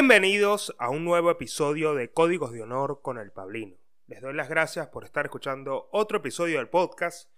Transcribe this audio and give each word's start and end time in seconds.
Bienvenidos 0.00 0.74
a 0.78 0.88
un 0.88 1.04
nuevo 1.04 1.30
episodio 1.30 1.94
de 1.94 2.10
Códigos 2.10 2.52
de 2.52 2.62
Honor 2.62 3.02
con 3.02 3.18
el 3.18 3.32
Pablino. 3.32 3.76
Les 4.06 4.22
doy 4.22 4.32
las 4.32 4.48
gracias 4.48 4.88
por 4.88 5.04
estar 5.04 5.26
escuchando 5.26 5.90
otro 5.92 6.16
episodio 6.16 6.56
del 6.56 6.70
podcast. 6.70 7.30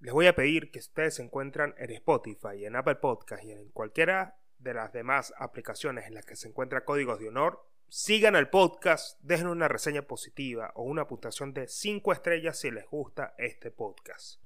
Les 0.00 0.12
voy 0.12 0.26
a 0.26 0.34
pedir 0.34 0.72
que 0.72 0.80
ustedes 0.80 1.14
se 1.14 1.22
encuentran 1.22 1.72
en 1.78 1.92
Spotify, 1.92 2.64
en 2.64 2.74
Apple 2.74 2.96
Podcast 2.96 3.44
y 3.44 3.52
en 3.52 3.68
cualquiera 3.68 4.40
de 4.58 4.74
las 4.74 4.92
demás 4.92 5.32
aplicaciones 5.38 6.08
en 6.08 6.14
las 6.14 6.26
que 6.26 6.34
se 6.34 6.48
encuentra 6.48 6.84
Códigos 6.84 7.20
de 7.20 7.28
Honor, 7.28 7.64
sigan 7.88 8.34
al 8.34 8.50
podcast, 8.50 9.16
dejen 9.22 9.46
una 9.46 9.68
reseña 9.68 10.02
positiva 10.02 10.72
o 10.74 10.82
una 10.82 11.06
puntuación 11.06 11.54
de 11.54 11.68
5 11.68 12.12
estrellas 12.12 12.58
si 12.58 12.72
les 12.72 12.88
gusta 12.88 13.36
este 13.38 13.70
podcast. 13.70 14.43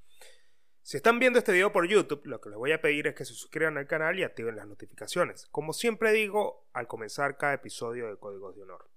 Si 0.88 0.96
están 0.96 1.18
viendo 1.18 1.38
este 1.38 1.52
video 1.52 1.70
por 1.70 1.86
YouTube, 1.86 2.24
lo 2.24 2.40
que 2.40 2.48
les 2.48 2.56
voy 2.56 2.72
a 2.72 2.80
pedir 2.80 3.08
es 3.08 3.14
que 3.14 3.26
se 3.26 3.34
suscriban 3.34 3.76
al 3.76 3.86
canal 3.86 4.18
y 4.18 4.22
activen 4.22 4.56
las 4.56 4.66
notificaciones, 4.66 5.46
como 5.48 5.74
siempre 5.74 6.12
digo 6.12 6.66
al 6.72 6.86
comenzar 6.86 7.36
cada 7.36 7.52
episodio 7.52 8.08
de 8.08 8.16
Códigos 8.16 8.56
de 8.56 8.62
Honor. 8.62 8.88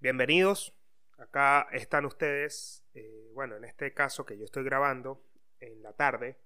Bienvenidos, 0.00 0.76
acá 1.16 1.66
están 1.72 2.04
ustedes, 2.04 2.84
eh, 2.92 3.30
bueno, 3.32 3.56
en 3.56 3.64
este 3.64 3.94
caso 3.94 4.26
que 4.26 4.36
yo 4.36 4.44
estoy 4.44 4.64
grabando 4.64 5.24
en 5.60 5.82
la 5.82 5.94
tarde, 5.94 6.36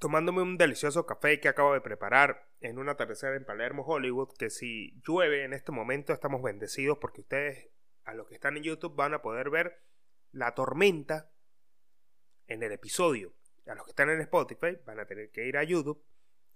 tomándome 0.00 0.42
un 0.42 0.58
delicioso 0.58 1.06
café 1.06 1.38
que 1.38 1.46
acabo 1.46 1.74
de 1.74 1.80
preparar 1.80 2.50
en 2.60 2.80
un 2.80 2.88
atardecer 2.88 3.34
en 3.34 3.44
Palermo, 3.44 3.84
Hollywood, 3.84 4.34
que 4.36 4.50
si 4.50 5.00
llueve 5.06 5.44
en 5.44 5.52
este 5.52 5.70
momento 5.70 6.12
estamos 6.12 6.42
bendecidos 6.42 6.98
porque 6.98 7.20
ustedes, 7.20 7.70
a 8.02 8.14
los 8.14 8.26
que 8.26 8.34
están 8.34 8.56
en 8.56 8.64
YouTube, 8.64 8.96
van 8.96 9.14
a 9.14 9.22
poder 9.22 9.48
ver 9.48 9.80
la 10.32 10.56
tormenta 10.56 11.30
en 12.48 12.62
el 12.62 12.72
episodio. 12.72 13.32
A 13.66 13.74
los 13.74 13.84
que 13.84 13.90
están 13.90 14.10
en 14.10 14.20
Spotify 14.22 14.78
van 14.86 14.98
a 14.98 15.06
tener 15.06 15.30
que 15.30 15.46
ir 15.46 15.56
a 15.56 15.62
YouTube 15.62 16.02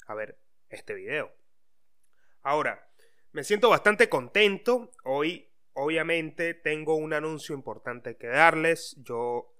a 0.06 0.14
ver 0.14 0.38
este 0.70 0.94
video. 0.94 1.32
Ahora, 2.42 2.88
me 3.32 3.44
siento 3.44 3.68
bastante 3.68 4.08
contento. 4.08 4.90
Hoy, 5.04 5.50
obviamente, 5.74 6.54
tengo 6.54 6.96
un 6.96 7.12
anuncio 7.12 7.54
importante 7.54 8.16
que 8.16 8.26
darles. 8.28 8.96
Yo, 9.02 9.54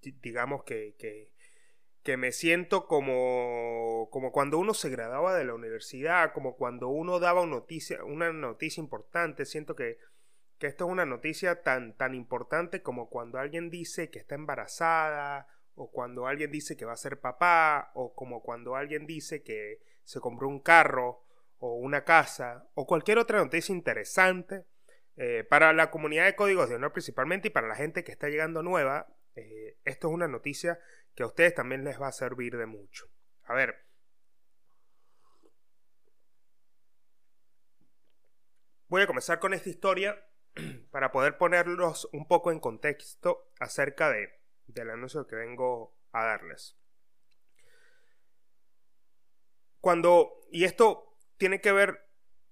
digamos 0.00 0.64
que, 0.64 0.96
que, 0.98 2.16
me 2.16 2.32
siento 2.32 2.86
como, 2.86 4.08
como 4.10 4.32
cuando 4.32 4.58
uno 4.58 4.74
se 4.74 4.90
graduaba 4.90 5.36
de 5.36 5.44
la 5.44 5.54
universidad, 5.54 6.32
como 6.32 6.56
cuando 6.56 6.88
uno 6.88 7.18
daba 7.18 7.42
una 7.42 7.56
noticia, 7.56 8.02
una 8.04 8.32
noticia 8.32 8.80
importante. 8.80 9.44
Siento 9.44 9.76
que, 9.76 9.98
que 10.58 10.68
esto 10.68 10.86
es 10.86 10.90
una 10.90 11.04
noticia 11.04 11.62
tan, 11.62 11.96
tan 11.96 12.14
importante 12.14 12.80
como 12.82 13.10
cuando 13.10 13.38
alguien 13.38 13.70
dice 13.70 14.10
que 14.10 14.20
está 14.20 14.34
embarazada 14.34 15.48
o 15.76 15.90
cuando 15.90 16.26
alguien 16.26 16.50
dice 16.50 16.76
que 16.76 16.84
va 16.84 16.94
a 16.94 16.96
ser 16.96 17.20
papá, 17.20 17.92
o 17.94 18.14
como 18.14 18.42
cuando 18.42 18.76
alguien 18.76 19.06
dice 19.06 19.42
que 19.42 19.80
se 20.04 20.20
compró 20.20 20.48
un 20.48 20.60
carro 20.60 21.22
o 21.58 21.74
una 21.74 22.04
casa, 22.04 22.68
o 22.74 22.86
cualquier 22.86 23.18
otra 23.18 23.38
noticia 23.38 23.74
interesante 23.74 24.64
eh, 25.16 25.44
para 25.48 25.72
la 25.72 25.90
comunidad 25.90 26.24
de 26.24 26.34
códigos 26.34 26.68
de 26.68 26.76
honor 26.76 26.92
principalmente 26.92 27.48
y 27.48 27.50
para 27.50 27.68
la 27.68 27.76
gente 27.76 28.04
que 28.04 28.12
está 28.12 28.28
llegando 28.28 28.62
nueva, 28.62 29.06
eh, 29.34 29.78
esto 29.84 30.08
es 30.08 30.14
una 30.14 30.28
noticia 30.28 30.80
que 31.14 31.22
a 31.22 31.26
ustedes 31.26 31.54
también 31.54 31.84
les 31.84 32.00
va 32.00 32.08
a 32.08 32.12
servir 32.12 32.56
de 32.56 32.66
mucho. 32.66 33.06
A 33.44 33.54
ver. 33.54 33.86
Voy 38.88 39.02
a 39.02 39.06
comenzar 39.06 39.40
con 39.40 39.52
esta 39.52 39.68
historia 39.68 40.26
para 40.90 41.12
poder 41.12 41.36
ponerlos 41.38 42.08
un 42.12 42.26
poco 42.28 42.50
en 42.50 42.60
contexto 42.60 43.50
acerca 43.58 44.10
de 44.10 44.35
del 44.66 44.90
anuncio 44.90 45.26
que 45.26 45.36
vengo 45.36 45.94
a 46.12 46.24
darles. 46.24 46.76
Cuando, 49.80 50.40
y 50.50 50.64
esto 50.64 51.16
tiene 51.36 51.60
que 51.60 51.72
ver, 51.72 52.06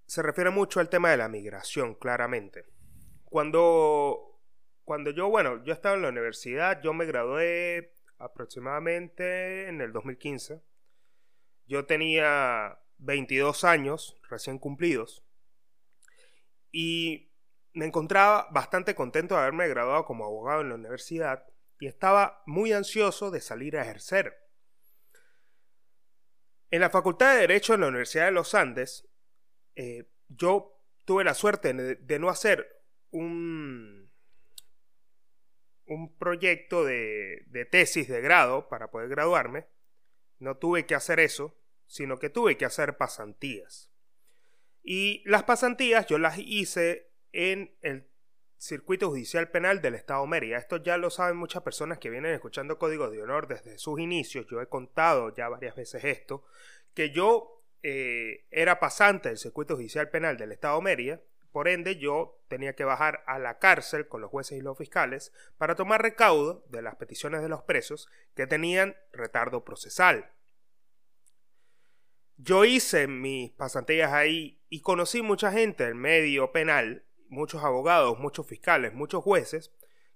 se 0.06 0.22
refiere 0.22 0.50
mucho 0.50 0.80
al 0.80 0.88
tema 0.88 1.10
de 1.10 1.16
la 1.16 1.28
migración, 1.28 1.94
claramente. 1.94 2.66
Cuando, 3.24 4.40
cuando 4.84 5.10
yo, 5.10 5.28
bueno, 5.28 5.64
yo 5.64 5.72
estaba 5.72 5.96
en 5.96 6.02
la 6.02 6.10
universidad, 6.10 6.80
yo 6.82 6.92
me 6.92 7.06
gradué 7.06 7.94
aproximadamente 8.18 9.68
en 9.68 9.80
el 9.80 9.92
2015. 9.92 10.62
Yo 11.66 11.86
tenía 11.86 12.78
22 12.98 13.64
años 13.64 14.20
recién 14.28 14.58
cumplidos 14.58 15.24
y 16.70 17.30
me 17.72 17.86
encontraba 17.86 18.48
bastante 18.50 18.94
contento 18.94 19.34
de 19.34 19.40
haberme 19.42 19.68
graduado 19.68 20.04
como 20.04 20.24
abogado 20.24 20.60
en 20.60 20.68
la 20.68 20.74
universidad 20.76 21.46
y 21.84 21.86
estaba 21.86 22.42
muy 22.46 22.72
ansioso 22.72 23.30
de 23.30 23.42
salir 23.42 23.76
a 23.76 23.82
ejercer. 23.82 24.38
En 26.70 26.80
la 26.80 26.88
Facultad 26.88 27.34
de 27.34 27.40
Derecho 27.40 27.74
en 27.74 27.82
la 27.82 27.88
Universidad 27.88 28.24
de 28.24 28.30
los 28.30 28.54
Andes, 28.54 29.06
eh, 29.76 30.08
yo 30.28 30.80
tuve 31.04 31.24
la 31.24 31.34
suerte 31.34 31.74
de, 31.74 32.18
no 32.18 32.30
hacer 32.30 32.86
un, 33.10 34.10
un 35.84 36.16
proyecto 36.16 36.86
de, 36.86 37.42
de 37.48 37.66
tesis 37.66 38.08
de 38.08 38.22
grado 38.22 38.70
para 38.70 38.90
poder 38.90 39.10
graduarme. 39.10 39.66
No 40.38 40.56
tuve 40.56 40.86
que 40.86 40.94
hacer 40.94 41.20
eso, 41.20 41.54
sino 41.86 42.18
que 42.18 42.30
tuve 42.30 42.56
que 42.56 42.64
hacer 42.64 42.96
pasantías. 42.96 43.92
Y 44.82 45.22
las 45.26 45.42
pasantías 45.42 46.06
yo 46.06 46.16
las 46.16 46.38
hice 46.38 47.12
en 47.32 47.76
el 47.82 48.10
Circuito 48.56 49.10
Judicial 49.10 49.50
Penal 49.50 49.82
del 49.82 49.94
Estado 49.94 50.26
Mérida. 50.26 50.58
Esto 50.58 50.78
ya 50.78 50.96
lo 50.96 51.10
saben 51.10 51.36
muchas 51.36 51.62
personas 51.62 51.98
que 51.98 52.10
vienen 52.10 52.34
escuchando 52.34 52.78
Código 52.78 53.10
de 53.10 53.22
Honor 53.22 53.46
desde 53.46 53.78
sus 53.78 54.00
inicios. 54.00 54.46
Yo 54.46 54.60
he 54.60 54.68
contado 54.68 55.34
ya 55.34 55.48
varias 55.48 55.76
veces 55.76 56.04
esto, 56.04 56.44
que 56.94 57.10
yo 57.10 57.62
eh, 57.82 58.46
era 58.50 58.80
pasante 58.80 59.28
del 59.28 59.38
Circuito 59.38 59.76
Judicial 59.76 60.08
Penal 60.08 60.36
del 60.36 60.52
Estado 60.52 60.80
Mérida. 60.80 61.20
Por 61.52 61.68
ende, 61.68 61.96
yo 61.96 62.40
tenía 62.48 62.74
que 62.74 62.84
bajar 62.84 63.22
a 63.26 63.38
la 63.38 63.58
cárcel 63.58 64.08
con 64.08 64.20
los 64.20 64.30
jueces 64.30 64.58
y 64.58 64.62
los 64.62 64.76
fiscales 64.76 65.32
para 65.56 65.76
tomar 65.76 66.02
recaudo 66.02 66.64
de 66.68 66.82
las 66.82 66.96
peticiones 66.96 67.42
de 67.42 67.48
los 67.48 67.62
presos 67.62 68.08
que 68.34 68.46
tenían 68.46 68.96
retardo 69.12 69.64
procesal. 69.64 70.30
Yo 72.36 72.64
hice 72.64 73.06
mis 73.06 73.52
pasantías 73.52 74.12
ahí 74.12 74.60
y 74.68 74.80
conocí 74.80 75.22
mucha 75.22 75.52
gente 75.52 75.84
del 75.84 75.94
medio 75.94 76.50
penal 76.50 77.03
muchos 77.28 77.62
abogados, 77.64 78.18
muchos 78.18 78.46
fiscales, 78.46 78.92
muchos 78.94 79.22
jueces, 79.22 79.72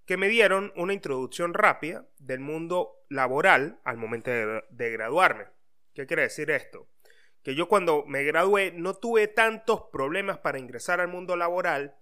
que 0.08 0.16
me 0.16 0.28
dieron 0.28 0.72
una 0.74 0.94
introducción 0.94 1.52
rápida 1.52 2.08
del 2.18 2.40
mundo 2.40 3.04
laboral 3.10 3.78
al 3.84 3.98
momento 3.98 4.30
de, 4.30 4.90
graduarme. 4.90 5.46
¿Qué 5.94 6.06
quiere 6.06 6.22
decir 6.22 6.50
esto? 6.50 6.88
Que 7.42 7.54
yo 7.54 7.68
cuando 7.68 8.04
me 8.06 8.24
gradué 8.24 8.72
no 8.72 8.94
tuve 8.94 9.28
tantos 9.28 9.82
problemas 9.92 10.38
para 10.38 10.58
ingresar 10.58 11.00
al 11.00 11.08
mundo 11.08 11.36
laboral, 11.36 11.96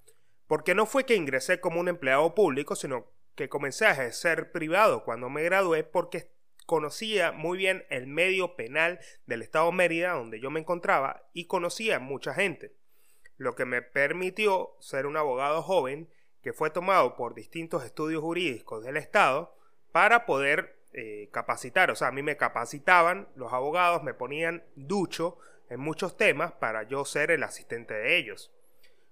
porque 0.47 0.75
no 0.75 0.87
fue 0.87 1.05
que 1.05 1.17
ingresé 1.17 1.61
como 1.61 1.81
un 1.81 1.89
empleado 1.89 2.35
público, 2.35 2.77
sino 2.77 3.13
que 3.35 3.49
comencé 3.49 3.87
a 3.87 3.93
ejercer 3.93 4.53
privado 4.53 5.03
cuando 5.05 5.29
me 5.29 5.43
gradué 5.43 5.83
porque 5.83 6.31
conocía 6.65 7.33
muy 7.33 7.59
bien 7.59 7.87
el 7.91 8.07
medio 8.07 8.55
penal 8.57 9.01
del 9.27 9.43
estado 9.43 9.73
Mérida 9.73 10.13
donde 10.13 10.41
yo 10.41 10.51
me 10.51 10.61
encontraba 10.61 11.29
y 11.33 11.47
conocía 11.47 11.99
mucha 11.99 12.35
gente 12.35 12.77
lo 13.39 13.55
que 13.55 13.65
me 13.65 13.83
permitió 13.83 14.77
ser 14.81 15.07
un 15.07 15.17
abogado 15.17 15.63
joven 15.63 16.09
que 16.43 16.53
fue 16.53 16.71
tomado 16.71 17.17
por 17.17 17.35
distintos 17.35 17.85
estudios 17.85 18.23
jurídicos 18.23 18.85
del 18.85 18.97
Estado 18.97 19.55
para 19.93 20.27
poder 20.27 20.79
eh, 20.93 21.29
capacitar. 21.33 21.91
O 21.91 21.97
sea, 21.97 22.09
a 22.09 22.13
mí 22.13 22.23
me 22.23 22.37
capacitaban 22.37 23.29
los 23.35 23.53
abogados, 23.53 24.03
me 24.03 24.15
ponían 24.15 24.65
ducho 24.77 25.39
en 25.69 25.81
muchos 25.81 26.17
temas 26.17 26.53
para 26.53 26.85
yo 26.85 27.05
ser 27.05 27.31
el 27.31 27.43
asistente 27.43 27.95
de 27.95 28.17
ellos. 28.17 28.53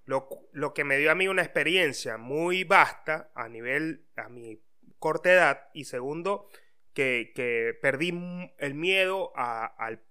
Lo, 0.05 0.29
lo 0.51 0.73
que 0.73 0.83
me 0.83 0.97
dio 0.97 1.11
a 1.11 1.15
mí 1.15 1.27
una 1.27 1.41
experiencia 1.41 2.17
muy 2.17 2.63
vasta 2.63 3.31
a 3.35 3.49
nivel, 3.49 4.05
a 4.15 4.29
mi 4.29 4.61
corta 4.99 5.31
edad, 5.31 5.69
y 5.73 5.85
segundo, 5.85 6.47
que, 6.93 7.33
que 7.35 7.77
perdí 7.81 8.13
el 8.57 8.73
miedo 8.73 9.33
a, 9.35 9.65
al, 9.65 10.01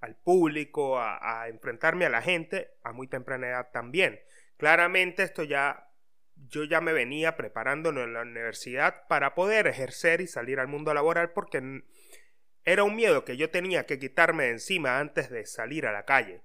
al, 0.00 0.16
público, 0.16 0.98
a, 0.98 1.48
enfrentarme 1.48 2.06
a 2.06 2.10
la 2.10 2.22
gente 2.22 2.70
a 2.82 2.92
muy 2.92 3.08
temprana 3.08 3.48
edad 3.48 3.70
también. 3.72 4.20
Claramente 4.56 5.22
esto 5.22 5.42
ya, 5.42 5.90
yo 6.34 6.64
ya 6.64 6.80
me 6.80 6.92
venía 6.92 7.36
preparando 7.36 7.90
en 7.90 8.12
la 8.12 8.22
universidad 8.22 9.06
para 9.08 9.34
poder 9.34 9.66
ejercer 9.66 10.20
y 10.20 10.26
salir 10.26 10.60
al 10.60 10.68
mundo 10.68 10.94
laboral 10.94 11.32
porque 11.32 11.82
era 12.64 12.84
un 12.84 12.96
miedo 12.96 13.24
que 13.24 13.36
yo 13.36 13.50
tenía 13.50 13.86
que 13.86 13.98
quitarme 13.98 14.44
de 14.44 14.50
encima 14.50 14.98
antes 14.98 15.30
de 15.30 15.46
salir 15.46 15.86
a 15.86 15.92
la 15.92 16.04
calle. 16.04 16.42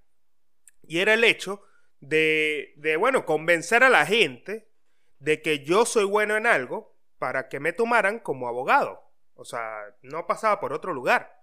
Y 0.84 1.00
era 1.00 1.14
el 1.14 1.24
hecho 1.24 1.64
de, 2.00 2.74
de, 2.78 2.98
bueno, 2.98 3.26
convencer 3.26 3.84
a 3.84 3.90
la 3.90 4.06
gente 4.06 4.68
de 5.20 5.42
que 5.42 5.64
yo 5.64 5.86
soy 5.86 6.06
bueno 6.06 6.36
en 6.36 6.48
algo 6.48 6.98
para 7.20 7.48
que 7.50 7.60
me 7.60 7.74
tomaran 7.74 8.20
como 8.20 8.48
abogado. 8.48 9.04
O 9.36 9.46
sea, 9.46 9.96
no 10.02 10.28
pasaba 10.28 10.60
por 10.60 10.74
otro 10.74 10.94
lugar 10.94 11.41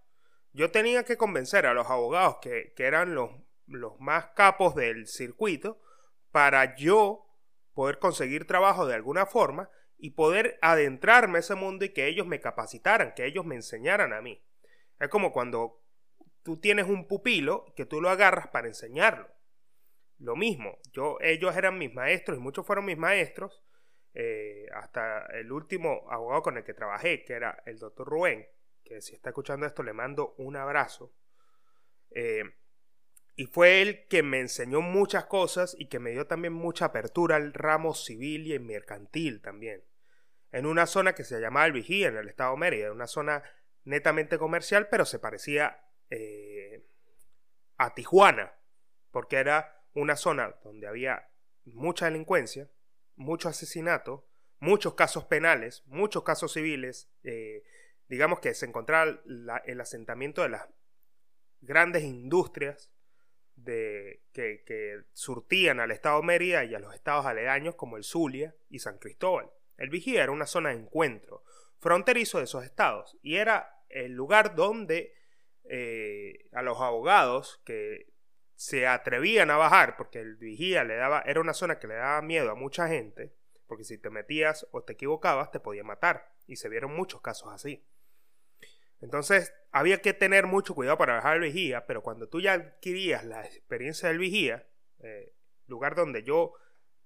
yo 0.58 0.72
tenía 0.72 1.04
que 1.04 1.16
convencer 1.16 1.66
a 1.66 1.72
los 1.72 1.88
abogados 1.88 2.38
que, 2.42 2.74
eran 2.76 3.14
los, 3.14 3.30
los 3.66 4.00
más 4.00 4.30
capos 4.34 4.74
del 4.74 5.06
circuito 5.06 5.80
para 6.32 6.74
yo 6.74 7.24
poder 7.74 8.00
conseguir 8.00 8.44
trabajo 8.44 8.84
de 8.84 8.94
alguna 8.94 9.24
forma 9.24 9.70
y 9.98 10.10
poder 10.10 10.58
adentrarme 10.60 11.38
a 11.38 11.40
ese 11.40 11.54
mundo 11.54 11.84
y 11.84 11.90
que 11.90 12.08
ellos 12.08 12.26
me 12.26 12.40
capacitaran, 12.40 13.14
que 13.14 13.24
ellos 13.24 13.44
me 13.44 13.54
enseñaran 13.54 14.12
a 14.12 14.20
mí. 14.20 14.44
Es 14.98 15.08
como 15.08 15.32
cuando 15.32 15.80
tú 16.42 16.58
tienes 16.58 16.88
un 16.88 17.06
pupilo 17.06 17.72
que 17.76 17.86
tú 17.86 18.00
lo 18.00 18.10
agarras 18.10 18.48
para 18.48 18.66
enseñarlo. 18.66 19.28
Lo 20.18 20.34
mismo, 20.34 20.80
yo, 20.92 21.18
ellos 21.20 21.56
eran 21.56 21.78
mis 21.78 21.94
maestros 21.94 22.36
y 22.36 22.40
muchos 22.40 22.66
fueron 22.66 22.84
mis 22.84 22.98
maestros, 22.98 23.62
eh, 24.12 24.66
hasta 24.74 25.24
el 25.38 25.52
último 25.52 26.10
abogado 26.10 26.42
con 26.42 26.56
el 26.56 26.64
que 26.64 26.74
trabajé, 26.74 27.24
que 27.24 27.34
era 27.34 27.62
el 27.64 27.78
doctor 27.78 28.08
Rubén, 28.08 28.44
que 28.88 29.00
si 29.02 29.14
está 29.14 29.30
escuchando 29.30 29.66
esto 29.66 29.82
le 29.82 29.92
mando 29.92 30.34
un 30.38 30.56
abrazo. 30.56 31.12
Eh, 32.10 32.42
y 33.36 33.46
fue 33.46 33.82
él 33.82 34.06
quien 34.08 34.28
me 34.28 34.40
enseñó 34.40 34.80
muchas 34.80 35.26
cosas 35.26 35.76
y 35.78 35.86
que 35.86 36.00
me 36.00 36.10
dio 36.10 36.26
también 36.26 36.52
mucha 36.52 36.86
apertura 36.86 37.36
al 37.36 37.52
ramo 37.52 37.94
civil 37.94 38.50
y 38.50 38.58
mercantil 38.58 39.40
también. 39.40 39.84
En 40.50 40.66
una 40.66 40.86
zona 40.86 41.14
que 41.14 41.24
se 41.24 41.40
llamaba 41.40 41.66
El 41.66 41.72
Vigía, 41.72 42.08
en 42.08 42.16
el 42.16 42.28
estado 42.28 42.52
de 42.54 42.58
Mérida, 42.58 42.90
una 42.90 43.06
zona 43.06 43.44
netamente 43.84 44.38
comercial, 44.38 44.88
pero 44.90 45.04
se 45.04 45.18
parecía 45.18 45.84
eh, 46.10 46.84
a 47.76 47.94
Tijuana, 47.94 48.54
porque 49.12 49.36
era 49.36 49.84
una 49.94 50.16
zona 50.16 50.56
donde 50.64 50.88
había 50.88 51.30
mucha 51.64 52.06
delincuencia, 52.06 52.68
mucho 53.14 53.48
asesinato, 53.48 54.28
muchos 54.58 54.94
casos 54.94 55.26
penales, 55.26 55.84
muchos 55.86 56.24
casos 56.24 56.54
civiles, 56.54 57.10
eh, 57.22 57.62
digamos 58.08 58.40
que 58.40 58.54
se 58.54 58.66
encontraba 58.66 59.20
el 59.64 59.80
asentamiento 59.80 60.42
de 60.42 60.48
las 60.50 60.68
grandes 61.60 62.04
industrias 62.04 62.90
de, 63.56 64.22
que, 64.32 65.04
surtían 65.12 65.80
al 65.80 65.90
estado 65.90 66.22
Mérida 66.22 66.64
y 66.64 66.74
a 66.74 66.78
los 66.78 66.94
estados 66.94 67.26
aledaños 67.26 67.74
como 67.74 67.96
el 67.96 68.04
Zulia 68.04 68.54
y 68.68 68.78
San 68.78 68.98
Cristóbal. 68.98 69.50
El 69.76 69.90
Vigía 69.90 70.22
era 70.22 70.32
una 70.32 70.46
zona 70.46 70.70
de 70.70 70.76
encuentro 70.76 71.44
fronterizo 71.78 72.38
de 72.38 72.44
esos 72.44 72.64
estados 72.64 73.16
y 73.22 73.36
era 73.36 73.84
el 73.88 74.12
lugar 74.12 74.54
donde 74.54 75.14
eh, 75.64 76.48
a 76.52 76.62
los 76.62 76.80
abogados 76.80 77.60
que 77.64 78.12
se 78.54 78.86
atrevían 78.88 79.50
a 79.50 79.56
bajar, 79.56 79.96
porque 79.96 80.18
el 80.18 80.34
vigía 80.36 80.82
le 80.82 80.96
daba, 80.96 81.20
era 81.20 81.40
una 81.40 81.54
zona 81.54 81.78
que 81.78 81.86
le 81.86 81.94
daba 81.94 82.20
miedo 82.22 82.50
a 82.50 82.56
mucha 82.56 82.88
gente, 82.88 83.32
porque 83.68 83.84
si 83.84 83.98
te 83.98 84.10
metías 84.10 84.66
o 84.72 84.82
te 84.82 84.94
equivocabas 84.94 85.52
te 85.52 85.60
podía 85.60 85.84
matar, 85.84 86.32
y 86.46 86.56
se 86.56 86.68
vieron 86.68 86.96
muchos 86.96 87.20
casos 87.20 87.52
así. 87.52 87.86
Entonces 89.00 89.54
había 89.70 90.00
que 90.00 90.12
tener 90.12 90.46
mucho 90.46 90.74
cuidado 90.74 90.98
para 90.98 91.14
bajar 91.14 91.34
al 91.34 91.40
vigía, 91.40 91.86
pero 91.86 92.02
cuando 92.02 92.28
tú 92.28 92.40
ya 92.40 92.54
adquirías 92.54 93.24
la 93.24 93.44
experiencia 93.44 94.08
del 94.08 94.18
vigía, 94.18 94.66
eh, 95.00 95.34
lugar 95.66 95.94
donde 95.94 96.22
yo 96.24 96.54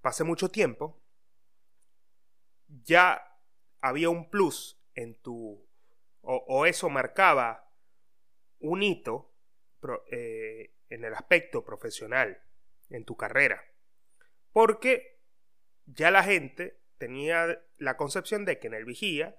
pasé 0.00 0.25
mucho 0.25 0.49
tiempo, 0.49 1.03
ya 2.69 3.23
había 3.81 4.09
un 4.09 4.31
plus 4.31 4.81
en 4.94 5.21
tu, 5.21 5.69
o, 6.23 6.67
eso 6.67 6.89
marcaba 6.89 7.71
un 8.59 8.83
hito 8.83 9.35
eh, 10.11 10.75
en 10.88 11.05
el 11.05 11.15
aspecto 11.15 11.65
profesional, 11.65 12.43
en 12.88 13.05
tu 13.05 13.17
carrera. 13.17 13.62
Porque 14.53 15.21
ya 15.87 16.11
la 16.11 16.23
gente 16.23 16.81
tenía 16.99 17.61
la 17.79 17.97
concepción 17.97 18.45
de 18.45 18.59
que 18.59 18.69
en 18.69 18.75
el 18.75 18.85
vigía 18.85 19.37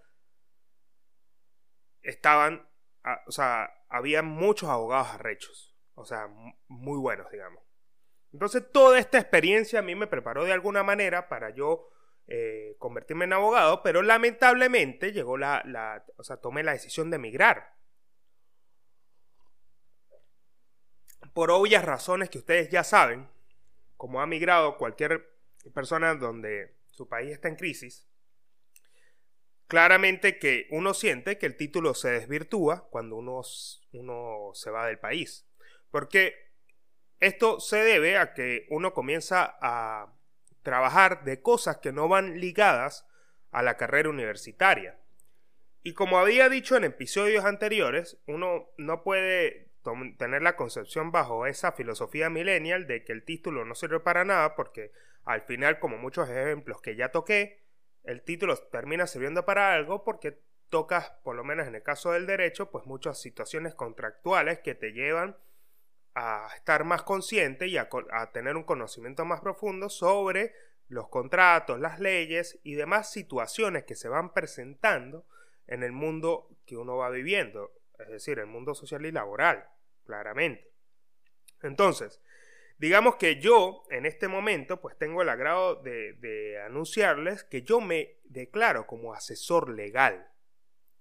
estaban, 2.04 2.68
o 3.26 3.32
sea, 3.32 3.70
había 3.90 4.22
muchos 4.22 4.70
abogados 4.70 5.08
arrechos, 5.10 5.76
o 5.96 6.06
sea, 6.06 6.28
muy 6.68 7.00
buenos, 7.00 7.30
digamos. 7.32 7.64
Entonces, 8.32 8.64
toda 8.72 9.00
esta 9.00 9.20
experiencia 9.20 9.80
a 9.80 9.84
mí 9.84 9.96
me 9.96 10.08
preparó 10.08 10.44
de 10.44 10.54
alguna 10.54 10.84
manera 10.84 11.30
para 11.30 11.52
yo 11.52 11.90
eh, 12.28 12.76
convertirme 12.80 13.26
en 13.26 13.34
abogado, 13.34 13.84
pero 13.84 14.02
lamentablemente 14.02 15.12
llegó 15.12 15.38
la, 15.38 15.62
la, 15.66 16.04
o 16.18 16.24
sea, 16.24 16.38
tomé 16.38 16.64
la 16.64 16.74
decisión 16.74 17.10
de 17.10 17.18
emigrar. 17.18 17.76
Por 21.34 21.52
obvias 21.52 21.86
razones 21.86 22.30
que 22.30 22.38
ustedes 22.38 22.70
ya 22.70 22.84
saben, 22.84 23.30
como 23.98 24.22
ha 24.22 24.28
migrado 24.28 24.78
cualquier 24.78 25.30
persona 25.74 26.16
donde 26.16 26.76
su 26.92 27.08
país 27.08 27.32
está 27.32 27.48
en 27.48 27.56
crisis, 27.56 28.08
claramente 29.68 30.40
que 30.40 30.68
uno 30.70 30.94
siente 30.94 31.38
que 31.38 31.46
el 31.46 31.58
título 31.58 31.94
se 31.94 32.12
desvirtúa 32.12 32.88
cuando 32.90 33.16
uno, 33.16 33.42
se 33.44 34.72
va 34.72 34.88
del 34.88 35.00
país. 35.00 35.48
Porque 35.92 36.52
esto 37.20 37.60
se 37.60 37.78
debe 37.78 38.18
a 38.18 38.34
que 38.34 38.68
uno 38.70 38.94
comienza 38.94 39.58
a 39.62 40.14
trabajar 40.62 41.24
de 41.24 41.42
cosas 41.42 41.78
que 41.78 41.92
no 41.92 42.08
van 42.08 42.40
ligadas 42.40 43.08
a 43.52 43.62
la 43.62 43.78
carrera 43.78 44.10
universitaria. 44.10 45.00
Y 45.84 45.94
como 45.94 46.18
había 46.18 46.50
dicho 46.50 46.78
en 46.78 46.86
episodios 46.86 47.46
anteriores, 47.46 48.18
uno 48.26 48.70
no 48.78 49.04
puede 49.04 49.74
tener 50.18 50.42
la 50.42 50.56
concepción 50.56 51.12
bajo 51.12 51.46
esa 51.46 51.74
filosofía 51.74 52.30
millennial 52.30 52.88
de 52.88 53.04
que 53.04 53.12
el 53.12 53.24
título 53.24 53.66
no 53.66 53.76
sirve 53.76 54.00
para 54.00 54.24
nada 54.24 54.56
porque 54.56 54.92
al 55.26 55.42
final, 55.42 55.80
como 55.80 55.98
muchos 55.98 56.30
ejemplos 56.30 56.82
que 56.82 56.96
ya 56.96 57.10
toqué, 57.10 57.63
el 58.04 58.22
título 58.22 58.56
termina 58.58 59.08
sirviendo 59.08 59.46
para 59.46 59.74
algo 59.74 60.04
porque 60.04 60.40
tocas, 60.70 61.12
por 61.24 61.36
lo 61.36 61.44
menos 61.44 61.68
en 61.68 61.76
el 61.76 61.84
caso 61.84 62.12
del 62.12 62.26
derecho, 62.26 62.72
pues 62.72 62.86
muchas 62.86 63.22
situaciones 63.22 63.76
contractuales 63.76 64.60
que 64.60 64.76
te 64.76 64.92
llevan 64.92 65.38
a 66.16 66.50
estar 66.56 66.84
más 66.84 67.04
consciente 67.04 67.68
y 67.68 67.78
a, 67.78 67.90
tener 68.32 68.56
un 68.56 68.64
conocimiento 68.64 69.26
más 69.26 69.42
profundo 69.42 69.90
sobre 69.90 70.54
los 70.88 71.10
contratos, 71.10 71.80
las 71.80 72.00
leyes 72.00 72.60
y 72.64 72.76
demás 72.76 73.12
situaciones 73.12 73.84
que 73.84 73.96
se 73.96 74.10
van 74.10 74.34
presentando 74.34 75.26
en 75.68 75.84
el 75.84 75.92
mundo 75.92 76.50
que 76.66 76.78
uno 76.78 76.98
va 76.98 77.10
viviendo, 77.10 77.72
es 78.00 78.10
decir, 78.10 78.40
el 78.40 78.48
mundo 78.48 78.76
social 78.76 79.06
y 79.06 79.12
laboral, 79.12 79.68
claramente. 80.06 80.72
Entonces, 81.62 82.22
Digamos 82.78 83.16
que 83.16 83.40
yo, 83.40 83.84
en 83.90 84.06
este 84.06 84.28
momento, 84.28 84.82
pues 84.82 84.98
tengo 84.98 85.22
el 85.22 85.30
agrado 85.30 85.76
de, 85.76 86.60
anunciarles 86.66 87.44
que 87.44 87.62
yo 87.62 87.80
me 87.80 88.18
declaro 88.24 88.88
como 88.88 89.14
asesor 89.14 89.70
legal. 89.70 90.28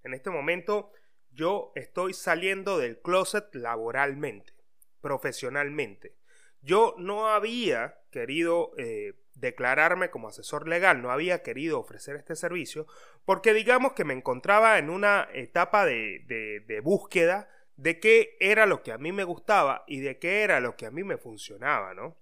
En 0.05 0.15
este 0.15 0.31
momento, 0.31 0.93
yo 1.31 1.73
estoy 1.75 2.15
saliendo 2.15 2.79
del 2.79 3.01
closet 3.01 3.55
laboralmente, 3.55 4.53
profesionalmente. 5.01 6.17
Yo 6.61 6.95
no 6.99 7.29
había 7.29 7.99
querido 8.11 8.73
eh, 8.77 9.15
declararme 9.35 10.11
como 10.11 10.29
asesor 10.29 10.69
legal, 10.69 11.03
no 11.03 11.11
había 11.11 11.43
querido 11.43 11.81
ofrecer 11.81 12.17
este 12.17 12.37
servicio, 12.37 12.87
porque 13.25 13.55
digamos 13.55 13.95
que 13.95 14.05
me 14.05 14.15
encontraba 14.15 14.79
en 14.79 14.91
una 14.91 15.29
etapa 15.33 15.85
de 15.87 16.81
búsqueda 16.85 17.49
de 17.83 17.99
qué 17.99 18.37
era 18.39 18.65
lo 18.65 18.85
que 18.85 18.93
a 18.93 18.99
mí 18.99 19.11
me 19.11 19.25
gustaba 19.25 19.83
y 19.89 19.99
de 20.01 20.21
qué 20.21 20.43
era 20.43 20.61
lo 20.61 20.77
que 20.77 20.87
a 20.87 20.93
mí 20.93 21.03
me 21.03 21.17
funcionaba, 21.17 21.95
¿no? 21.95 22.17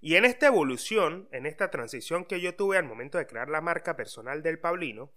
Y 0.00 0.16
en 0.16 0.24
esta 0.24 0.46
evolución, 0.46 1.28
en 1.32 1.44
esta 1.44 1.70
transición 1.70 2.24
que 2.24 2.40
yo 2.40 2.56
tuve 2.56 2.78
al 2.78 2.84
momento 2.84 3.18
de 3.18 3.26
crear 3.26 3.50
la 3.50 3.60
marca 3.60 3.94
personal 3.94 4.42
del 4.42 4.58
Pablino, 4.58 5.12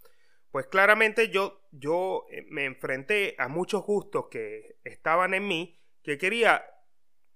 pues 0.52 0.68
claramente 0.68 1.30
yo, 1.30 1.62
yo 1.72 2.26
eh, 2.30 2.46
me 2.50 2.66
enfrenté 2.66 3.36
a 3.38 3.48
muchos 3.48 3.86
gustos 3.86 4.28
que 4.30 4.80
estaban 4.84 5.34
en 5.34 5.48
mí 5.48 5.80
que 6.04 6.18
quería 6.18 6.66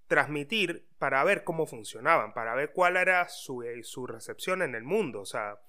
transmitir 0.07 0.89
para 0.97 1.23
ver 1.23 1.45
cómo 1.45 1.65
funcionaban, 1.65 2.33
para 2.33 2.55
ver 2.55 2.73
cuál 2.73 2.97
era 2.97 3.29
su, 3.29 3.63
eh, 3.63 3.83
su 3.83 4.05
recepción 4.05 4.61
en 4.61 4.75
el 4.75 4.83
mundo, 4.83 5.21
o 5.21 5.25
sea, 5.25 5.61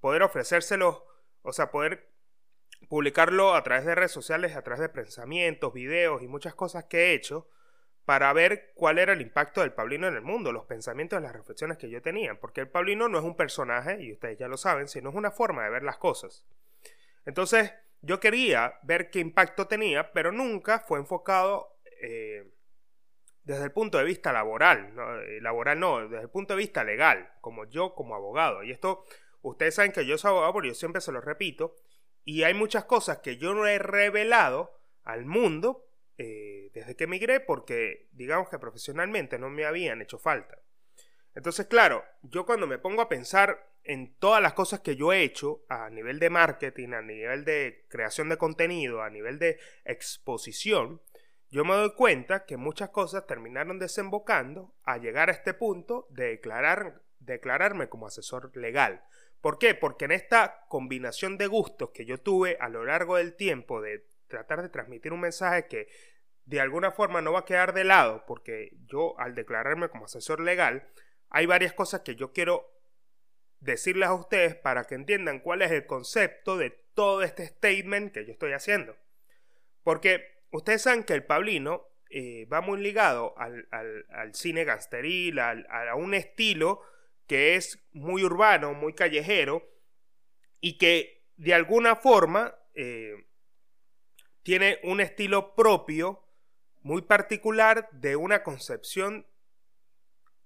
poder 0.00 0.22
ofrecérselos, 0.22 1.02
o 1.40 1.52
sea, 1.52 1.70
poder 1.70 2.10
publicarlo 2.88 3.54
a 3.54 3.62
través 3.62 3.84
de 3.84 3.94
redes 3.94 4.12
sociales, 4.12 4.56
a 4.56 4.62
través 4.62 4.80
de 4.80 4.88
pensamientos, 4.88 5.72
videos 5.72 6.22
y 6.22 6.28
muchas 6.28 6.54
cosas 6.54 6.84
que 6.84 6.98
he 6.98 7.14
hecho 7.14 7.48
para 8.06 8.32
ver 8.32 8.72
cuál 8.74 8.98
era 8.98 9.12
el 9.12 9.20
impacto 9.20 9.60
del 9.60 9.72
Pablino 9.72 10.06
en 10.06 10.14
el 10.14 10.22
mundo, 10.22 10.52
los 10.52 10.64
pensamientos, 10.64 11.20
las 11.20 11.32
reflexiones 11.32 11.76
que 11.76 11.90
yo 11.90 12.00
tenía, 12.00 12.38
porque 12.38 12.60
el 12.60 12.68
Pablino 12.68 13.08
no 13.08 13.18
es 13.18 13.24
un 13.24 13.36
personaje, 13.36 14.00
y 14.00 14.12
ustedes 14.12 14.38
ya 14.38 14.46
lo 14.46 14.56
saben, 14.56 14.86
sino 14.86 15.10
es 15.10 15.16
una 15.16 15.32
forma 15.32 15.64
de 15.64 15.70
ver 15.70 15.82
las 15.82 15.98
cosas. 15.98 16.46
Entonces, 17.24 17.72
yo 18.02 18.20
quería 18.20 18.78
ver 18.84 19.10
qué 19.10 19.18
impacto 19.18 19.66
tenía, 19.66 20.12
pero 20.12 20.30
nunca 20.30 20.78
fue 20.78 21.00
enfocado 21.00 21.80
eh, 22.00 22.48
desde 23.42 23.64
el 23.64 23.72
punto 23.72 23.98
de 23.98 24.04
vista 24.04 24.32
laboral, 24.32 24.94
eh, 25.26 25.40
laboral 25.40 25.80
no, 25.80 26.08
desde 26.08 26.22
el 26.22 26.30
punto 26.30 26.54
de 26.54 26.58
vista 26.58 26.84
legal, 26.84 27.32
como 27.40 27.64
yo 27.64 27.94
como 27.94 28.14
abogado. 28.14 28.62
Y 28.62 28.70
esto, 28.70 29.04
ustedes 29.42 29.74
saben 29.74 29.90
que 29.90 30.06
yo 30.06 30.16
soy 30.16 30.30
abogado, 30.30 30.52
porque 30.52 30.68
yo 30.68 30.74
siempre 30.74 31.00
se 31.00 31.10
lo 31.10 31.20
repito, 31.20 31.74
y 32.26 32.42
hay 32.42 32.54
muchas 32.54 32.84
cosas 32.84 33.18
que 33.18 33.38
yo 33.38 33.54
no 33.54 33.66
he 33.66 33.78
revelado 33.78 34.76
al 35.04 35.24
mundo 35.24 35.86
eh, 36.18 36.70
desde 36.74 36.96
que 36.96 37.04
emigré 37.04 37.38
porque 37.38 38.08
digamos 38.10 38.48
que 38.48 38.58
profesionalmente 38.58 39.38
no 39.38 39.48
me 39.48 39.64
habían 39.64 40.02
hecho 40.02 40.18
falta. 40.18 40.58
Entonces, 41.36 41.66
claro, 41.66 42.04
yo 42.22 42.44
cuando 42.44 42.66
me 42.66 42.78
pongo 42.78 43.00
a 43.00 43.08
pensar 43.08 43.70
en 43.84 44.16
todas 44.16 44.42
las 44.42 44.54
cosas 44.54 44.80
que 44.80 44.96
yo 44.96 45.12
he 45.12 45.22
hecho 45.22 45.64
a 45.68 45.88
nivel 45.88 46.18
de 46.18 46.30
marketing, 46.30 46.94
a 46.94 47.02
nivel 47.02 47.44
de 47.44 47.84
creación 47.88 48.28
de 48.28 48.38
contenido, 48.38 49.02
a 49.02 49.10
nivel 49.10 49.38
de 49.38 49.60
exposición, 49.84 51.00
yo 51.48 51.64
me 51.64 51.74
doy 51.74 51.94
cuenta 51.94 52.44
que 52.44 52.56
muchas 52.56 52.90
cosas 52.90 53.24
terminaron 53.28 53.78
desembocando 53.78 54.74
a 54.82 54.98
llegar 54.98 55.28
a 55.28 55.32
este 55.32 55.54
punto 55.54 56.08
de 56.10 56.24
declarar, 56.30 57.02
declararme 57.20 57.88
como 57.88 58.08
asesor 58.08 58.50
legal. 58.56 59.04
¿Por 59.46 59.60
qué? 59.60 59.76
Porque 59.76 60.06
en 60.06 60.10
esta 60.10 60.66
combinación 60.68 61.38
de 61.38 61.46
gustos 61.46 61.90
que 61.90 62.04
yo 62.04 62.18
tuve 62.18 62.56
a 62.58 62.68
lo 62.68 62.84
largo 62.84 63.14
del 63.14 63.36
tiempo 63.36 63.80
de 63.80 64.04
tratar 64.26 64.60
de 64.60 64.70
transmitir 64.70 65.12
un 65.12 65.20
mensaje 65.20 65.68
que 65.68 65.86
de 66.46 66.60
alguna 66.60 66.90
forma 66.90 67.22
no 67.22 67.30
va 67.30 67.38
a 67.38 67.44
quedar 67.44 67.72
de 67.72 67.84
lado, 67.84 68.24
porque 68.26 68.72
yo 68.86 69.16
al 69.20 69.36
declararme 69.36 69.88
como 69.88 70.06
asesor 70.06 70.40
legal, 70.40 70.88
hay 71.28 71.46
varias 71.46 71.74
cosas 71.74 72.00
que 72.00 72.16
yo 72.16 72.32
quiero 72.32 72.68
decirles 73.60 74.08
a 74.08 74.14
ustedes 74.14 74.56
para 74.56 74.82
que 74.82 74.96
entiendan 74.96 75.38
cuál 75.38 75.62
es 75.62 75.70
el 75.70 75.86
concepto 75.86 76.56
de 76.56 76.70
todo 76.94 77.22
este 77.22 77.46
statement 77.46 78.12
que 78.12 78.26
yo 78.26 78.32
estoy 78.32 78.52
haciendo. 78.52 78.96
Porque 79.84 80.42
ustedes 80.50 80.82
saben 80.82 81.04
que 81.04 81.14
el 81.14 81.22
Pablino 81.22 81.86
eh, 82.10 82.46
va 82.52 82.62
muy 82.62 82.80
ligado 82.80 83.38
al, 83.38 83.68
cine 84.32 84.64
gangsteril, 84.64 85.38
a 85.38 85.94
un 85.94 86.14
estilo 86.14 86.82
que 87.26 87.56
es 87.56 87.84
muy 87.92 88.24
urbano, 88.24 88.74
muy 88.74 88.94
callejero, 88.94 89.62
y 90.60 90.78
que 90.78 91.24
de 91.36 91.54
alguna 91.54 91.96
forma 91.96 92.54
eh, 92.74 93.26
tiene 94.42 94.78
un 94.82 95.00
estilo 95.00 95.54
propio, 95.54 96.22
muy 96.82 97.02
particular, 97.02 97.88
de 97.92 98.16
una 98.16 98.42
concepción 98.42 99.26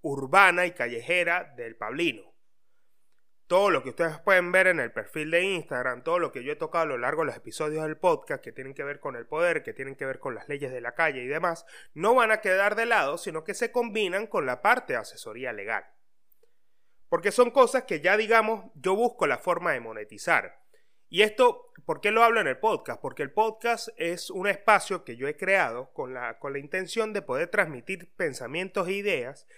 urbana 0.02 0.66
y 0.66 0.72
callejera 0.72 1.52
del 1.56 1.76
Pablino 1.76 2.30
todo 3.50 3.70
lo 3.70 3.82
que 3.82 3.88
ustedes 3.88 4.16
pueden 4.20 4.52
ver 4.52 4.68
en 4.68 4.78
el 4.78 4.92
perfil 4.92 5.32
de 5.32 5.42
Instagram, 5.42 6.04
todo 6.04 6.20
lo 6.20 6.30
que 6.30 6.44
yo 6.44 6.52
he 6.52 6.56
tocado 6.56 6.84
a 6.84 6.86
lo 6.86 6.98
largo 6.98 7.22
de 7.22 7.26
los 7.26 7.36
episodios 7.36 7.82
del 7.82 7.96
podcast 7.96 8.44
que 8.44 8.52
tienen 8.52 8.74
que 8.74 8.84
ver 8.84 9.00
con 9.00 9.16
el 9.16 9.26
poder, 9.26 9.64
que 9.64 9.72
tienen 9.72 9.96
que 9.96 10.06
ver 10.06 10.20
con 10.20 10.36
las 10.36 10.48
leyes 10.48 10.70
de 10.70 10.80
la 10.80 10.94
calle 10.94 11.24
y 11.24 11.26
demás, 11.26 11.66
no 11.92 12.14
van 12.14 12.30
a 12.30 12.40
quedar 12.40 12.76
de 12.76 12.86
lado, 12.86 13.18
sino 13.18 13.42
que 13.42 13.54
se 13.54 13.72
combinan 13.72 14.28
con 14.28 14.46
la 14.46 14.62
parte 14.62 14.92
de 14.92 15.00
asesoría 15.00 15.52
legal. 15.52 15.84
Porque 17.10 17.32
son 17.32 17.50
cosas 17.50 17.82
que 17.82 18.00
ya 18.00 18.16
digamos, 18.16 18.70
yo 18.74 18.94
busco 18.94 19.26
la 19.26 19.36
forma 19.36 19.72
de 19.72 19.80
monetizar. 19.80 20.62
Y 21.08 21.22
esto, 21.22 21.72
¿por 21.84 22.00
qué 22.00 22.12
lo 22.12 22.22
hablo 22.22 22.40
en 22.40 22.46
el 22.46 22.58
podcast? 22.58 23.02
Porque 23.02 23.24
el 23.24 23.32
podcast 23.32 23.88
es 23.96 24.30
un 24.30 24.46
espacio 24.46 25.04
que 25.04 25.16
yo 25.16 25.26
he 25.26 25.36
creado 25.36 25.92
con 25.92 26.14
la, 26.14 26.38
con 26.38 26.52
la 26.52 26.60
intención 26.60 27.12
de 27.12 27.20
poder 27.20 27.48
transmitir 27.48 28.14
pensamientos 28.14 28.86
e 28.86 28.92
ideas 28.92 29.48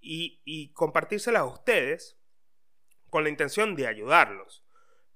y, 0.00 0.40
y 0.44 0.72
compartírselas 0.74 1.42
a 1.42 1.46
ustedes 1.46 2.18
con 3.10 3.24
la 3.24 3.30
intención 3.30 3.74
de 3.74 3.88
ayudarlos. 3.88 4.64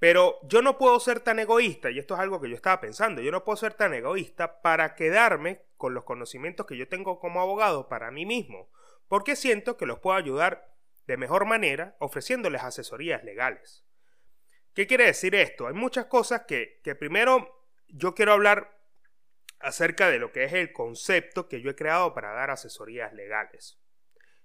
Pero 0.00 0.40
yo 0.42 0.62
no 0.62 0.76
puedo 0.76 0.98
ser 0.98 1.20
tan 1.20 1.38
egoísta, 1.38 1.92
y 1.92 2.00
esto 2.00 2.14
es 2.14 2.20
algo 2.20 2.40
que 2.40 2.48
yo 2.48 2.56
estaba 2.56 2.80
pensando, 2.80 3.20
yo 3.20 3.30
no 3.30 3.44
puedo 3.44 3.56
ser 3.56 3.74
tan 3.74 3.94
egoísta 3.94 4.60
para 4.62 4.96
quedarme 4.96 5.62
con 5.76 5.94
los 5.94 6.04
conocimientos 6.04 6.66
que 6.66 6.76
yo 6.76 6.88
tengo 6.88 7.20
como 7.20 7.40
abogado 7.40 7.88
para 7.88 8.10
mí 8.10 8.26
mismo, 8.26 8.70
porque 9.06 9.36
siento 9.36 9.76
que 9.76 9.86
los 9.86 10.00
puedo 10.00 10.16
ayudar 10.16 10.74
de 11.07 11.16
mejor 11.16 11.45
manera 11.47 11.97
ofreciéndoles 11.99 12.62
asesorías 12.62 13.25
legales. 13.25 13.85
¿Qué 14.75 14.87
quiere 14.87 15.07
decir 15.07 15.35
esto? 15.35 15.66
Hay 15.66 15.75
muchas 15.75 16.07
cosas 16.07 16.42
que, 16.47 16.80
que 16.85 16.95
primero 16.95 17.66
yo 17.88 18.14
quiero 18.14 18.33
hablar 18.33 18.80
acerca 19.61 20.11
de 20.11 20.19
lo 20.19 20.33
que 20.33 20.45
es 20.45 20.52
el 20.52 20.73
concepto 20.73 21.49
que 21.49 21.61
yo 21.61 21.71
he 21.71 21.76
creado 21.76 22.14
para 22.14 22.33
dar 22.33 22.50
asesorías 22.50 23.12
legales. 23.12 23.78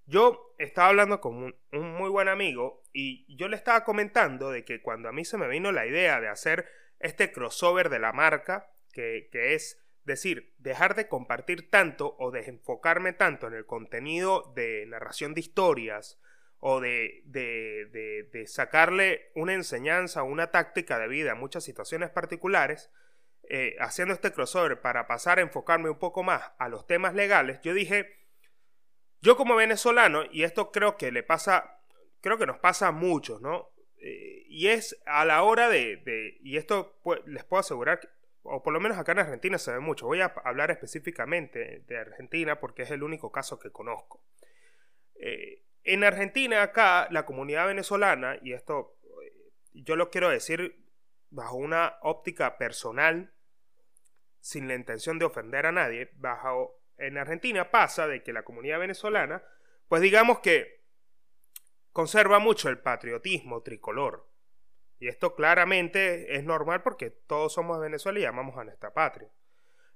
Yo 0.06 0.54
estaba 0.60 0.90
hablando 0.90 1.20
con 1.20 1.56
un, 1.72 1.94
muy 1.94 2.10
buen 2.10 2.28
amigo 2.28 2.84
y 2.94 3.26
yo 3.36 3.48
le 3.48 3.56
estaba 3.56 3.84
comentando 3.84 4.52
de 4.52 4.64
que 4.64 4.82
cuando 4.82 5.10
a 5.10 5.12
mí 5.12 5.26
se 5.26 5.38
me 5.38 5.48
vino 5.48 5.72
la 5.72 5.88
idea 5.88 6.22
de 6.22 6.28
hacer 6.28 6.70
este 7.00 7.32
crossover 7.32 7.90
de 7.90 8.00
la 8.00 8.14
marca, 8.14 8.72
que, 8.94 9.28
es 9.32 9.84
decir, 10.04 10.54
dejar 10.60 10.96
de 10.96 11.08
compartir 11.08 11.72
tanto 11.72 12.16
o 12.20 12.30
de 12.30 12.46
enfocarme 12.46 13.14
tanto 13.14 13.48
en 13.48 13.54
el 13.54 13.66
contenido 13.66 14.54
de 14.56 14.86
narración 14.86 15.34
de 15.34 15.42
historias 15.42 16.22
o 16.68 16.82
de, 16.82 17.22
de, 17.26 18.28
de, 18.32 18.48
sacarle 18.48 19.30
una 19.36 19.54
enseñanza 19.54 20.24
o 20.24 20.26
una 20.26 20.50
táctica 20.50 20.98
de 20.98 21.08
vida 21.08 21.34
a 21.34 21.36
muchas 21.36 21.64
situaciones 21.64 22.10
particulares, 22.10 22.90
eh, 23.50 23.76
haciendo 23.80 24.16
este 24.16 24.34
crossover 24.34 24.82
para 24.82 25.06
pasar 25.06 25.38
a 25.38 25.44
enfocarme 25.44 25.92
un 25.92 26.00
poco 26.00 26.24
más 26.24 26.54
a 26.58 26.68
los 26.68 26.88
temas 26.88 27.14
legales, 27.14 27.62
yo 27.62 27.76
dije, 27.76 28.18
yo 29.22 29.38
como 29.38 29.56
venezolano, 29.56 30.24
y 30.32 30.42
esto 30.42 30.72
creo 30.72 30.98
que 30.98 31.12
le 31.12 31.22
pasa, 31.22 31.84
creo 32.20 32.40
que 32.40 32.48
nos 32.48 32.58
pasa 32.58 32.88
a 32.88 32.92
muchos, 32.92 33.44
¿no? 33.44 33.70
Eh, 34.00 34.46
y 34.48 34.70
es 34.70 35.00
a 35.06 35.24
la 35.24 35.44
hora 35.44 35.70
de, 35.70 36.40
y 36.42 36.58
esto 36.58 37.00
les 37.28 37.44
puedo 37.44 37.60
asegurar, 37.60 38.00
o 38.42 38.64
por 38.64 38.74
lo 38.74 38.80
menos 38.80 38.98
acá 38.98 39.12
en 39.12 39.20
Argentina 39.20 39.60
se 39.60 39.72
ve 39.72 39.82
mucho, 39.82 40.08
voy 40.08 40.22
a 40.22 40.34
hablar 40.44 40.72
específicamente 40.72 41.84
de 41.86 41.98
Argentina 42.00 42.60
porque 42.60 42.82
es 42.82 42.90
el 42.90 43.04
único 43.04 43.32
caso 43.32 43.60
que 43.60 43.70
conozco. 43.70 44.24
Eh, 45.18 45.65
en 45.86 46.04
Argentina, 46.04 46.64
acá, 46.64 47.08
la 47.12 47.26
comunidad 47.26 47.68
venezolana, 47.68 48.38
y 48.42 48.54
esto 48.54 48.98
eh, 49.24 49.32
yo 49.74 49.96
lo 49.96 50.10
quiero 50.10 50.30
decir 50.30 50.84
bajo 51.30 51.56
una 51.56 51.98
óptica 52.02 52.58
personal, 52.58 53.32
sin 54.40 54.68
la 54.68 54.76
intención 54.76 55.20
de 55.20 55.26
ofender 55.26 55.66
a 55.68 55.72
nadie, 55.72 56.12
bajo 56.16 56.82
en 56.98 57.18
Argentina 57.18 57.72
pasa 57.72 58.08
de 58.08 58.24
que 58.24 58.34
la 58.34 58.44
comunidad 58.44 58.80
venezolana, 58.80 59.44
pues 59.88 60.02
digamos 60.02 60.40
que 60.40 60.84
conserva 61.92 62.40
mucho 62.40 62.70
el 62.70 62.80
patriotismo 62.80 63.62
tricolor. 63.62 64.30
Y 64.98 65.08
esto 65.08 65.36
claramente 65.36 66.36
es 66.36 66.44
normal 66.44 66.82
porque 66.82 67.12
todos 67.12 67.54
somos 67.54 67.78
de 67.78 67.84
Venezuela 67.88 68.20
y 68.20 68.26
amamos 68.26 68.58
a 68.58 68.64
nuestra 68.64 68.94
patria. 68.94 69.30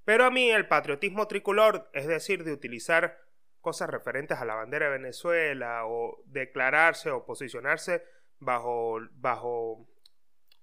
Pero 0.04 0.26
a 0.26 0.32
mí 0.32 0.52
el 0.52 0.68
patriotismo 0.68 1.28
tricolor, 1.28 1.90
es 1.94 2.06
decir, 2.06 2.44
de 2.44 2.52
utilizar 2.52 3.29
cosas 3.62 3.90
referentes 3.90 4.38
a 4.38 4.46
la 4.46 4.56
bandera 4.56 4.88
de 4.88 4.98
Venezuela 4.98 5.86
o 5.86 6.22
declararse 6.26 7.12
o 7.12 7.26
posicionarse 7.26 8.04
bajo, 8.40 9.00
bajo 9.14 9.88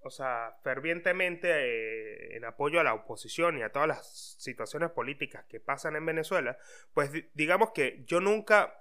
o 0.06 0.10
sea, 0.10 0.56
fervientemente 0.62 1.48
eh, 1.50 2.36
en 2.36 2.44
apoyo 2.44 2.80
a 2.80 2.84
la 2.84 2.94
oposición 2.94 3.58
y 3.58 3.62
a 3.62 3.72
todas 3.72 3.88
las 3.88 4.36
situaciones 4.38 4.90
políticas 4.90 5.44
que 5.46 5.58
pasan 5.60 5.96
en 5.96 6.06
Venezuela, 6.06 6.56
pues 6.94 7.10
digamos 7.34 7.72
que 7.72 8.04
yo 8.06 8.20
nunca, 8.20 8.78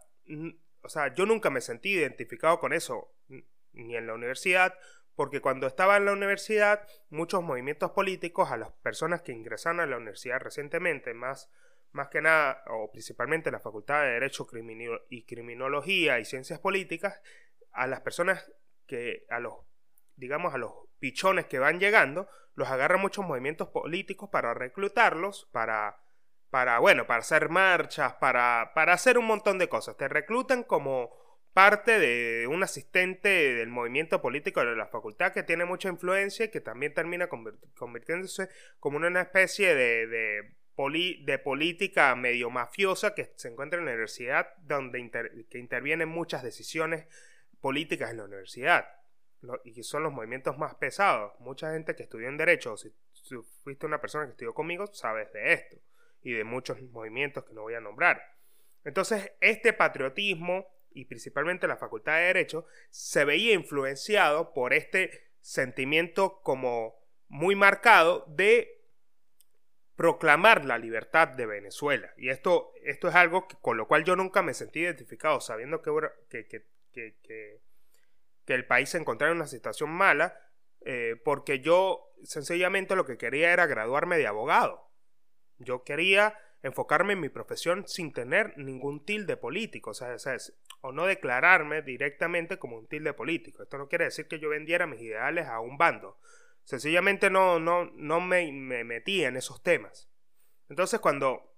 o 0.81 0.89
sea, 0.89 1.13
yo 1.13 1.25
nunca 1.25 1.49
me 1.49 1.61
sentí 1.61 1.93
identificado 1.93 2.59
con 2.59 2.73
eso, 2.73 3.11
ni 3.73 3.95
en 3.95 4.07
la 4.07 4.13
universidad, 4.13 4.77
porque 5.15 5.41
cuando 5.41 5.65
estaba 5.65 5.97
en 5.97 6.05
la 6.05 6.13
universidad, 6.13 6.87
muchos 7.09 7.41
movimientos 7.41 7.91
políticos, 7.91 8.51
a 8.51 8.57
las 8.57 8.71
personas 8.71 9.21
que 9.21 9.31
ingresaron 9.31 9.79
a 9.79 9.85
la 9.85 9.97
universidad 9.97 10.39
recientemente, 10.39 11.13
más, 11.13 11.49
más 11.95 12.09
que 12.09 12.21
nada, 12.21 12.63
o 12.67 12.91
principalmente 12.91 13.49
la 13.49 13.59
Facultad 13.59 14.03
de 14.03 14.11
Derecho 14.11 14.45
y 15.09 15.25
Criminología 15.25 16.19
y 16.19 16.25
Ciencias 16.25 16.59
Políticas, 16.59 17.19
a 17.71 17.87
las 17.87 18.01
personas 18.01 18.51
que, 18.85 19.25
a 19.29 19.39
los, 19.39 19.53
digamos, 20.15 20.53
a 20.53 20.57
los 20.57 20.73
pichones 20.99 21.45
que 21.45 21.59
van 21.59 21.79
llegando, 21.79 22.29
los 22.53 22.69
agarran 22.69 23.01
muchos 23.01 23.25
movimientos 23.25 23.69
políticos 23.69 24.29
para 24.29 24.53
reclutarlos, 24.53 25.49
para, 25.51 25.97
para 26.49 26.79
bueno, 26.79 27.07
para 27.07 27.19
hacer 27.19 27.49
marchas, 27.49 28.13
para, 28.13 28.71
para 28.75 28.93
hacer 28.93 29.17
un 29.17 29.25
montón 29.25 29.57
de 29.57 29.69
cosas. 29.69 29.97
Te 29.97 30.07
reclutan 30.07 30.63
como 30.63 31.11
parte 31.53 31.99
de 31.99 32.47
un 32.47 32.63
asistente 32.63 33.29
del 33.29 33.69
movimiento 33.69 34.21
político 34.21 34.59
de 34.59 34.75
la 34.75 34.87
facultad 34.87 35.31
que 35.31 35.43
tiene 35.43 35.63
mucha 35.63 35.87
influencia 35.87 36.45
y 36.45 36.51
que 36.51 36.59
también 36.59 36.93
termina 36.93 37.29
convirtiéndose 37.29 38.49
como 38.79 38.97
una 38.97 39.21
especie 39.21 39.73
de, 39.73 40.07
de, 40.07 40.55
de 40.77 41.39
política 41.39 42.15
medio 42.15 42.49
mafiosa 42.49 43.15
que 43.15 43.31
se 43.35 43.47
encuentra 43.47 43.79
en 43.79 43.85
la 43.85 43.91
universidad 43.91 44.55
donde 44.57 45.09
que 45.49 45.57
intervienen 45.57 46.09
muchas 46.09 46.43
decisiones 46.43 47.05
políticas 47.61 48.11
en 48.11 48.17
la 48.17 48.25
universidad 48.25 48.85
y 49.63 49.83
son 49.83 50.03
los 50.03 50.13
movimientos 50.13 50.57
más 50.57 50.75
pesados. 50.75 51.33
Mucha 51.39 51.71
gente 51.73 51.95
que 51.95 52.03
estudió 52.03 52.27
en 52.27 52.37
Derecho, 52.37 52.73
o 52.73 52.77
si, 52.77 52.93
fuiste 53.63 53.85
una 53.85 54.01
persona 54.01 54.25
que 54.25 54.31
estudió 54.31 54.53
conmigo, 54.53 54.87
sabes 54.87 55.31
de 55.33 55.53
esto 55.53 55.77
y 56.21 56.33
de 56.33 56.43
muchos 56.43 56.81
movimientos 56.81 57.45
que 57.45 57.53
no 57.53 57.61
voy 57.61 57.75
a 57.75 57.79
nombrar. 57.79 58.21
Entonces, 58.83 59.31
este 59.41 59.73
patriotismo 59.73 60.67
y 60.91 61.05
principalmente 61.05 61.67
la 61.67 61.77
Facultad 61.77 62.17
de 62.17 62.25
Derecho 62.25 62.65
se 62.89 63.25
veía 63.25 63.53
influenciado 63.53 64.53
por 64.53 64.73
este 64.73 65.31
sentimiento 65.39 66.41
como 66.41 66.95
muy 67.27 67.55
marcado 67.55 68.25
de 68.29 68.74
proclamar 69.95 70.65
la 70.65 70.77
libertad 70.77 71.29
de 71.29 71.45
Venezuela. 71.45 72.13
Y 72.17 72.29
esto, 72.29 72.73
esto 72.83 73.07
es 73.07 73.15
algo 73.15 73.47
con 73.61 73.77
lo 73.77 73.87
cual 73.87 74.03
yo 74.03 74.15
nunca 74.15 74.41
me 74.41 74.53
sentí 74.53 74.81
identificado, 74.81 75.39
sabiendo 75.39 75.81
que, 75.81 75.91
que, 76.29 76.47
que 77.21 77.61
que 78.45 78.53
el 78.53 78.65
país 78.65 78.89
se 78.89 78.97
encontrara 78.97 79.31
en 79.31 79.37
una 79.37 79.47
situación 79.47 79.89
mala, 79.89 80.39
eh, 80.81 81.19
porque 81.23 81.59
yo 81.59 82.13
sencillamente 82.23 82.95
lo 82.95 83.05
que 83.05 83.17
quería 83.17 83.51
era 83.51 83.65
graduarme 83.65 84.17
de 84.17 84.27
abogado. 84.27 84.87
Yo 85.57 85.83
quería 85.83 86.37
enfocarme 86.61 87.13
en 87.13 87.21
mi 87.21 87.29
profesión 87.29 87.87
sin 87.87 88.13
tener 88.13 88.57
ningún 88.57 89.03
tilde 89.03 89.37
político, 89.37 89.91
o 89.91 89.93
sea, 89.93 90.15
o 90.81 90.91
no 90.91 91.05
declararme 91.05 91.81
directamente 91.81 92.57
como 92.59 92.77
un 92.77 92.87
tilde 92.87 93.13
político. 93.13 93.63
Esto 93.63 93.77
no 93.77 93.87
quiere 93.87 94.05
decir 94.05 94.27
que 94.27 94.39
yo 94.39 94.49
vendiera 94.49 94.85
mis 94.85 95.01
ideales 95.01 95.47
a 95.47 95.59
un 95.59 95.77
bando. 95.77 96.17
Sencillamente 96.65 97.29
no, 97.29 97.59
no, 97.59 97.85
no 97.93 98.19
me, 98.19 98.51
me 98.51 98.83
metía 98.83 99.29
en 99.29 99.37
esos 99.37 99.63
temas. 99.63 100.09
Entonces 100.67 100.99
cuando, 100.99 101.55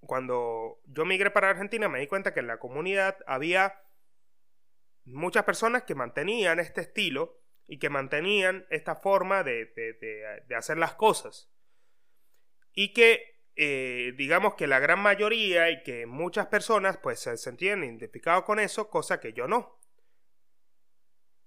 cuando 0.00 0.80
yo 0.84 1.04
migré 1.04 1.30
para 1.30 1.50
Argentina 1.50 1.88
me 1.88 1.98
di 1.98 2.06
cuenta 2.06 2.32
que 2.32 2.40
en 2.40 2.46
la 2.46 2.58
comunidad 2.58 3.16
había 3.26 3.82
muchas 5.06 5.44
personas 5.44 5.84
que 5.84 5.94
mantenían 5.94 6.60
este 6.60 6.82
estilo 6.82 7.40
y 7.66 7.78
que 7.78 7.90
mantenían 7.90 8.66
esta 8.70 8.96
forma 8.96 9.42
de, 9.42 9.72
hacer 10.56 10.78
las 10.78 10.94
cosas. 10.94 11.50
Y 12.72 12.92
que 12.92 13.42
eh, 13.56 14.14
digamos 14.16 14.54
que 14.54 14.66
la 14.66 14.78
gran 14.78 15.00
mayoría 15.00 15.70
y 15.70 15.82
que 15.82 16.06
muchas 16.06 16.46
personas 16.46 16.98
pues 16.98 17.18
se 17.20 17.36
sentían 17.36 17.82
identificados 17.82 18.44
con 18.44 18.60
eso, 18.60 18.88
cosa 18.88 19.20
que 19.20 19.32
yo 19.32 19.48
no. 19.48 19.78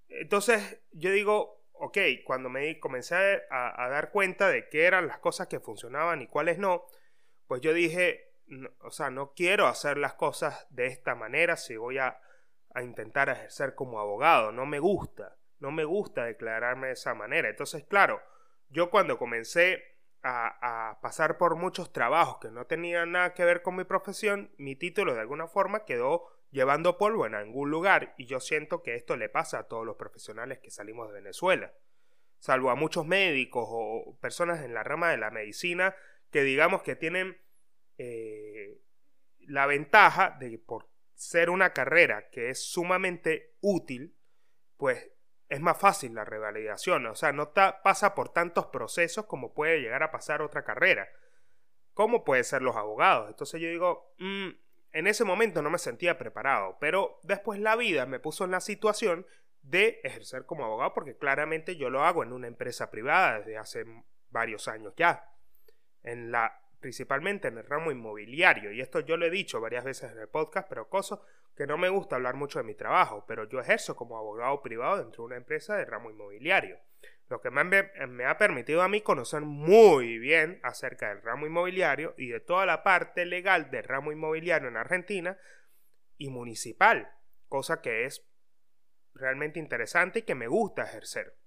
Entonces 0.10 0.82
yo 0.92 1.12
digo, 1.12 1.61
ok, 1.82 1.98
cuando 2.24 2.50
me 2.50 2.80
comencé 2.80 3.44
a, 3.50 3.88
dar 3.90 4.12
cuenta 4.12 4.50
de 4.50 4.70
qué 4.70 4.86
eran 4.86 5.08
las 5.08 5.18
cosas 5.20 5.48
que 5.48 5.60
funcionaban 5.60 6.22
y 6.22 6.28
cuáles 6.28 6.60
no, 6.60 6.86
pues 7.48 7.62
yo 7.62 7.74
dije, 7.74 8.36
o 8.82 8.92
sea, 8.92 9.10
no 9.10 9.34
quiero 9.34 9.68
hacer 9.68 9.98
las 9.98 10.14
cosas 10.14 10.68
de 10.70 10.86
esta 10.86 11.16
manera 11.16 11.58
si 11.58 11.76
voy 11.78 11.98
a, 11.98 12.20
a 12.74 12.84
intentar 12.84 13.30
ejercer 13.30 13.74
como 13.74 14.00
abogado, 14.00 14.52
no 14.52 14.66
me 14.66 14.80
gusta, 14.80 15.38
no 15.60 15.72
me 15.72 15.84
gusta 15.84 16.26
declararme 16.26 16.88
de 16.88 16.94
esa 16.94 17.16
manera. 17.16 17.50
Entonces, 17.50 17.84
claro, 17.86 18.22
yo 18.70 18.92
cuando 18.92 19.18
comencé 19.18 19.92
a, 20.24 21.00
pasar 21.02 21.38
por 21.38 21.56
muchos 21.56 21.92
trabajos 21.92 22.38
que 22.40 22.52
no 22.52 22.66
tenían 22.66 23.14
nada 23.14 23.34
que 23.34 23.44
ver 23.44 23.62
con 23.62 23.76
mi 23.76 23.86
profesión, 23.86 24.52
mi 24.58 24.76
título 24.76 25.16
de 25.16 25.22
alguna 25.22 25.48
forma 25.48 25.86
quedó 25.86 26.28
llevando 26.52 26.98
polvo 26.98 27.26
en 27.26 27.36
algún 27.36 27.72
lugar 27.72 28.14
y 28.18 28.26
yo 28.26 28.40
siento 28.40 28.84
que 28.84 28.96
esto 28.96 29.18
le 29.18 29.30
pasa 29.30 29.60
a 29.60 29.68
todos 29.68 29.86
los 29.86 29.96
profesionales 29.96 30.60
que 30.60 30.70
salimos 30.70 31.08
de 31.08 31.16
Venezuela, 31.16 31.74
salvo 32.40 32.70
a 32.70 32.76
muchos 32.76 33.06
médicos 33.06 33.66
o 33.68 34.18
personas 34.20 34.64
en 34.64 34.74
la 34.74 34.84
rama 34.84 35.10
de 35.12 35.18
la 35.18 35.32
medicina 35.32 35.96
que 36.32 36.44
digamos 36.44 36.82
que 36.84 36.96
tienen 36.96 37.38
eh, 37.98 38.80
la 39.40 39.66
ventaja 39.66 40.38
de 40.40 40.58
por 40.60 40.90
ser 41.14 41.50
una 41.50 41.74
carrera 41.74 42.30
que 42.30 42.50
es 42.50 42.64
sumamente 42.64 43.56
útil, 43.62 44.16
pues 44.78 45.12
es 45.50 45.60
más 45.60 45.78
fácil 45.78 46.16
la 46.16 46.26
revalidación, 46.26 47.06
o 47.06 47.16
sea, 47.16 47.34
no 47.34 47.54
pasa 47.54 48.16
por 48.16 48.30
tantos 48.30 48.68
procesos 48.68 49.26
como 49.26 49.54
puede 49.54 49.82
llegar 49.82 50.02
a 50.02 50.12
pasar 50.12 50.42
otra 50.42 50.64
carrera, 50.64 51.10
como 51.94 52.24
puede 52.24 52.44
ser 52.44 52.62
los 52.62 52.78
abogados. 52.78 53.30
Entonces 53.30 53.60
yo 53.60 53.68
digo, 53.68 54.14
mm, 54.18 54.50
en 54.94 55.08
ese 55.08 55.24
momento 55.24 55.62
no 55.62 55.70
me 55.70 55.78
sentía 55.78 56.18
preparado, 56.18 56.78
pero 56.80 57.20
después 57.24 57.60
la 57.60 57.76
vida 57.76 58.06
me 58.06 58.20
puso 58.20 58.46
en 58.46 58.52
la 58.52 58.60
situación 58.60 59.26
de 59.62 60.02
ejercer 60.04 60.46
como 60.46 60.66
abogado 60.66 60.94
porque 60.94 61.18
claramente 61.18 61.76
yo 61.76 61.90
lo 61.90 62.04
hago 62.04 62.24
en 62.24 62.34
una 62.34 62.48
empresa 62.48 62.90
privada 62.90 63.40
desde 63.40 63.58
hace 63.58 63.86
varios 64.30 64.68
años 64.68 64.94
ya, 64.96 65.30
en 66.04 66.32
la 66.32 66.58
principalmente 66.80 67.48
en 67.48 67.60
el 67.60 67.66
ramo 67.66 67.92
inmobiliario. 67.92 68.72
Y 68.72 68.82
esto 68.82 69.00
yo 69.00 69.16
lo 69.16 69.26
he 69.26 69.30
dicho 69.30 69.62
varias 69.62 69.86
veces 69.86 70.12
en 70.12 70.18
el 70.18 70.28
podcast, 70.28 70.68
pero 70.68 70.90
coso 70.90 71.24
que 71.56 71.68
no 71.68 71.78
me 71.78 71.90
gusta 71.90 72.16
hablar 72.16 72.36
mucho 72.36 72.60
de 72.60 72.66
mi 72.66 72.74
trabajo, 72.74 73.24
pero 73.28 73.48
yo 73.48 73.60
ejerzo 73.60 73.96
como 73.96 74.18
abogado 74.18 74.62
privado 74.62 74.98
dentro 74.98 75.24
de 75.24 75.28
una 75.28 75.36
empresa 75.38 75.76
de 75.76 75.86
ramo 75.86 76.10
inmobiliario, 76.10 76.80
lo 77.32 77.42
que 77.42 77.50
me, 77.50 78.26
ha 78.26 78.38
permitido 78.38 78.82
a 78.82 78.90
mí 78.90 79.02
conocer 79.02 79.42
muy 79.42 80.20
bien 80.20 80.60
acerca 80.64 81.08
del 81.10 81.22
ramo 81.22 81.48
inmobiliario 81.48 82.14
y 82.18 82.28
de 82.28 82.42
toda 82.42 82.66
la 82.66 82.84
parte 82.84 83.26
legal 83.26 83.72
del 83.72 83.86
ramo 83.86 84.12
inmobiliario 84.12 84.68
en 84.68 84.76
Argentina 84.76 85.38
y 86.18 86.30
municipal, 86.30 87.10
cosa 87.48 87.82
que 87.82 88.04
es 88.04 88.28
realmente 89.14 89.60
interesante 89.60 90.20
y 90.20 90.22
que 90.24 90.36
me 90.36 90.48
gusta 90.48 90.84
ejercer. 90.84 91.38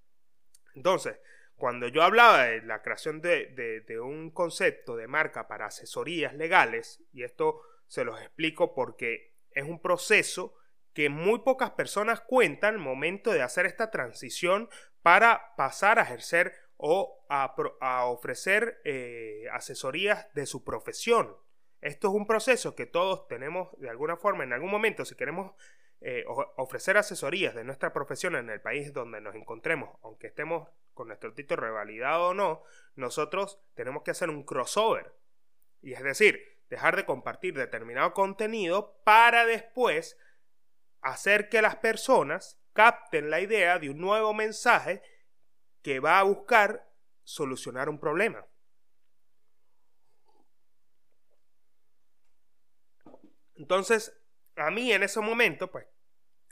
Entonces, 0.75 1.21
cuando 1.55 1.87
yo 1.89 2.03
hablaba 2.03 2.45
de 2.45 2.63
la 2.63 2.83
creación 2.83 3.21
de, 3.21 3.83
de 3.87 4.01
un 4.01 4.31
concepto 4.31 4.97
de 4.97 5.07
marca 5.07 5.47
para 5.47 5.67
asesorías 5.67 6.35
legales, 6.35 7.05
y 7.13 7.25
esto 7.25 7.61
se 7.87 8.05
los 8.05 8.19
explico 8.21 8.75
porque 8.75 9.35
es 9.51 9.65
un 9.65 9.83
proceso 9.83 10.57
que 10.95 11.11
muy 11.11 11.41
pocas 11.41 11.73
personas 11.73 12.23
cuentan 12.23 12.75
al 12.75 12.81
momento 12.81 13.33
de 13.33 13.43
hacer 13.43 13.67
esta 13.67 13.91
transición 13.91 14.71
para 15.05 15.55
pasar 15.55 15.99
a 15.99 16.03
ejercer 16.05 16.55
o 16.79 17.27
a, 17.29 18.07
ofrecer 18.07 18.81
eh, 18.85 19.45
asesorías 19.53 20.33
de 20.33 20.47
su 20.47 20.65
profesión. 20.65 21.37
Esto 21.83 22.09
es 22.09 22.15
un 22.15 22.27
proceso 22.27 22.75
que 22.75 22.87
todos 22.87 23.29
tenemos 23.29 23.69
de 23.79 23.91
alguna 23.91 24.17
forma 24.17 24.45
en 24.45 24.55
algún 24.55 24.71
momento, 24.71 25.05
si 25.05 25.15
queremos 25.15 25.53
eh, 26.01 26.25
ofrecer 26.57 26.97
asesorías 26.97 27.55
de 27.55 27.65
nuestra 27.65 27.93
profesión 27.93 28.35
en 28.35 28.49
el 28.49 28.63
país 28.63 28.95
donde 28.95 29.21
nos 29.21 29.35
encontremos, 29.35 29.91
aunque 30.03 30.29
estemos 30.29 30.71
con 30.95 31.09
nuestro 31.09 31.35
título 31.35 31.61
revalidado 31.61 32.29
o 32.29 32.35
no, 32.35 32.63
nosotros 32.95 33.61
tenemos 33.75 34.05
que 34.05 34.13
hacer 34.13 34.31
un 34.31 34.43
crossover. 34.43 35.13
Y 35.83 35.93
es 35.93 36.03
decir, 36.03 36.63
dejar 36.71 36.97
de 36.97 37.05
compartir 37.05 37.53
determinado 37.53 38.15
contenido 38.15 39.03
para 39.05 39.45
después 39.45 40.19
hacer 41.03 41.51
que 41.51 41.61
las 41.61 41.77
personas 41.77 42.59
capten 42.75 43.31
la 43.31 43.41
idea 43.41 43.79
de 43.79 43.89
un 43.89 43.99
nuevo 43.99 44.35
mensaje 44.35 45.03
que 45.83 46.01
va 46.01 46.19
a 46.19 46.25
buscar 46.25 46.87
solucionar 47.23 47.89
un 47.89 47.99
problema. 47.99 48.47
Entonces, 53.55 54.21
a 54.57 54.71
mí 54.71 54.93
en 54.93 55.03
ese 55.03 55.21
momento, 55.21 55.71
pues, 55.71 55.87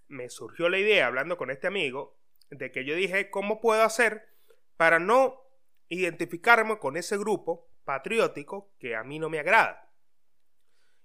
me 0.08 0.28
surgió 0.28 0.68
la 0.68 0.78
idea, 0.78 1.06
hablando 1.06 1.37
con 1.37 1.50
este 1.50 1.66
amigo, 1.66 2.18
de 2.50 2.70
que 2.70 2.85
yo 2.85 2.94
dije, 2.94 3.30
¿cómo 3.30 3.61
puedo 3.61 3.82
hacer 3.82 4.28
para 4.76 4.98
no 4.98 5.42
identificarme 5.88 6.78
con 6.78 6.96
ese 6.96 7.18
grupo 7.18 7.68
patriótico 7.85 8.72
que 8.78 8.94
a 8.94 9.02
mí 9.02 9.18
no 9.18 9.28
me 9.28 9.40
agrada? 9.40 9.90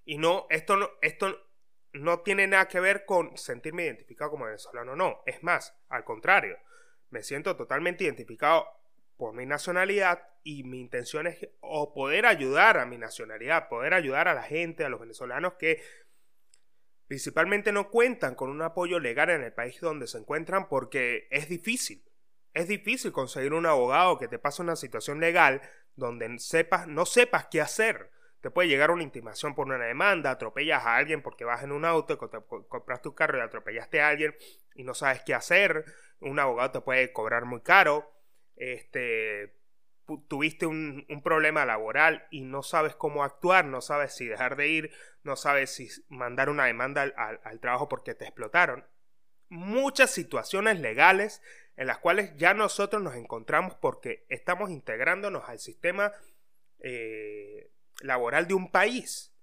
Y 0.05 0.17
no, 0.17 0.45
esto 0.49 0.77
no, 0.77 0.89
esto 1.01 1.46
no 1.99 2.21
tiene 2.21 2.47
nada 2.47 2.67
que 2.67 2.79
ver 2.79 3.05
con 3.05 3.37
sentirme 3.37 3.85
identificado 3.85 4.31
como 4.31 4.45
venezolano, 4.45 4.95
no. 4.95 5.21
Es 5.25 5.43
más, 5.43 5.75
al 5.89 6.03
contrario, 6.03 6.57
me 7.09 7.23
siento 7.23 7.55
totalmente 7.55 8.03
identificado 8.03 8.67
por 9.17 9.33
mi 9.33 9.45
nacionalidad 9.45 10.27
y 10.43 10.63
mi 10.63 10.79
intención 10.79 11.27
es 11.27 11.49
o 11.59 11.93
poder 11.93 12.25
ayudar 12.25 12.77
a 12.77 12.85
mi 12.85 12.97
nacionalidad, 12.97 13.67
poder 13.67 13.93
ayudar 13.93 14.27
a 14.27 14.33
la 14.33 14.43
gente, 14.43 14.85
a 14.85 14.89
los 14.89 14.99
venezolanos 14.99 15.53
que 15.53 15.81
principalmente 17.07 17.71
no 17.71 17.89
cuentan 17.89 18.35
con 18.35 18.49
un 18.49 18.61
apoyo 18.61 18.99
legal 18.99 19.29
en 19.29 19.43
el 19.43 19.53
país 19.53 19.79
donde 19.79 20.07
se 20.07 20.17
encuentran 20.17 20.67
porque 20.67 21.27
es 21.31 21.49
difícil. 21.49 22.03
Es 22.53 22.67
difícil 22.67 23.11
conseguir 23.11 23.53
un 23.53 23.65
abogado 23.65 24.17
que 24.17 24.27
te 24.27 24.39
pase 24.39 24.61
una 24.61 24.75
situación 24.75 25.19
legal 25.19 25.61
donde 25.95 26.39
sepas, 26.39 26.87
no 26.87 27.05
sepas 27.05 27.47
qué 27.49 27.61
hacer 27.61 28.11
te 28.47 28.51
puede 28.51 28.69
llegar 28.69 28.91
una 28.91 29.03
intimación 29.03 29.55
por 29.55 29.67
una 29.67 29.77
demanda, 29.77 30.31
atropellas 30.31 30.85
a 30.85 30.95
alguien 30.95 31.21
porque 31.21 31.43
vas 31.43 31.63
en 31.63 31.73
un 31.73 31.83
auto, 31.83 32.17
compras 32.69 33.01
tu 33.01 33.13
carro 33.13 33.37
y 33.37 33.41
atropellaste 33.41 33.99
a 33.99 34.07
alguien 34.07 34.33
y 34.73 34.85
no 34.85 34.93
sabes 34.93 35.21
qué 35.25 35.33
hacer, 35.33 35.83
un 36.21 36.39
abogado 36.39 36.71
te 36.71 36.79
puede 36.79 37.11
cobrar 37.11 37.43
muy 37.43 37.59
caro, 37.59 38.09
este, 38.55 39.57
tuviste 40.29 40.65
un, 40.65 41.05
problema 41.25 41.65
laboral 41.65 42.25
y 42.31 42.39
no 42.39 42.63
sabes 42.63 42.95
cómo 42.95 43.25
actuar, 43.25 43.65
no 43.65 43.81
sabes 43.81 44.15
si 44.15 44.27
dejar 44.27 44.55
de 44.55 44.69
ir, 44.69 44.91
no 45.23 45.35
sabes 45.35 45.75
si 45.75 45.89
mandar 46.07 46.49
una 46.49 46.67
demanda 46.67 47.01
al 47.01 47.59
trabajo 47.59 47.89
porque 47.89 48.15
te 48.15 48.23
explotaron. 48.23 48.87
Muchas 49.49 50.11
situaciones 50.11 50.79
legales 50.79 51.41
en 51.75 51.87
las 51.87 51.97
cuales 51.97 52.33
ya 52.37 52.53
nosotros 52.53 53.01
nos 53.03 53.15
encontramos 53.15 53.75
porque 53.75 54.25
estamos 54.29 54.69
integrándonos 54.69 55.49
al 55.49 55.59
sistema 55.59 56.13
eh, 56.79 57.71
laboral 58.01 58.47
de 58.47 58.53
un 58.53 58.71
país. 58.71 59.33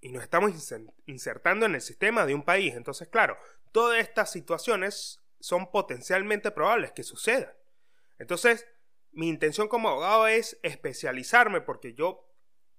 Y 0.00 0.10
nos 0.10 0.22
estamos 0.22 0.52
insertando 1.06 1.66
en 1.66 1.74
el 1.74 1.80
sistema 1.80 2.24
de 2.24 2.34
un 2.34 2.44
país. 2.44 2.74
Entonces, 2.74 3.08
claro, 3.08 3.36
todas 3.72 3.98
estas 3.98 4.30
situaciones 4.30 5.20
son 5.40 5.70
potencialmente 5.70 6.50
probables 6.50 6.92
que 6.92 7.02
sucedan. 7.02 7.52
Entonces, 8.18 8.66
mi 9.12 9.28
intención 9.28 9.68
como 9.68 9.88
abogado 9.88 10.26
es 10.26 10.58
especializarme 10.62 11.60
porque 11.60 11.94
yo 11.94 12.28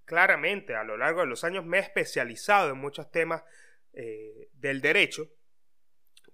claramente 0.06 0.76
a 0.76 0.84
lo 0.84 0.98
largo 0.98 1.22
de 1.22 1.28
los 1.28 1.44
años 1.44 1.66
me 1.66 1.78
he 1.78 1.82
especializado 1.82 2.72
en 2.72 2.78
muchos 2.78 3.12
temas 3.12 3.44
eh, 3.94 4.50
del 4.54 4.82
derecho 4.82 5.30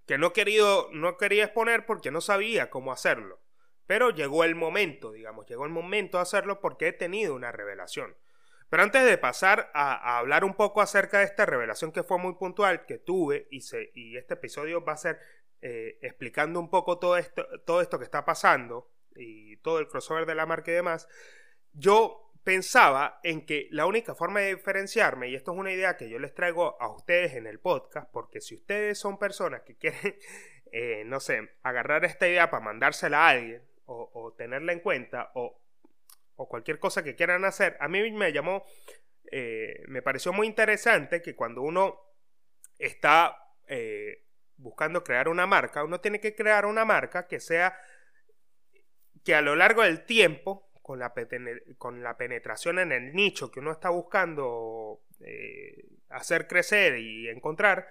que 0.06 0.18
no, 0.18 0.34
querido, 0.34 0.90
no 0.92 1.18
quería 1.18 1.46
exponer 1.46 1.86
porque 1.86 2.12
no 2.12 2.22
sabía 2.22 2.70
cómo 2.70 2.92
hacerlo. 2.92 3.42
Pero 3.88 4.12
llegó 4.12 4.44
el 4.44 4.56
momento, 4.56 5.12
digamos, 5.12 5.46
llegó 5.48 5.66
el 5.66 5.72
momento 5.72 6.18
de 6.18 6.24
hacerlo 6.24 6.60
porque 6.60 6.88
he 6.88 6.94
tenido 6.94 7.36
una 7.36 7.52
revelación. 7.52 8.16
Pero 8.70 8.84
antes 8.84 9.06
de 9.06 9.18
pasar 9.18 9.72
a, 9.74 10.18
hablar 10.18 10.44
un 10.44 10.56
poco 10.56 10.82
acerca 10.82 11.20
de 11.20 11.26
esta 11.26 11.46
revelación 11.46 11.92
que 11.92 12.04
fue 12.04 12.18
muy 12.18 12.34
puntual, 12.34 12.86
que 12.86 12.98
tuve, 12.98 13.48
y, 13.52 13.60
este 14.18 14.34
episodio 14.34 14.84
va 14.84 14.94
a 14.94 14.98
ser 14.98 15.20
eh, 15.62 16.00
explicando 16.02 16.60
un 16.60 16.70
poco 16.70 16.98
todo 16.98 17.18
esto, 17.18 17.46
todo 17.66 17.82
esto 17.82 17.98
que 17.98 18.06
está 18.06 18.26
pasando 18.26 18.92
y 19.16 19.58
todo 19.58 19.80
el 19.80 19.88
crossover 19.88 20.26
de 20.26 20.36
la 20.36 20.46
marca 20.46 20.72
y 20.72 20.76
demás, 20.76 21.08
yo 21.74 22.34
pensaba 22.44 23.20
en 23.24 23.46
que 23.46 23.68
la 23.72 23.86
única 23.86 24.14
forma 24.14 24.40
de 24.40 24.56
diferenciarme, 24.56 25.30
y 25.30 25.36
esto 25.36 25.52
es 25.54 25.58
una 25.58 25.72
idea 25.72 25.98
que 25.98 26.10
yo 26.10 26.20
les 26.20 26.34
traigo 26.34 26.80
a 26.82 26.90
ustedes 26.90 27.34
en 27.34 27.48
el 27.48 27.60
podcast, 27.60 28.10
porque 28.12 28.42
si 28.42 28.56
ustedes 28.56 29.00
son 29.00 29.18
personas 29.18 29.62
que 29.62 29.76
quieren, 29.76 30.16
eh, 30.72 31.04
no 31.06 31.20
sé, 31.20 31.50
agarrar 31.64 32.06
esta 32.06 32.28
idea 32.28 32.50
para 32.50 32.64
mandársela 32.64 33.26
a 33.26 33.30
alguien, 33.30 33.64
o, 33.86 34.10
o 34.14 34.34
tenerla 34.34 34.74
en 34.74 34.80
cuenta, 34.80 35.32
o 35.36 35.65
o 36.36 36.48
cualquier 36.48 36.80
cosa 36.80 37.04
que 37.04 37.16
quieran 37.16 37.46
hacer, 37.46 37.78
a 37.80 37.88
mí 37.88 38.12
me 38.12 38.34
llamó, 38.34 38.66
eh, 39.32 39.84
me 39.88 40.02
pareció 40.02 40.34
muy 40.34 40.48
interesante 40.48 41.22
que 41.22 41.36
cuando 41.36 41.62
uno 41.62 42.00
está 42.78 43.38
eh, 43.68 44.26
buscando 44.58 45.04
crear 45.04 45.28
una 45.28 45.46
marca, 45.46 45.84
uno 45.84 46.00
tiene 46.02 46.20
que 46.20 46.36
crear 46.36 46.66
una 46.66 46.86
marca 46.86 47.28
que 47.28 47.40
sea, 47.40 47.78
que 49.24 49.36
a 49.36 49.42
lo 49.42 49.56
largo 49.56 49.84
del 49.84 50.06
tiempo 50.06 50.70
con 50.82 51.00
la, 51.00 51.14
con 51.78 52.04
la 52.04 52.16
penetración 52.16 52.80
en 52.80 52.92
el 52.92 53.14
nicho 53.14 53.50
que 53.50 53.60
uno 53.60 53.72
está 53.72 53.90
buscando 53.90 55.02
eh, 55.22 55.84
hacer 56.10 56.48
crecer 56.48 57.00
y 57.00 57.28
encontrar, 57.30 57.88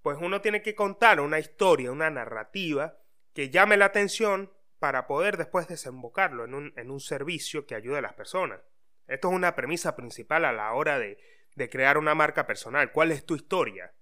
pues 0.00 0.18
uno 0.20 0.40
tiene 0.40 0.62
que 0.62 0.74
contar 0.74 1.20
una 1.20 1.40
historia, 1.40 1.90
una 1.90 2.10
narrativa 2.10 2.98
que 3.34 3.50
llame 3.50 3.76
la 3.76 3.86
atención 3.86 4.52
para 4.78 5.06
poder 5.06 5.36
después 5.36 5.68
desembocarlo 5.68 6.44
en 6.44 6.54
un, 6.54 6.72
en 6.76 6.90
un 6.90 7.00
servicio 7.00 7.66
que 7.66 7.74
ayude 7.74 7.98
a 7.98 8.02
las 8.02 8.14
personas. 8.14 8.60
Esto 9.06 9.28
es 9.28 9.34
una 9.34 9.54
premisa 9.54 9.96
principal 9.96 10.44
a 10.44 10.52
la 10.52 10.72
hora 10.72 10.98
de, 10.98 11.18
de 11.54 11.70
crear 11.70 11.98
una 11.98 12.14
marca 12.14 12.46
personal. 12.46 12.92
¿Cuál 12.92 13.12
es 13.12 13.24
tu 13.24 13.36
historia? 13.36 13.94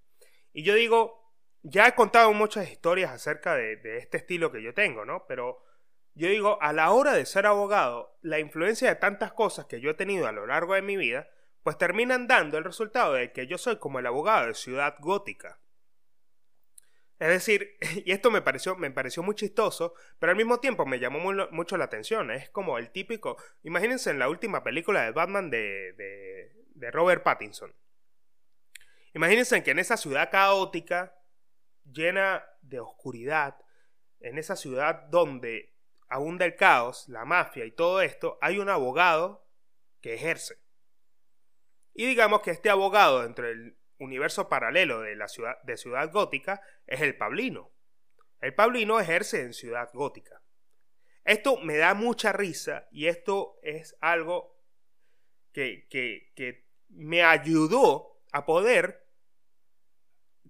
Y 0.53 0.63
yo 0.63 0.73
digo, 0.73 1.33
ya 1.63 1.87
he 1.87 1.95
contado 1.95 2.31
muchas 2.33 2.69
historias 2.69 3.11
acerca 3.11 3.55
de, 3.55 3.77
de, 3.77 3.97
este 3.97 4.17
estilo 4.17 4.51
que 4.51 4.61
yo 4.61 4.73
tengo, 4.73 5.05
¿no? 5.05 5.25
Pero 5.27 5.63
yo 6.13 6.29
digo, 6.29 6.57
a 6.61 6.73
la 6.73 6.91
hora 6.91 7.13
de 7.13 7.25
ser 7.25 7.45
abogado, 7.45 8.17
la 8.21 8.39
influencia 8.39 8.89
de 8.89 8.95
tantas 8.95 9.33
cosas 9.33 9.65
que 9.65 9.81
yo 9.81 9.91
he 9.91 9.95
tenido 9.95 10.27
a 10.27 10.31
lo 10.31 10.45
largo 10.47 10.75
de 10.75 10.81
mi 10.81 10.97
vida, 10.97 11.27
pues 11.63 11.77
terminan 11.77 12.27
dando 12.27 12.57
el 12.57 12.63
resultado 12.63 13.13
de 13.13 13.31
que 13.31 13.47
yo 13.47 13.57
soy 13.57 13.79
como 13.79 13.99
el 13.99 14.05
abogado 14.05 14.47
de 14.47 14.53
Ciudad 14.53 14.95
Gótica. 14.99 15.59
Es 17.19 17.29
decir, 17.29 17.77
y 18.05 18.11
esto 18.11 18.31
me 18.31 18.41
pareció, 18.41 18.75
me 18.75 18.91
pareció 18.91 19.23
muy 19.23 19.35
chistoso, 19.35 19.93
pero 20.19 20.31
al 20.31 20.37
mismo 20.37 20.59
tiempo 20.59 20.85
me 20.85 20.99
llamó 20.99 21.19
mucho 21.51 21.77
la 21.77 21.85
atención. 21.85 22.31
Es 22.31 22.49
como 22.49 22.77
el 22.77 22.91
típico. 22.91 23.37
Imagínense 23.63 24.09
en 24.11 24.19
la 24.19 24.29
última 24.29 24.63
película 24.63 25.03
de 25.03 25.11
Batman 25.11 25.49
de, 25.49 25.93
de, 25.93 26.51
de 26.73 26.91
Robert 26.91 27.23
Pattinson. 27.23 27.73
Imagínense 29.13 29.63
que 29.63 29.71
en 29.71 29.79
esa 29.79 29.95
ciudad 29.95 30.29
caótica, 30.29 31.15
llena 31.85 32.43
de 32.61 32.79
oscuridad, 32.79 33.55
en 34.19 34.37
esa 34.37 34.55
ciudad 34.55 35.03
donde 35.09 35.73
abunda 36.09 36.45
el 36.45 36.55
caos, 36.55 37.07
la 37.07 37.23
mafia 37.23 37.65
y 37.65 37.71
todo 37.71 38.01
esto, 38.01 38.37
hay 38.41 38.59
un 38.59 38.69
abogado 38.69 39.47
que 40.01 40.15
ejerce. 40.15 40.57
Y 41.93 42.05
digamos 42.05 42.41
que 42.41 42.51
este 42.51 42.69
abogado 42.69 43.23
entre 43.23 43.51
el 43.51 43.77
universo 43.99 44.49
paralelo 44.49 45.01
de 45.01 45.15
la 45.15 45.27
ciudad 45.27 45.61
de 45.63 45.77
Ciudad 45.77 46.11
Gótica 46.11 46.61
es 46.87 47.01
el 47.01 47.17
Pablino. 47.17 47.71
El 48.41 48.53
Pablino 48.53 48.99
ejerce 48.99 49.41
en 49.41 49.53
Ciudad 49.53 49.89
Gótica. 49.93 50.41
Esto 51.23 51.57
me 51.57 51.77
da 51.77 51.93
mucha 51.93 52.31
risa 52.31 52.87
y 52.91 53.07
esto 53.07 53.57
es 53.63 53.97
algo 54.01 54.59
que, 55.51 55.87
que, 55.89 56.31
que 56.35 56.67
me 56.89 57.23
ayudó 57.23 58.21
a 58.31 58.45
poder 58.45 59.07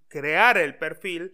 crear 0.08 0.58
el 0.58 0.76
perfil 0.76 1.32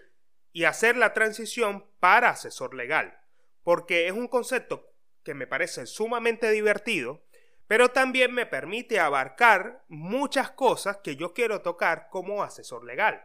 y 0.53 0.65
hacer 0.65 0.97
la 0.97 1.13
transición 1.13 1.87
para 1.99 2.31
asesor 2.31 2.75
legal. 2.75 3.19
Porque 3.63 4.07
es 4.07 4.13
un 4.13 4.29
concepto 4.29 4.93
que 5.25 5.35
me 5.35 5.47
parece 5.47 5.87
sumamente 5.87 6.51
divertido 6.51 7.25
pero 7.67 7.89
también 7.91 8.35
me 8.35 8.47
permite 8.47 9.01
abarcar 9.01 9.85
muchas 9.89 10.51
cosas 10.51 10.99
que 10.99 11.17
yo 11.17 11.33
quiero 11.33 11.63
tocar 11.63 12.09
como 12.11 12.43
asesor 12.43 12.85
legal. 12.85 13.25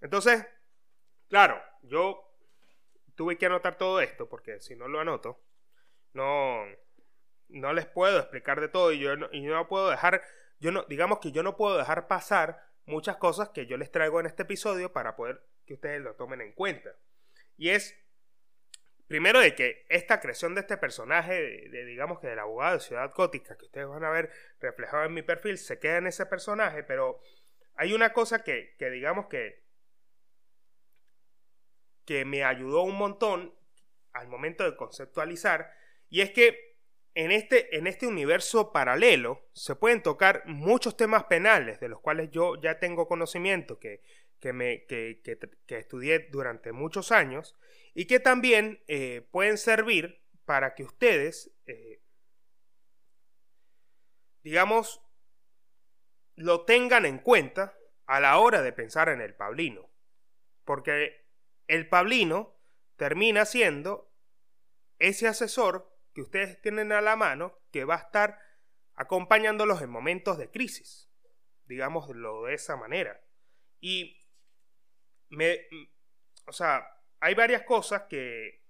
Entonces, 0.00 0.46
claro, 1.28 1.60
yo 1.82 2.24
tuve 3.14 3.36
que 3.36 3.46
anotar 3.46 3.76
todo 3.76 4.00
esto 4.00 4.28
porque 4.28 4.60
si 4.60 4.76
no 4.76 4.88
lo 4.88 5.00
anoto, 5.00 5.42
no, 6.12 6.64
no 7.48 7.72
les 7.72 7.86
puedo 7.86 8.18
explicar 8.18 8.60
de 8.60 8.68
todo 8.68 8.92
y 8.92 9.00
yo 9.00 9.16
no, 9.16 9.28
y 9.32 9.40
no 9.40 9.66
puedo 9.68 9.90
dejar, 9.90 10.22
yo 10.60 10.70
no, 10.70 10.84
digamos 10.84 11.18
que 11.18 11.32
yo 11.32 11.42
no 11.42 11.56
puedo 11.56 11.76
dejar 11.78 12.06
pasar 12.06 12.62
muchas 12.86 13.16
cosas 13.16 13.50
que 13.50 13.66
yo 13.66 13.76
les 13.76 13.90
traigo 13.90 14.20
en 14.20 14.26
este 14.26 14.42
episodio 14.42 14.92
para 14.92 15.16
poder 15.16 15.42
que 15.66 15.74
ustedes 15.74 16.00
lo 16.00 16.14
tomen 16.14 16.40
en 16.40 16.52
cuenta. 16.52 16.90
Y 17.56 17.70
es 17.70 17.96
Primero 19.08 19.40
de 19.40 19.54
que 19.54 19.86
esta 19.88 20.20
creación 20.20 20.54
de 20.54 20.60
este 20.60 20.76
personaje, 20.76 21.68
de, 21.70 21.84
digamos 21.86 22.20
que 22.20 22.28
del 22.28 22.38
abogado 22.38 22.74
de 22.74 22.80
Ciudad 22.80 23.10
Gótica, 23.14 23.56
que 23.56 23.64
ustedes 23.64 23.88
van 23.88 24.04
a 24.04 24.10
ver 24.10 24.30
reflejado 24.60 25.04
en 25.04 25.14
mi 25.14 25.22
perfil, 25.22 25.56
se 25.56 25.78
queda 25.78 25.96
en 25.96 26.06
ese 26.06 26.26
personaje, 26.26 26.84
pero 26.84 27.18
hay 27.74 27.94
una 27.94 28.12
cosa 28.12 28.44
que, 28.44 28.76
que 28.78 28.90
digamos 28.90 29.26
que, 29.26 29.64
que 32.04 32.26
me 32.26 32.44
ayudó 32.44 32.82
un 32.82 32.96
montón 32.96 33.54
al 34.12 34.28
momento 34.28 34.64
de 34.64 34.76
conceptualizar, 34.76 35.72
y 36.10 36.20
es 36.20 36.30
que 36.30 36.76
en 37.14 37.32
este, 37.32 37.78
en 37.78 37.86
este 37.86 38.06
universo 38.06 38.72
paralelo 38.72 39.48
se 39.54 39.74
pueden 39.74 40.02
tocar 40.02 40.42
muchos 40.44 40.98
temas 40.98 41.24
penales, 41.24 41.80
de 41.80 41.88
los 41.88 42.00
cuales 42.00 42.30
yo 42.30 42.60
ya 42.60 42.78
tengo 42.78 43.08
conocimiento, 43.08 43.78
que, 43.78 44.02
que, 44.38 44.52
me, 44.52 44.84
que, 44.84 45.22
que 45.66 45.78
estudié 45.78 46.28
durante 46.30 46.72
muchos 46.72 47.10
años, 47.10 47.56
y 47.94 48.06
que 48.06 48.20
también 48.20 48.82
eh, 48.86 49.26
pueden 49.30 49.58
servir 49.58 50.22
para 50.44 50.74
que 50.74 50.84
ustedes, 50.84 51.50
eh, 51.66 52.02
digamos, 54.42 55.02
lo 56.36 56.64
tengan 56.64 57.04
en 57.04 57.18
cuenta 57.18 57.76
a 58.06 58.20
la 58.20 58.38
hora 58.38 58.62
de 58.62 58.72
pensar 58.72 59.08
en 59.08 59.20
el 59.20 59.34
Pablino. 59.34 59.90
Porque 60.64 61.26
el 61.66 61.88
Pablino 61.88 62.56
termina 62.96 63.44
siendo 63.44 64.12
ese 64.98 65.28
asesor 65.28 65.94
que 66.14 66.22
ustedes 66.22 66.60
tienen 66.60 66.92
a 66.92 67.00
la 67.00 67.16
mano 67.16 67.58
que 67.70 67.84
va 67.84 67.96
a 67.96 68.02
estar 68.02 68.40
acompañándolos 68.94 69.82
en 69.82 69.90
momentos 69.90 70.38
de 70.38 70.50
crisis, 70.50 71.10
digámoslo 71.66 72.44
de 72.44 72.54
esa 72.54 72.76
manera. 72.76 73.20
Y 73.80 74.16
me, 75.28 75.58
o 76.46 76.52
sea, 76.52 76.97
hay 77.20 77.34
varias 77.34 77.62
cosas 77.62 78.02
que... 78.08 78.62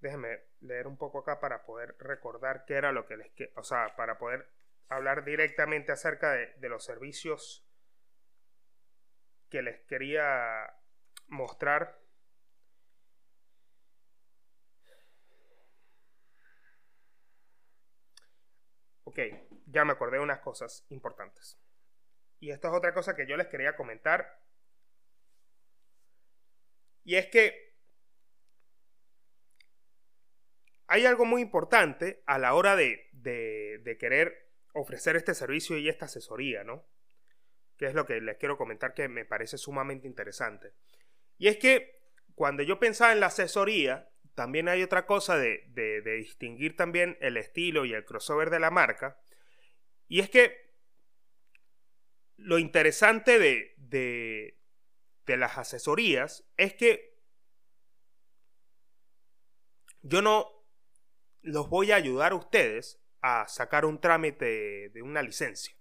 Déjenme 0.00 0.44
leer 0.60 0.86
un 0.86 0.98
poco 0.98 1.20
acá 1.20 1.40
para 1.40 1.64
poder 1.64 1.96
recordar 1.98 2.64
qué 2.66 2.74
era 2.74 2.92
lo 2.92 3.06
que 3.06 3.16
les... 3.16 3.32
O 3.56 3.62
sea, 3.62 3.96
para 3.96 4.18
poder 4.18 4.48
hablar 4.88 5.24
directamente 5.24 5.92
acerca 5.92 6.32
de, 6.32 6.68
los 6.68 6.84
servicios 6.84 7.66
que 9.48 9.62
les 9.62 9.80
quería 9.86 10.74
mostrar. 11.28 12.00
Ok, 19.04 19.18
ya 19.66 19.84
me 19.84 19.92
acordé 19.92 20.18
de 20.18 20.22
unas 20.22 20.40
cosas 20.40 20.84
importantes. 20.88 21.58
Y 22.40 22.50
esto 22.50 22.68
es 22.68 22.74
otra 22.74 22.92
cosa 22.92 23.14
que 23.14 23.26
yo 23.26 23.36
les 23.36 23.46
quería 23.46 23.76
comentar 23.76 24.43
y 27.04 27.16
es 27.16 27.26
que 27.26 27.74
hay 30.86 31.06
algo 31.06 31.24
muy 31.24 31.42
importante 31.42 32.22
a 32.26 32.38
la 32.38 32.54
hora 32.54 32.76
de, 32.76 33.10
querer 33.98 34.50
ofrecer 34.72 35.16
este 35.16 35.34
servicio 35.34 35.76
y 35.76 35.88
esta 35.88 36.06
asesoría, 36.06 36.64
¿no? 36.64 36.84
Que 37.76 37.86
es 37.86 37.94
lo 37.94 38.06
que 38.06 38.20
les 38.20 38.36
quiero 38.38 38.56
comentar 38.56 38.94
que 38.94 39.08
me 39.08 39.24
parece 39.24 39.58
sumamente 39.58 40.06
interesante. 40.06 40.72
Y 41.38 41.48
es 41.48 41.58
que 41.58 42.00
cuando 42.34 42.62
yo 42.62 42.78
pensaba 42.78 43.12
en 43.12 43.20
la 43.20 43.26
asesoría, 43.26 44.10
también 44.34 44.68
hay 44.68 44.82
otra 44.82 45.06
cosa 45.06 45.36
de, 45.36 46.02
distinguir 46.18 46.76
también 46.76 47.16
el 47.20 47.36
estilo 47.36 47.84
y 47.84 47.92
el 47.92 48.04
crossover 48.04 48.50
de 48.50 48.60
la 48.60 48.70
marca. 48.70 49.18
Y 50.08 50.20
es 50.20 50.30
que 50.30 50.72
lo 52.36 52.58
interesante 52.58 53.38
de 53.38 54.63
las 55.26 55.58
asesorías 55.58 56.44
es 56.56 56.74
que 56.74 57.18
yo 60.02 60.22
no 60.22 60.46
los 61.40 61.68
voy 61.68 61.92
a 61.92 61.96
ayudar 61.96 62.32
a 62.32 62.36
ustedes 62.36 63.00
a 63.20 63.48
sacar 63.48 63.84
un 63.86 64.00
trámite 64.00 64.90
de 64.90 65.02
una 65.02 65.22
licencia. 65.22 65.74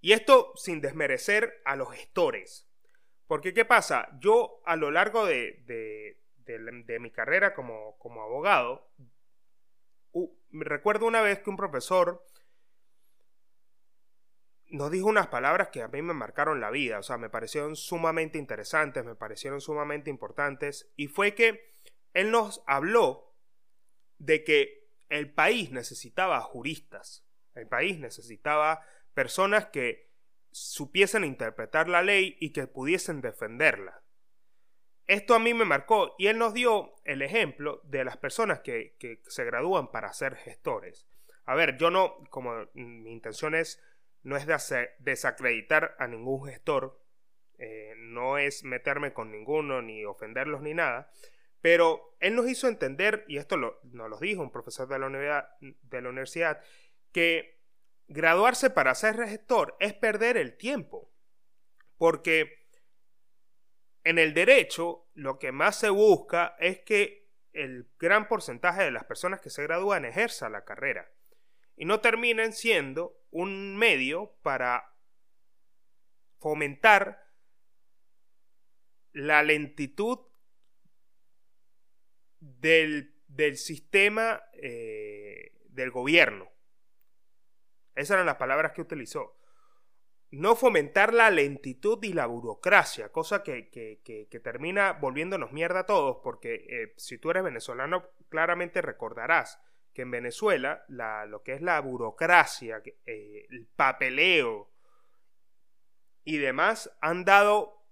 Y 0.00 0.12
esto 0.12 0.52
sin 0.56 0.80
desmerecer 0.80 1.62
a 1.64 1.76
los 1.76 1.90
gestores. 1.92 2.68
Porque 3.26 3.54
¿qué 3.54 3.64
pasa? 3.64 4.08
Yo 4.20 4.62
a 4.64 4.76
lo 4.76 4.90
largo 4.90 5.26
de, 5.26 5.62
de, 5.66 6.98
mi 7.00 7.10
carrera 7.10 7.54
como, 7.54 7.98
como 7.98 8.22
abogado, 8.22 8.90
recuerdo 10.50 11.06
una 11.06 11.22
vez 11.22 11.40
que 11.40 11.50
un 11.50 11.56
profesor 11.56 12.24
nos 14.74 14.90
dijo 14.90 15.06
unas 15.06 15.28
palabras 15.28 15.68
que 15.68 15.82
a 15.82 15.88
mí 15.88 16.02
me 16.02 16.14
marcaron 16.14 16.60
la 16.60 16.70
vida, 16.70 16.98
o 16.98 17.02
sea, 17.04 17.16
me 17.16 17.30
parecieron 17.30 17.76
sumamente 17.76 18.38
interesantes, 18.38 19.04
me 19.04 19.14
parecieron 19.14 19.60
sumamente 19.60 20.10
importantes, 20.10 20.90
y 20.96 21.06
fue 21.06 21.34
que 21.34 21.72
él 22.12 22.32
nos 22.32 22.60
habló 22.66 23.36
de 24.18 24.42
que 24.42 24.88
el 25.10 25.32
país 25.32 25.70
necesitaba 25.70 26.40
juristas, 26.40 27.24
el 27.54 27.68
país 27.68 28.00
necesitaba 28.00 28.84
personas 29.14 29.66
que 29.66 30.10
supiesen 30.50 31.22
interpretar 31.22 31.88
la 31.88 32.02
ley 32.02 32.36
y 32.40 32.50
que 32.50 32.66
pudiesen 32.66 33.20
defenderla. 33.20 34.02
Esto 35.06 35.36
a 35.36 35.38
mí 35.38 35.54
me 35.54 35.64
marcó 35.64 36.16
y 36.18 36.26
él 36.26 36.38
nos 36.38 36.52
dio 36.52 36.96
el 37.04 37.22
ejemplo 37.22 37.80
de 37.84 38.04
las 38.04 38.16
personas 38.16 38.58
que, 38.60 38.96
que 38.98 39.20
se 39.28 39.44
gradúan 39.44 39.92
para 39.92 40.12
ser 40.12 40.34
gestores. 40.34 41.06
A 41.44 41.54
ver, 41.54 41.76
yo 41.76 41.90
no, 41.90 42.24
como 42.30 42.66
mi 42.74 43.12
intención 43.12 43.54
es 43.54 43.80
no 44.24 44.36
es 44.36 44.46
desacreditar 44.98 45.94
a 45.98 46.08
ningún 46.08 46.46
gestor, 46.46 47.00
eh, 47.58 47.94
no 47.96 48.38
es 48.38 48.64
meterme 48.64 49.12
con 49.12 49.30
ninguno 49.30 49.80
ni 49.82 50.04
ofenderlos 50.04 50.60
ni 50.62 50.74
nada, 50.74 51.10
Pero 51.60 52.14
él 52.20 52.34
nos 52.34 52.46
hizo 52.46 52.68
entender, 52.68 53.24
y 53.26 53.38
esto 53.38 53.56
lo, 53.56 53.80
nos 53.84 54.10
lo 54.10 54.18
dijo 54.18 54.42
un 54.42 54.50
profesor 54.50 54.86
de 54.86 54.98
la, 54.98 55.56
de 55.60 56.02
la 56.02 56.08
universidad, 56.10 56.60
que 57.10 57.62
graduarse 58.06 58.68
para 58.68 58.94
ser 58.94 59.16
gestor 59.16 59.74
es 59.80 59.94
perder 59.94 60.36
el 60.36 60.58
tiempo. 60.58 61.10
Porque 61.96 62.66
en 64.04 64.18
el 64.18 64.34
derecho 64.34 65.08
lo 65.14 65.38
que 65.38 65.52
más 65.52 65.76
se 65.76 65.88
busca 65.88 66.54
es 66.58 66.80
que 66.80 67.30
el 67.54 67.88
gran 67.98 68.28
porcentaje 68.28 68.82
de 68.82 68.90
las 68.90 69.04
personas 69.04 69.40
que 69.40 69.48
se 69.48 69.62
gradúan 69.62 70.04
ejerza 70.04 70.50
la 70.50 70.64
carrera 70.64 71.10
y 71.76 71.84
no 71.84 72.00
terminen 72.00 72.52
siendo 72.52 73.16
un 73.30 73.76
medio 73.76 74.36
para 74.42 74.94
fomentar 76.38 77.24
la 79.12 79.42
lentitud 79.42 80.18
del, 82.40 83.12
sistema 83.56 84.42
eh, 84.54 85.52
del 85.68 85.90
gobierno. 85.90 86.50
Esas 87.94 88.16
eran 88.16 88.26
las 88.26 88.36
palabras 88.36 88.72
que 88.72 88.82
utilizó. 88.82 89.38
No 90.30 90.56
fomentar 90.56 91.14
la 91.14 91.30
lentitud 91.30 92.02
y 92.02 92.12
la 92.12 92.26
burocracia, 92.26 93.10
cosa 93.10 93.44
que, 93.44 93.70
termina 94.42 94.92
volviéndonos 94.92 95.52
mierda 95.52 95.80
a 95.80 95.86
todos, 95.86 96.18
porque 96.22 96.66
eh, 96.68 96.94
si 96.96 97.18
tú 97.18 97.30
eres 97.30 97.44
venezolano, 97.44 98.10
claramente 98.28 98.82
recordarás 98.82 99.60
que 99.94 100.02
en 100.02 100.10
Venezuela 100.10 100.84
lo 100.88 101.42
que 101.42 101.54
es 101.54 101.62
la 101.62 101.80
burocracia, 101.80 102.82
eh, 103.06 103.46
el 103.48 103.66
papeleo 103.66 104.70
y 106.24 106.38
demás 106.38 106.94
han 107.00 107.24
dado, 107.24 107.86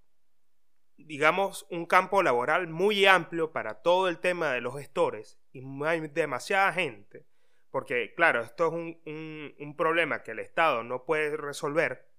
digamos, 0.97 1.67
un 1.71 1.87
campo 1.87 2.23
laboral 2.23 2.69
muy 2.69 3.07
amplio 3.07 3.53
para 3.53 3.83
todo 3.83 4.09
el 4.09 4.19
tema 4.19 4.53
de 4.53 4.61
los 4.61 4.77
gestores 4.77 5.39
y 5.53 5.63
hay 5.85 6.01
demasiada 6.09 6.73
gente, 6.73 7.27
porque 7.71 8.15
claro, 8.15 8.43
esto 8.43 8.67
es 8.67 8.73
un, 8.73 9.55
un 9.59 9.77
problema 9.77 10.23
que 10.23 10.33
el 10.33 10.41
Estado 10.41 10.83
no 10.83 11.05
puede 11.05 11.37
resolver 11.37 12.12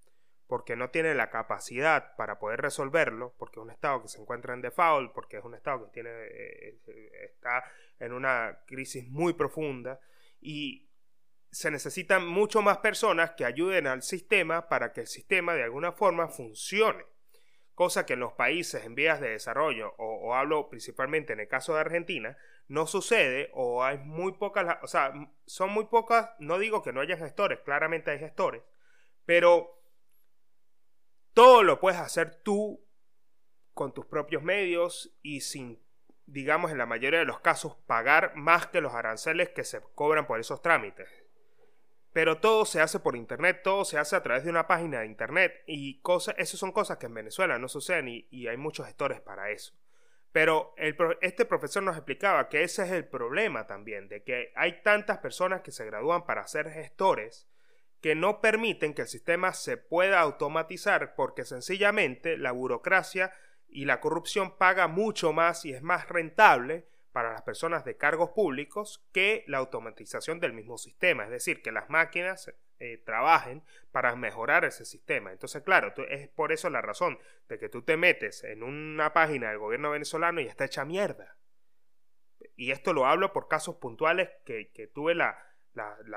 porque 0.54 0.76
no 0.76 0.92
tiene 0.92 1.16
la 1.16 1.32
capacidad 1.32 2.16
para 2.16 2.38
poder 2.38 2.62
resolverlo, 2.62 3.34
porque 3.40 3.60
es 3.60 3.64
un 3.64 3.72
Estado 3.72 4.04
que 4.04 4.08
se 4.08 4.22
encuentra 4.22 4.54
en 4.54 4.62
default, 4.62 5.12
porque 5.12 5.38
es 5.38 5.44
un 5.44 5.56
Estado 5.56 5.86
que 5.86 5.92
tiene, 5.92 6.12
eh, 6.12 6.80
está 7.24 7.64
en 7.98 8.14
una 8.14 8.60
crisis 8.68 9.10
muy 9.10 9.34
profunda 9.34 10.00
y 10.40 10.88
se 11.50 11.72
necesitan 11.72 12.28
mucho 12.28 12.62
más 12.62 12.78
personas 12.78 13.32
que 13.32 13.46
ayuden 13.46 13.88
al 13.88 14.04
sistema 14.04 14.70
para 14.70 14.94
que 14.94 15.02
el 15.02 15.08
sistema 15.08 15.56
de 15.56 15.64
alguna 15.64 15.94
forma 15.94 16.28
funcione. 16.28 17.04
Cosa 17.74 18.06
que 18.06 18.14
en 18.14 18.20
los 18.20 18.34
países 18.34 18.86
en 18.86 18.94
vías 18.94 19.20
de 19.20 19.30
desarrollo, 19.30 19.96
o, 19.98 20.36
hablo 20.36 20.70
principalmente 20.70 21.34
en 21.34 21.40
el 21.40 21.48
caso 21.48 21.74
de 21.74 21.80
Argentina, 21.80 22.38
no 22.68 22.86
sucede 22.86 23.50
o 23.54 23.84
hay 23.84 23.98
muy 23.98 24.34
pocas, 24.34 24.78
o 24.84 24.88
sea, 24.88 25.14
son 25.48 25.72
muy 25.72 25.86
pocas, 25.86 26.30
no 26.38 26.60
digo 26.60 26.84
que 26.84 26.94
no 26.94 27.02
haya 27.02 27.18
gestores, 27.18 27.58
claramente 27.62 28.12
hay 28.12 28.20
gestores, 28.20 28.62
pero 29.26 29.80
todo 31.34 31.64
lo 31.64 31.80
puedes 31.80 32.00
hacer 32.00 32.36
tú 32.44 32.84
con 33.74 33.94
tus 33.94 34.06
propios 34.06 34.44
medios 34.44 35.18
y 35.22 35.42
sin, 35.42 35.82
digamos, 36.26 36.72
en 36.72 36.78
la 36.78 36.86
mayoría 36.86 37.20
de 37.20 37.26
los 37.26 37.40
casos, 37.40 37.76
pagar 37.88 38.36
más 38.36 38.68
que 38.68 38.82
los 38.82 38.94
aranceles 38.94 39.50
que 39.50 39.64
se 39.64 39.82
cobran 39.96 40.28
por 40.28 40.40
esos 40.40 40.62
trámites. 40.62 41.10
Pero 42.12 42.38
todo 42.38 42.66
se 42.66 42.80
hace 42.80 43.00
por 43.00 43.16
internet, 43.16 43.62
todo 43.64 43.86
se 43.86 43.98
hace 43.98 44.16
a 44.16 44.22
través 44.22 44.44
de 44.44 44.52
una 44.52 44.68
página 44.68 45.00
de 45.00 45.08
internet 45.08 45.64
y 45.66 46.00
cosas, 46.02 46.36
eso 46.38 46.58
son 46.58 46.72
cosas 46.72 46.98
que 46.98 47.08
en 47.08 47.16
Venezuela 47.16 47.58
no 47.58 47.68
suceden 47.68 48.08
y, 48.08 48.48
hay 48.48 48.58
muchos 48.58 48.86
gestores 48.86 49.20
para 49.20 49.50
eso. 49.50 49.74
Pero 50.32 50.76
este 51.22 51.46
profesor 51.46 51.82
nos 51.82 51.96
explicaba 51.96 52.50
que 52.50 52.64
ese 52.64 52.84
es 52.84 52.92
el 52.92 53.06
problema 53.06 53.66
también, 53.66 54.08
de 54.10 54.24
que 54.24 54.52
hay 54.56 54.82
tantas 54.82 55.20
personas 55.20 55.62
que 55.62 55.72
se 55.72 55.86
gradúan 55.86 56.26
para 56.26 56.46
ser 56.48 56.70
gestores 56.72 57.48
que 58.04 58.16
no 58.16 58.42
permiten 58.42 58.94
que 58.94 59.04
el 59.04 59.08
sistema 59.08 59.54
se 59.54 59.78
pueda 59.78 60.20
automatizar 60.20 61.16
porque 61.16 61.46
sencillamente 61.46 62.36
la 62.36 62.52
burocracia 62.52 63.34
y 63.70 63.86
la 63.86 64.02
corrupción 64.02 64.58
paga 64.58 64.90
mucho 64.90 65.32
más 65.32 65.64
y 65.64 65.72
es 65.72 65.82
más 65.82 66.10
rentable 66.10 66.86
para 67.14 67.32
las 67.32 67.44
personas 67.44 67.86
de 67.86 67.96
cargos 67.96 68.32
públicos 68.32 69.08
que 69.14 69.46
la 69.48 69.60
automatización 69.60 70.42
del 70.42 70.52
mismo 70.52 70.78
sistema, 70.78 71.24
es 71.24 71.30
decir, 71.30 71.62
que 71.62 71.72
las 71.72 71.90
máquinas 71.90 72.54
eh, 72.80 72.98
trabajen 73.06 73.64
para 73.94 74.18
mejorar 74.18 74.66
ese 74.66 74.84
sistema. 74.84 75.32
Entonces, 75.32 75.64
claro, 75.64 75.94
es 76.10 76.28
por 76.28 76.52
eso 76.52 76.70
la 76.70 76.82
razón 76.82 77.18
de 77.48 77.58
que 77.58 77.70
tú 77.70 77.84
te 77.84 77.96
metes 77.96 78.44
en 78.44 78.64
una 78.64 79.14
página 79.14 79.48
del 79.48 79.60
gobierno 79.60 79.92
venezolano 79.92 80.42
y 80.42 80.48
está 80.48 80.66
hecha 80.66 80.84
mierda. 80.84 81.38
Y 82.58 82.72
esto 82.72 82.92
lo 82.92 83.06
hablo 83.06 83.32
por 83.32 83.48
casos 83.48 83.78
puntuales 83.78 84.30
que, 84.44 84.92
tuve 84.94 85.16
la 85.16 85.38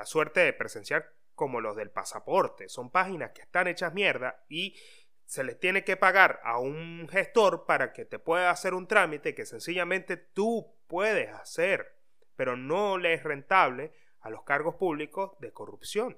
suerte 0.03 0.41
de 0.41 0.51
presenciar 0.51 1.13
como 1.37 1.61
los 1.61 1.75
del 1.75 1.91
pasaporte. 1.91 2.67
Son 2.67 2.89
páginas 2.89 3.31
que 3.31 3.43
están 3.43 3.67
hechas 3.67 3.93
mierda 3.93 4.43
y 4.49 4.75
se 5.23 5.43
les 5.43 5.59
tiene 5.59 5.83
que 5.83 5.95
pagar 5.95 6.41
a 6.43 6.57
un 6.57 7.07
gestor 7.09 7.65
para 7.65 7.93
que 7.93 8.05
te 8.05 8.17
pueda 8.17 8.49
hacer 8.49 8.73
un 8.73 8.87
trámite 8.87 9.35
que 9.35 9.45
sencillamente 9.45 10.17
tú 10.17 10.75
puedes 10.87 11.29
hacer, 11.29 11.95
pero 12.35 12.57
no 12.57 12.97
le 12.97 13.13
es 13.13 13.23
rentable 13.23 13.93
a 14.21 14.31
los 14.31 14.43
cargos 14.43 14.75
públicos 14.75 15.37
de 15.39 15.53
corrupción. 15.53 16.17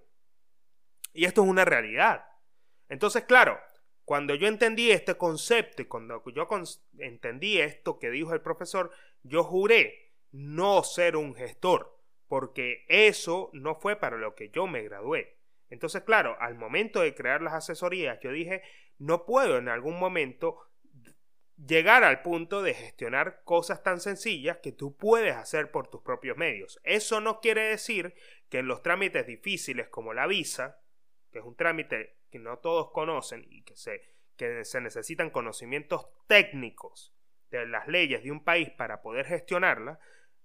Y 1.12 1.26
esto 1.26 1.44
es 1.44 1.50
una 1.50 1.66
realidad. 1.66 2.26
Entonces, 2.88 3.26
claro, 3.26 3.60
cuando 4.06 4.36
yo 4.36 4.48
entendí 4.48 4.90
este 4.90 5.16
concepto 5.16 5.82
y 5.82 5.86
cuando 5.86 6.24
yo 6.32 6.48
entendí 6.98 7.60
esto 7.60 8.00
que 8.00 8.10
dijo 8.10 8.34
el 8.34 8.42
profesor, 8.42 8.90
yo 9.24 9.44
juré 9.44 10.14
no 10.32 10.82
ser 10.84 11.18
un 11.18 11.36
gestor 11.36 11.99
porque 12.30 12.86
eso 12.88 13.50
no 13.52 13.76
fue 13.76 13.98
para 13.98 14.16
lo 14.16 14.36
que 14.36 14.50
yo 14.50 14.68
me 14.68 14.84
gradué. 14.84 15.36
Entonces, 15.70 16.04
claro, 16.04 16.38
al 16.40 16.56
momento 16.56 17.02
de 17.02 17.14
crear 17.14 17.42
las 17.42 17.54
asesorías, 17.54 18.20
yo 18.22 18.32
dije, 18.32 18.62
no 18.98 19.26
puedo 19.26 19.58
en 19.58 19.68
algún 19.68 20.00
momento 20.00 20.70
llegar 21.58 22.04
al 22.04 22.22
punto 22.22 22.62
de 22.62 22.74
gestionar 22.74 23.42
cosas 23.44 23.84
tan 23.84 24.00
sencillas 24.00 24.60
que 24.60 24.72
tú 24.72 24.96
puedes 24.96 25.36
hacer 25.36 25.72
por 25.72 25.88
tus 25.88 26.02
propios 26.02 26.38
medios. 26.38 26.80
Eso 26.84 27.20
no 27.20 27.42
quiere 27.42 27.64
decir 27.64 28.14
que 28.48 28.60
en 28.60 28.68
los 28.68 28.82
trámites 28.82 29.28
difíciles 29.28 29.90
como 29.90 30.14
la 30.14 30.28
visa, 30.28 30.80
que 31.32 31.40
es 31.40 31.46
un 31.46 31.56
trámite 31.56 32.18
que 32.32 32.40
no 32.40 32.60
todos 32.60 32.92
conocen 32.92 33.46
y 33.50 33.64
que 33.64 33.76
se, 33.76 34.02
que 34.38 34.64
se 34.64 34.82
necesitan 34.82 35.32
conocimientos 35.32 36.08
técnicos 36.28 37.14
de 37.50 37.66
las 37.66 37.88
leyes 37.88 38.24
de 38.24 38.32
un 38.32 38.44
país 38.44 38.70
para 38.70 39.02
poder 39.02 39.26
gestionarla, 39.26 40.00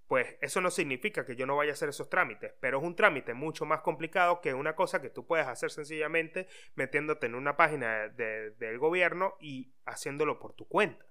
pues 0.06 0.36
eso 0.40 0.60
no 0.60 0.70
significa 0.70 1.24
que 1.24 1.36
yo 1.36 1.46
no 1.46 1.56
vaya 1.56 1.70
a 1.70 1.74
hacer 1.74 1.88
esos 1.88 2.10
trámites, 2.10 2.52
pero 2.60 2.78
es 2.78 2.84
un 2.84 2.94
trámite 2.94 3.32
mucho 3.32 3.64
más 3.64 3.80
complicado 3.80 4.40
que 4.40 4.52
una 4.52 4.76
cosa 4.76 5.00
que 5.00 5.10
tú 5.10 5.26
puedes 5.26 5.46
hacer 5.46 5.70
sencillamente 5.70 6.46
metiéndote 6.74 7.26
en 7.26 7.34
una 7.34 7.56
página 7.56 8.08
del 8.08 8.78
gobierno 8.78 9.36
y 9.40 9.72
haciéndolo 9.86 10.38
por 10.38 10.54
tu 10.54 10.68
cuenta. 10.68 11.06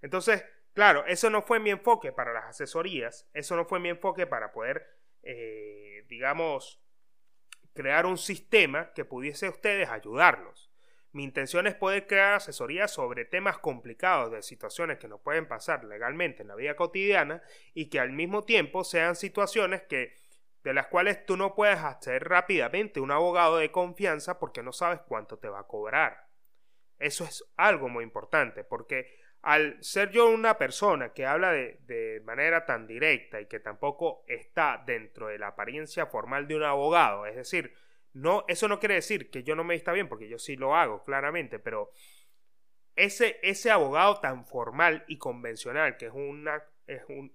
Entonces, 0.00 0.44
claro, 0.74 1.04
eso 1.06 1.28
no 1.28 1.42
fue 1.42 1.58
mi 1.58 1.70
enfoque 1.70 2.12
para 2.12 2.32
las 2.32 2.44
asesorías, 2.44 3.28
eso 3.34 3.56
no 3.56 3.64
fue 3.64 3.80
mi 3.80 3.88
enfoque 3.88 4.26
para 4.26 4.52
poder, 4.52 4.86
eh, 5.22 6.04
digamos, 6.08 6.80
crear 7.74 8.06
un 8.06 8.18
sistema 8.18 8.92
que 8.92 9.04
pudiese 9.04 9.48
ustedes 9.48 9.88
ayudarlos. 9.88 10.67
Mi 11.18 11.24
intención 11.24 11.66
es 11.66 11.74
poder 11.74 12.06
crear 12.06 12.34
asesorías 12.34 12.92
sobre 12.92 13.24
temas 13.24 13.58
complicados 13.58 14.30
de 14.30 14.40
situaciones 14.40 14.98
que 14.98 15.08
nos 15.08 15.20
pueden 15.20 15.48
pasar 15.48 15.82
legalmente 15.82 16.42
en 16.42 16.48
la 16.48 16.54
vida 16.54 16.76
cotidiana 16.76 17.42
y 17.74 17.90
que 17.90 17.98
al 17.98 18.12
mismo 18.12 18.44
tiempo 18.44 18.84
sean 18.84 19.16
situaciones 19.16 19.82
que 19.82 20.14
de 20.62 20.72
las 20.72 20.86
cuales 20.86 21.26
tú 21.26 21.36
no 21.36 21.56
puedes 21.56 21.80
hacer 21.80 22.22
rápidamente 22.22 23.00
un 23.00 23.10
abogado 23.10 23.56
de 23.56 23.72
confianza 23.72 24.38
porque 24.38 24.62
no 24.62 24.72
sabes 24.72 25.00
cuánto 25.08 25.40
te 25.40 25.48
va 25.48 25.58
a 25.58 25.66
cobrar. 25.66 26.28
Eso 27.00 27.24
es 27.24 27.44
algo 27.56 27.88
muy 27.88 28.04
importante 28.04 28.62
porque 28.62 29.18
al 29.42 29.82
ser 29.82 30.10
yo 30.10 30.30
una 30.30 30.56
persona 30.56 31.12
que 31.12 31.26
habla 31.26 31.50
de, 31.50 32.22
manera 32.24 32.64
tan 32.64 32.86
directa 32.86 33.40
y 33.40 33.46
que 33.46 33.58
tampoco 33.58 34.22
está 34.28 34.84
dentro 34.86 35.26
de 35.26 35.40
la 35.40 35.48
apariencia 35.48 36.06
formal 36.06 36.46
de 36.46 36.54
un 36.54 36.62
abogado, 36.62 37.26
es 37.26 37.34
decir, 37.34 37.74
no, 38.18 38.44
eso 38.48 38.66
no 38.66 38.80
quiere 38.80 38.96
decir 38.96 39.30
que 39.30 39.44
yo 39.44 39.54
no 39.54 39.62
me 39.62 39.76
está 39.76 39.92
bien, 39.92 40.08
porque 40.08 40.28
yo 40.28 40.38
sí 40.38 40.56
lo 40.56 40.74
hago, 40.74 41.04
claramente, 41.04 41.58
pero 41.60 41.92
ese, 42.96 43.38
ese 43.42 43.70
abogado 43.70 44.18
tan 44.20 44.44
formal 44.44 45.04
y 45.06 45.18
convencional, 45.18 45.96
que 45.96 46.06
es, 46.06 46.12
una, 46.12 46.62
es 46.88 47.02
un, 47.08 47.32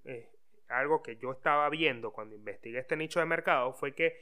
algo 0.68 1.02
que 1.02 1.16
yo 1.16 1.32
estaba 1.32 1.70
viendo 1.70 2.12
cuando 2.12 2.36
investigué 2.36 2.80
este 2.80 2.98
nicho 2.98 3.22
de 3.22 3.26
mercado, 3.26 3.72
fue 3.74 3.96
que 3.96 4.20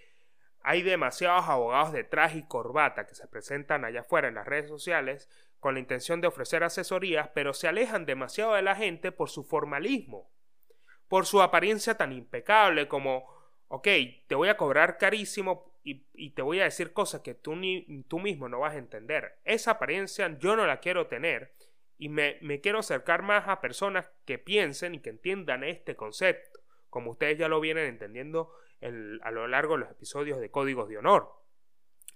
hay 0.61 0.83
demasiados 0.83 1.45
abogados 1.47 1.93
de 1.93 2.03
traje 2.03 2.37
y 2.37 2.47
corbata 2.47 3.07
que 3.07 3.15
se 3.15 3.27
presentan 3.27 3.83
allá 3.83 4.01
afuera 4.01 4.27
en 4.27 4.35
las 4.35 4.45
redes 4.45 4.67
sociales 4.69 5.27
con 5.59 5.73
la 5.73 5.79
intención 5.79 6.21
de 6.21 6.27
ofrecer 6.27 6.63
asesorías, 6.63 7.29
pero 7.33 7.55
se 7.55 7.67
alejan 7.67 8.05
demasiado 8.05 8.53
de 8.53 8.61
la 8.61 8.75
gente 8.75 9.11
por 9.11 9.29
su 9.29 9.43
formalismo, 9.43 10.29
por 11.07 11.25
su 11.25 11.41
apariencia 11.41 11.97
tan 11.97 12.11
impecable 12.11 12.87
como, 12.87 13.27
ok, 13.67 13.87
te 14.27 14.35
voy 14.35 14.49
a 14.49 14.57
cobrar 14.57 14.99
carísimo 14.99 15.70
y, 15.83 16.29
te 16.31 16.41
voy 16.41 16.59
a 16.59 16.65
decir 16.65 16.93
cosas 16.93 17.21
que 17.21 17.33
tú, 17.33 17.55
ni, 17.55 18.03
tú 18.07 18.19
mismo 18.19 18.47
no 18.47 18.59
vas 18.59 18.75
a 18.75 18.79
entender. 18.79 19.39
Esa 19.43 19.71
apariencia 19.71 20.37
yo 20.37 20.55
no 20.55 20.65
la 20.65 20.79
quiero 20.79 21.07
tener 21.07 21.53
Y 21.97 22.09
me, 22.09 22.39
quiero 22.61 22.79
acercar 22.79 23.21
más 23.21 23.47
a 23.47 23.61
personas 23.61 24.09
que 24.25 24.37
piensen 24.37 24.95
y 24.95 24.99
que 24.99 25.09
entiendan 25.09 25.63
este 25.63 25.95
concepto, 25.95 26.59
como 26.89 27.11
ustedes 27.11 27.37
ya 27.37 27.47
lo 27.47 27.59
vienen 27.59 27.85
entendiendo 27.85 28.51
a 28.81 29.31
lo 29.31 29.47
largo 29.47 29.75
de 29.75 29.81
los 29.81 29.91
episodios 29.91 30.39
de 30.39 30.49
Códigos 30.49 30.89
de 30.89 30.97
Honor. 30.97 31.31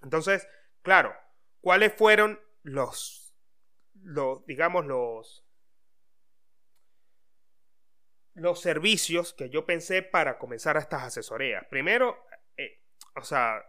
Entonces, 0.01 0.47
claro, 0.82 1.13
¿cuáles 1.62 1.93
fueron 1.93 2.39
los, 2.63 3.36
los 4.01 4.43
digamos, 4.47 4.88
los, 4.88 5.45
los 8.34 8.60
servicios 8.60 9.34
que 9.34 9.49
yo 9.51 9.67
pensé 9.67 10.01
para 10.01 10.39
comenzar 10.39 10.78
estas 10.78 11.04
asesorías? 11.04 11.65
Primero, 11.69 12.25
o 13.15 13.23
sea, 13.23 13.65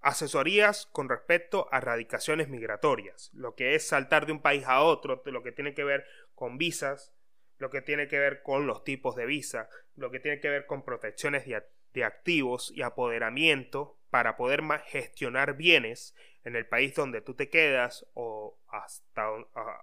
asesorías 0.00 0.86
con 0.86 1.08
respecto 1.08 1.68
a 1.72 1.80
radicaciones 1.80 2.48
migratorias, 2.48 3.30
lo 3.32 3.54
que 3.54 3.74
es 3.74 3.86
saltar 3.86 4.26
de 4.26 4.32
un 4.32 4.42
país 4.42 4.64
a 4.66 4.82
otro, 4.82 5.22
lo 5.26 5.42
que 5.42 5.52
tiene 5.52 5.74
que 5.74 5.84
ver 5.84 6.04
con 6.34 6.58
visas, 6.58 7.14
lo 7.58 7.70
que 7.70 7.82
tiene 7.82 8.08
que 8.08 8.18
ver 8.18 8.42
con 8.42 8.66
los 8.66 8.84
tipos 8.84 9.16
de 9.16 9.26
visa, 9.26 9.68
lo 9.96 10.10
que 10.10 10.20
tiene 10.20 10.40
que 10.40 10.48
ver 10.48 10.66
con 10.66 10.84
protecciones 10.84 11.44
de, 11.46 12.04
activos 12.04 12.70
y 12.76 12.82
apoderamiento 12.82 13.98
para 14.08 14.36
poder 14.36 14.62
gestionar 14.86 15.56
bienes 15.56 16.14
en 16.44 16.54
el 16.54 16.64
país 16.64 16.94
donde 16.94 17.20
tú 17.22 17.34
te 17.34 17.50
quedas 17.50 18.06
o, 18.14 18.60
hasta, 18.68 19.28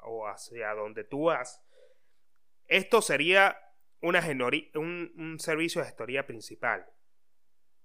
o 0.04 0.26
hacia 0.26 0.74
donde 0.76 1.04
tú 1.04 1.26
vas. 1.26 1.62
Esto 2.68 3.02
sería 3.02 3.60
una 4.00 4.22
un, 4.76 5.12
un 5.18 5.40
servicio 5.42 5.82
de 5.82 5.88
gestoría 5.88 6.26
principal. 6.26 6.86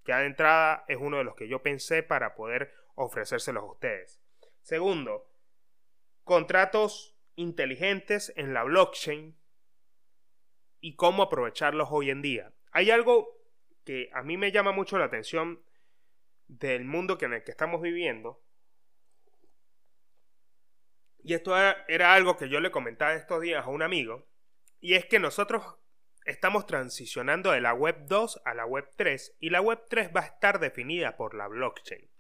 Ya 0.07 0.19
de 0.19 0.27
entrada 0.27 0.85
es 0.89 0.99
uno 0.99 1.19
de 1.19 1.25
los 1.25 1.35
que 1.35 1.49
yo 1.49 1.63
pensé 1.63 2.03
para 2.03 2.35
poder 2.35 2.73
ofrecérselos 2.95 3.63
a 3.63 3.67
ustedes. 3.67 4.21
Segundo, 4.63 5.31
contratos 6.25 7.17
inteligentes 7.37 8.33
en 8.37 8.55
la 8.55 8.65
blockchain 8.65 9.39
y 10.81 10.97
cómo 10.97 11.23
aprovecharlos 11.23 11.89
hoy 11.91 12.11
en 12.11 12.23
día. 12.23 12.53
Hay 12.73 12.91
algo 12.91 13.29
que 13.85 14.11
a 14.13 14.23
mí 14.23 14.37
me 14.37 14.53
llama 14.53 14.73
mucho 14.73 14.99
la 14.99 15.07
atención 15.07 15.63
del 16.47 16.85
mundo 16.85 17.19
en 17.21 17.35
el 17.35 17.45
que 17.45 17.51
estamos 17.51 17.81
viviendo. 17.81 18.43
Y 21.23 21.35
esto 21.35 21.55
era 21.57 22.15
algo 22.15 22.37
que 22.37 22.49
yo 22.49 22.61
le 22.61 22.71
comentaba 22.71 23.15
estos 23.15 23.41
días 23.43 23.65
a 23.65 23.71
un 23.71 23.83
amigo. 23.83 24.27
Y 24.81 24.95
es 24.95 25.05
que 25.05 25.19
nosotros 25.19 25.77
estamos 26.25 26.67
transicionando 26.67 27.53
de 27.53 27.61
la 27.61 27.75
web 27.75 28.07
2 28.07 28.43
a 28.45 28.55
la 28.55 28.67
web 28.67 28.89
3 28.97 29.37
y 29.41 29.51
la 29.51 29.61
web 29.61 29.81
3 29.89 30.11
va 30.15 30.21
a 30.21 30.27
estar 30.27 30.61
definida 30.61 31.17
por 31.17 31.35
la 31.35 31.49
blockchain 31.49 32.11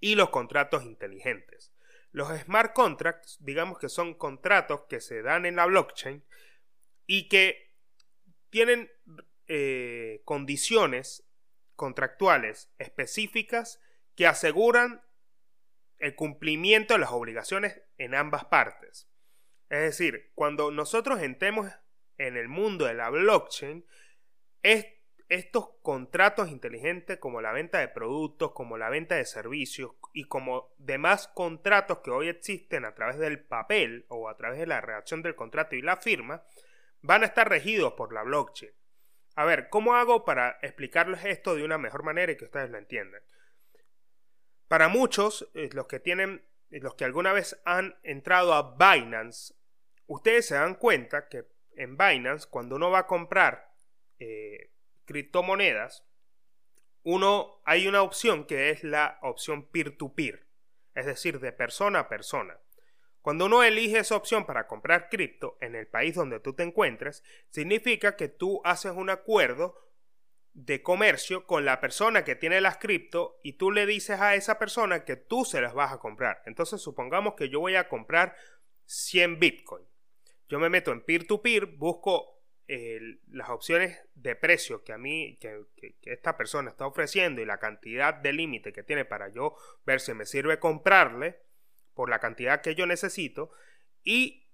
y 0.00 0.14
los 0.14 0.30
contratos 0.30 0.84
inteligentes. 0.84 1.72
Los 2.10 2.28
smart 2.40 2.72
contracts, 2.72 3.36
digamos 3.40 3.78
que 3.78 3.88
son 3.88 4.14
contratos 4.14 4.82
que 4.88 5.00
se 5.00 5.22
dan 5.22 5.44
en 5.44 5.56
la 5.56 5.66
blockchain 5.66 6.24
y 7.06 7.28
que 7.28 7.74
tienen 8.50 8.90
eh, 9.46 10.22
condiciones 10.24 11.26
contractuales 11.74 12.72
específicas 12.78 13.80
que 14.14 14.26
aseguran 14.26 15.02
el 15.98 16.14
cumplimiento 16.14 16.94
de 16.94 17.00
las 17.00 17.10
obligaciones 17.10 17.80
en 17.98 18.14
ambas 18.14 18.46
partes. 18.46 19.08
Es 19.68 19.80
decir, 19.80 20.32
cuando 20.34 20.70
nosotros 20.70 21.20
entremos 21.20 21.70
en 22.18 22.36
el 22.36 22.48
mundo 22.48 22.84
de 22.84 22.94
la 22.94 23.10
blockchain, 23.10 23.86
es 24.62 24.86
estos 25.28 25.68
contratos 25.82 26.48
inteligentes 26.48 27.18
como 27.18 27.40
la 27.40 27.52
venta 27.52 27.78
de 27.78 27.88
productos, 27.88 28.52
como 28.52 28.78
la 28.78 28.88
venta 28.88 29.16
de 29.16 29.26
servicios 29.26 29.92
y 30.14 30.24
como 30.24 30.74
demás 30.78 31.28
contratos 31.28 31.98
que 31.98 32.10
hoy 32.10 32.28
existen 32.28 32.84
a 32.84 32.94
través 32.94 33.18
del 33.18 33.40
papel 33.40 34.06
o 34.08 34.28
a 34.28 34.36
través 34.36 34.58
de 34.58 34.66
la 34.66 34.80
redacción 34.80 35.22
del 35.22 35.34
contrato 35.34 35.76
y 35.76 35.82
la 35.82 35.98
firma, 35.98 36.44
van 37.02 37.22
a 37.22 37.26
estar 37.26 37.48
regidos 37.48 37.92
por 37.92 38.12
la 38.12 38.22
blockchain. 38.22 38.72
A 39.36 39.44
ver, 39.44 39.68
¿cómo 39.68 39.94
hago 39.94 40.24
para 40.24 40.58
explicarles 40.62 41.24
esto 41.24 41.54
de 41.54 41.62
una 41.62 41.78
mejor 41.78 42.02
manera 42.02 42.32
y 42.32 42.36
que 42.36 42.46
ustedes 42.46 42.70
lo 42.70 42.78
entiendan? 42.78 43.22
Para 44.66 44.88
muchos, 44.88 45.48
eh, 45.54 45.68
los 45.72 45.86
que 45.86 46.00
tienen, 46.00 46.44
los 46.70 46.94
que 46.94 47.04
alguna 47.04 47.32
vez 47.32 47.60
han 47.64 47.98
entrado 48.02 48.54
a 48.54 48.76
Binance, 48.76 49.54
ustedes 50.06 50.46
se 50.46 50.54
dan 50.54 50.74
cuenta 50.74 51.28
que 51.28 51.46
en 51.78 51.96
Binance, 51.96 52.46
cuando 52.48 52.76
uno 52.76 52.90
va 52.90 53.00
a 53.00 53.06
comprar 53.06 53.72
eh, 54.18 54.72
criptomonedas, 55.04 56.04
uno, 57.04 57.62
hay 57.64 57.86
una 57.86 58.02
opción 58.02 58.44
que 58.44 58.70
es 58.70 58.84
la 58.84 59.18
opción 59.22 59.68
peer-to-peer, 59.68 60.46
es 60.94 61.06
decir, 61.06 61.40
de 61.40 61.52
persona 61.52 62.00
a 62.00 62.08
persona. 62.08 62.58
Cuando 63.22 63.46
uno 63.46 63.62
elige 63.62 63.98
esa 63.98 64.16
opción 64.16 64.44
para 64.44 64.66
comprar 64.66 65.08
cripto 65.08 65.56
en 65.60 65.74
el 65.74 65.86
país 65.86 66.14
donde 66.14 66.40
tú 66.40 66.54
te 66.54 66.64
encuentres, 66.64 67.22
significa 67.48 68.16
que 68.16 68.28
tú 68.28 68.60
haces 68.64 68.92
un 68.92 69.10
acuerdo 69.10 69.76
de 70.54 70.82
comercio 70.82 71.46
con 71.46 71.64
la 71.64 71.80
persona 71.80 72.24
que 72.24 72.34
tiene 72.34 72.60
las 72.60 72.78
cripto 72.78 73.38
y 73.44 73.52
tú 73.52 73.70
le 73.70 73.86
dices 73.86 74.20
a 74.20 74.34
esa 74.34 74.58
persona 74.58 75.04
que 75.04 75.16
tú 75.16 75.44
se 75.44 75.60
las 75.60 75.74
vas 75.74 75.92
a 75.92 75.98
comprar. 75.98 76.42
Entonces 76.46 76.80
supongamos 76.80 77.34
que 77.34 77.48
yo 77.48 77.60
voy 77.60 77.76
a 77.76 77.88
comprar 77.88 78.34
100 78.86 79.38
Bitcoin. 79.38 79.86
Yo 80.48 80.58
me 80.58 80.70
meto 80.70 80.92
en 80.92 81.02
peer-to-peer, 81.02 81.66
busco 81.66 82.38
las 83.28 83.48
opciones 83.48 83.98
de 84.14 84.36
precio 84.36 84.84
que 84.84 84.92
a 84.92 84.98
mí, 84.98 85.38
que, 85.40 85.64
esta 86.02 86.36
persona 86.36 86.70
está 86.70 86.86
ofreciendo 86.86 87.40
y 87.40 87.46
la 87.46 87.58
cantidad 87.58 88.12
de 88.12 88.32
límite 88.34 88.72
que 88.74 88.82
tiene 88.82 89.06
para 89.06 89.28
yo 89.28 89.56
ver 89.86 90.00
si 90.00 90.12
me 90.12 90.26
sirve 90.26 90.58
comprarle 90.58 91.40
por 91.94 92.10
la 92.10 92.18
cantidad 92.18 92.60
que 92.60 92.74
yo 92.74 92.86
necesito. 92.86 93.50
Y 94.04 94.50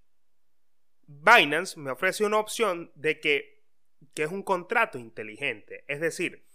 Binance 1.06 1.78
me 1.78 1.90
ofrece 1.90 2.24
una 2.24 2.38
opción 2.38 2.92
de 2.94 3.18
que, 3.18 3.64
que 4.14 4.22
es 4.22 4.30
un 4.30 4.44
contrato 4.44 4.96
inteligente. 4.96 5.84
Es 5.88 6.00
decir, 6.00 6.46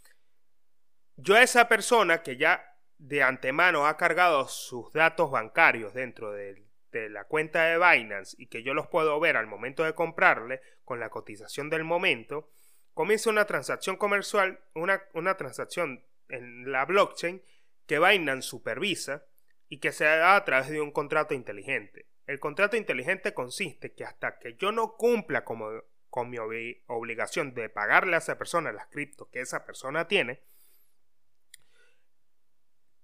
yo 1.17 1.36
a 1.36 1.43
esa 1.43 1.67
persona 1.67 2.23
que 2.23 2.38
ya 2.38 2.78
de 2.97 3.21
antemano 3.21 3.86
ha 3.86 3.97
cargado 3.97 4.47
sus 4.47 4.93
datos 4.93 5.30
bancarios 5.30 5.93
dentro 5.93 6.32
del 6.32 6.68
de 6.91 7.10
la 7.10 7.25
cuenta 7.25 7.65
de 7.65 7.78
Binance 7.78 8.36
y 8.39 8.47
que 8.47 8.63
yo 8.63 8.73
los 8.73 8.88
puedo 8.88 9.19
ver 9.19 9.38
al 9.38 9.47
momento 9.47 9.84
de 9.84 9.93
comprarle 9.93 10.62
con 10.84 10.99
la 10.99 11.10
cotización 11.10 11.69
del 11.69 11.84
momento, 11.84 12.49
comienza 12.93 13.30
una 13.30 13.45
transacción 13.45 13.97
comercial, 13.97 14.60
una, 14.73 15.04
una 15.13 15.38
transacción 15.38 16.04
en 16.30 16.71
la 16.71 16.86
blockchain 16.86 17.41
que 17.86 17.99
Binance 17.99 18.47
supervisa 18.47 19.25
y 19.67 19.80
que 19.80 19.91
se 19.91 20.06
da 20.06 20.36
a 20.36 20.45
través 20.45 20.69
de 20.69 20.82
un 20.82 20.91
contrato 20.91 21.34
inteligente. 21.34 22.08
El 22.25 22.39
contrato 22.39 22.78
inteligente 22.78 23.34
consiste 23.34 23.93
que 23.93 24.04
hasta 24.04 24.38
que 24.38 24.56
yo 24.56 24.71
no 24.71 24.95
cumpla 24.97 25.43
con 25.43 26.30
mi 26.30 26.38
obligación 26.38 27.54
de 27.54 27.69
pagarle 27.69 28.15
a 28.15 28.19
esa 28.19 28.38
persona 28.38 28.71
las 28.71 28.88
criptos 28.88 29.28
que 29.30 29.41
esa 29.41 29.65
persona 29.65 30.08
tiene, 30.08 30.41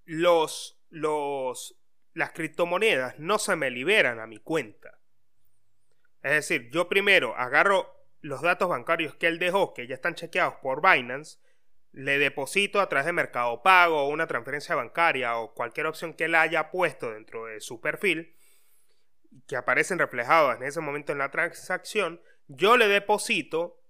los, 0.06 0.80
los 0.90 1.76
las 2.16 2.32
criptomonedas 2.32 3.20
no 3.20 3.38
se 3.38 3.56
me 3.56 3.70
liberan 3.70 4.20
a 4.20 4.26
mi 4.26 4.40
cuenta. 4.40 4.98
Es 6.24 6.32
decir, 6.32 6.70
yo 6.72 6.90
primero 6.90 7.36
agarro 7.36 7.94
los 8.22 8.42
datos 8.42 8.70
bancarios 8.70 9.16
que 9.16 9.28
él 9.28 9.38
dejó, 9.38 9.74
que 9.74 9.86
ya 9.86 9.96
están 9.96 10.16
chequeados 10.16 10.56
por 10.56 10.82
Binance, 10.82 11.38
le 11.92 12.18
deposito 12.18 12.80
a 12.80 12.90
través 12.90 13.06
de 13.06 13.12
Mercado 13.12 13.62
Pago 13.62 14.04
o 14.04 14.10
una 14.10 14.28
transferencia 14.28 14.76
bancaria 14.76 15.38
o 15.38 15.54
cualquier 15.54 15.88
opción 15.88 16.14
que 16.14 16.26
él 16.26 16.36
haya 16.36 16.72
puesto 16.72 17.12
dentro 17.12 17.46
de 17.46 17.60
su 17.60 17.82
perfil, 17.82 18.34
que 19.46 19.58
aparecen 19.58 20.00
reflejados 20.00 20.56
en 20.56 20.64
ese 20.64 20.80
momento 20.80 21.12
en 21.12 21.18
la 21.18 21.32
transacción, 21.32 22.22
yo 22.48 22.78
le 22.78 22.88
deposito, 22.88 23.82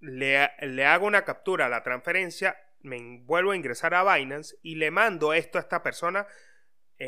le, 0.00 0.50
le 0.60 0.84
hago 0.84 1.06
una 1.06 1.24
captura 1.24 1.66
a 1.66 1.70
la 1.70 1.82
transferencia, 1.82 2.58
me 2.80 3.20
vuelvo 3.22 3.52
a 3.52 3.56
ingresar 3.56 3.94
a 3.94 4.16
Binance 4.16 4.56
y 4.62 4.74
le 4.74 4.90
mando 4.90 5.32
esto 5.32 5.56
a 5.56 5.62
esta 5.62 5.82
persona 5.82 6.26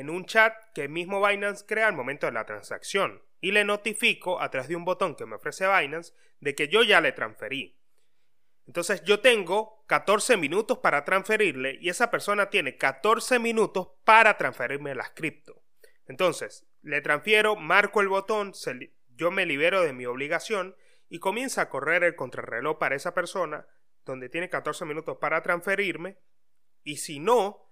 en 0.01 0.11
un 0.11 0.27
chat 0.27 0.55
que 0.75 0.89
mismo 0.89 1.25
Binance 1.25 1.65
crea 1.67 1.87
al 1.87 1.95
momento 1.95 2.27
de 2.27 2.33
la 2.33 2.45
transacción 2.45 3.23
y 3.41 3.53
le 3.53 3.65
notifico 3.65 4.41
a 4.41 4.51
través 4.51 4.69
de 4.69 4.75
un 4.75 4.85
botón 4.85 5.15
que 5.15 5.25
me 5.25 5.37
ofrece 5.37 5.67
Binance 5.69 6.13
de 6.41 6.57
que 6.57 6.67
yo 6.67 6.83
ya 6.83 7.01
le 7.01 7.13
transferí. 7.13 7.79
Entonces 8.67 9.05
yo 9.05 9.21
tengo 9.21 9.85
14 9.87 10.37
minutos 10.37 10.79
para 10.79 11.05
transferirle 11.05 11.79
y 11.81 11.91
esa 11.91 12.11
persona 12.11 12.51
tiene 12.51 12.77
14 12.77 13.39
minutos 13.39 13.91
para 14.05 14.37
transferirme 14.37 14.97
las 14.97 15.11
cripto. 15.11 15.63
Entonces, 16.07 16.67
le 16.83 17.01
transfiero, 17.01 17.55
marco 17.55 18.01
el 18.01 18.09
botón, 18.09 18.53
yo 19.15 19.31
me 19.31 19.47
libero 19.47 19.83
de 19.83 19.93
mi 19.93 20.07
obligación 20.07 20.75
y 21.09 21.21
comienza 21.21 21.63
a 21.63 21.69
correr 21.69 22.03
el 22.03 22.17
contrarreloj 22.17 22.79
para 22.79 22.97
esa 22.97 23.15
persona 23.15 23.67
donde 24.05 24.29
tiene 24.29 24.51
14 24.51 24.87
minutos 24.87 25.19
para 25.19 25.41
transferirme 25.43 26.19
y 26.83 26.97
si 26.97 27.21
no, 27.21 27.65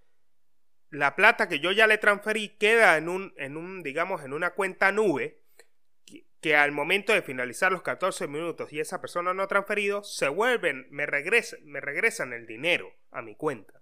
la 0.93 1.17
plata 1.17 1.49
que 1.49 1.59
yo 1.59 1.73
ya 1.73 1.87
le 1.87 1.97
transferí 1.97 2.51
queda 2.51 2.99
en 2.99 3.09
un, 3.09 3.33
en 3.39 3.57
un 3.57 3.83
digamos, 3.83 4.23
en 4.25 4.35
una 4.35 4.51
cuenta 4.51 4.93
nube 4.93 5.41
que, 6.41 6.55
al 6.55 6.71
momento 6.71 7.15
de 7.15 7.23
finalizar 7.23 7.73
los 7.73 7.83
14 7.83 8.29
minutos 8.29 8.73
y 8.73 8.81
esa 8.81 9.01
persona 9.01 9.33
no 9.33 9.43
ha 9.43 9.49
transferido, 9.49 10.05
se 10.05 10.29
vuelven, 10.29 10.87
me, 10.91 11.07
me 11.07 11.81
regresan 11.81 12.33
el 12.33 12.47
dinero 12.47 12.93
a 13.11 13.23
mi 13.23 13.37
cuenta. 13.37 13.81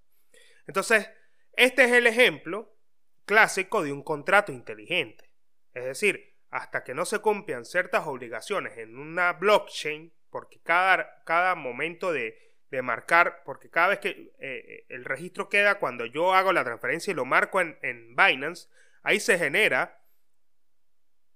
Entonces, 0.69 1.11
este 1.55 1.85
es 1.85 1.93
el 1.93 2.07
ejemplo 2.07 2.77
clásico 3.25 3.83
de 3.83 3.93
un 3.93 4.05
contrato 4.05 4.53
inteligente. 4.53 5.33
Es 5.75 5.85
decir, 5.85 6.37
hasta 6.51 6.85
que 6.85 6.95
no 6.95 7.05
se 7.05 7.19
cumplan 7.19 7.65
ciertas 7.65 8.07
obligaciones 8.07 8.79
en 8.79 8.97
una 8.97 9.33
blockchain, 9.33 10.15
porque 10.31 10.61
cada, 10.63 11.25
cada 11.25 11.57
momento 11.57 12.13
de, 12.13 12.50
marcar, 12.83 13.43
porque 13.45 13.71
cada 13.71 13.89
vez 13.89 13.99
que 13.99 14.33
eh, 14.39 14.87
el 14.89 15.05
registro 15.05 15.49
queda 15.49 15.79
cuando 15.79 16.07
yo 16.07 16.35
hago 16.35 16.53
la 16.53 16.64
transferencia 16.64 17.11
y 17.11 17.14
lo 17.14 17.25
marco 17.25 17.61
en, 17.61 17.79
en 17.83 18.14
Binance, 18.14 18.68
ahí 19.03 19.21
se 19.21 19.39
genera 19.39 20.01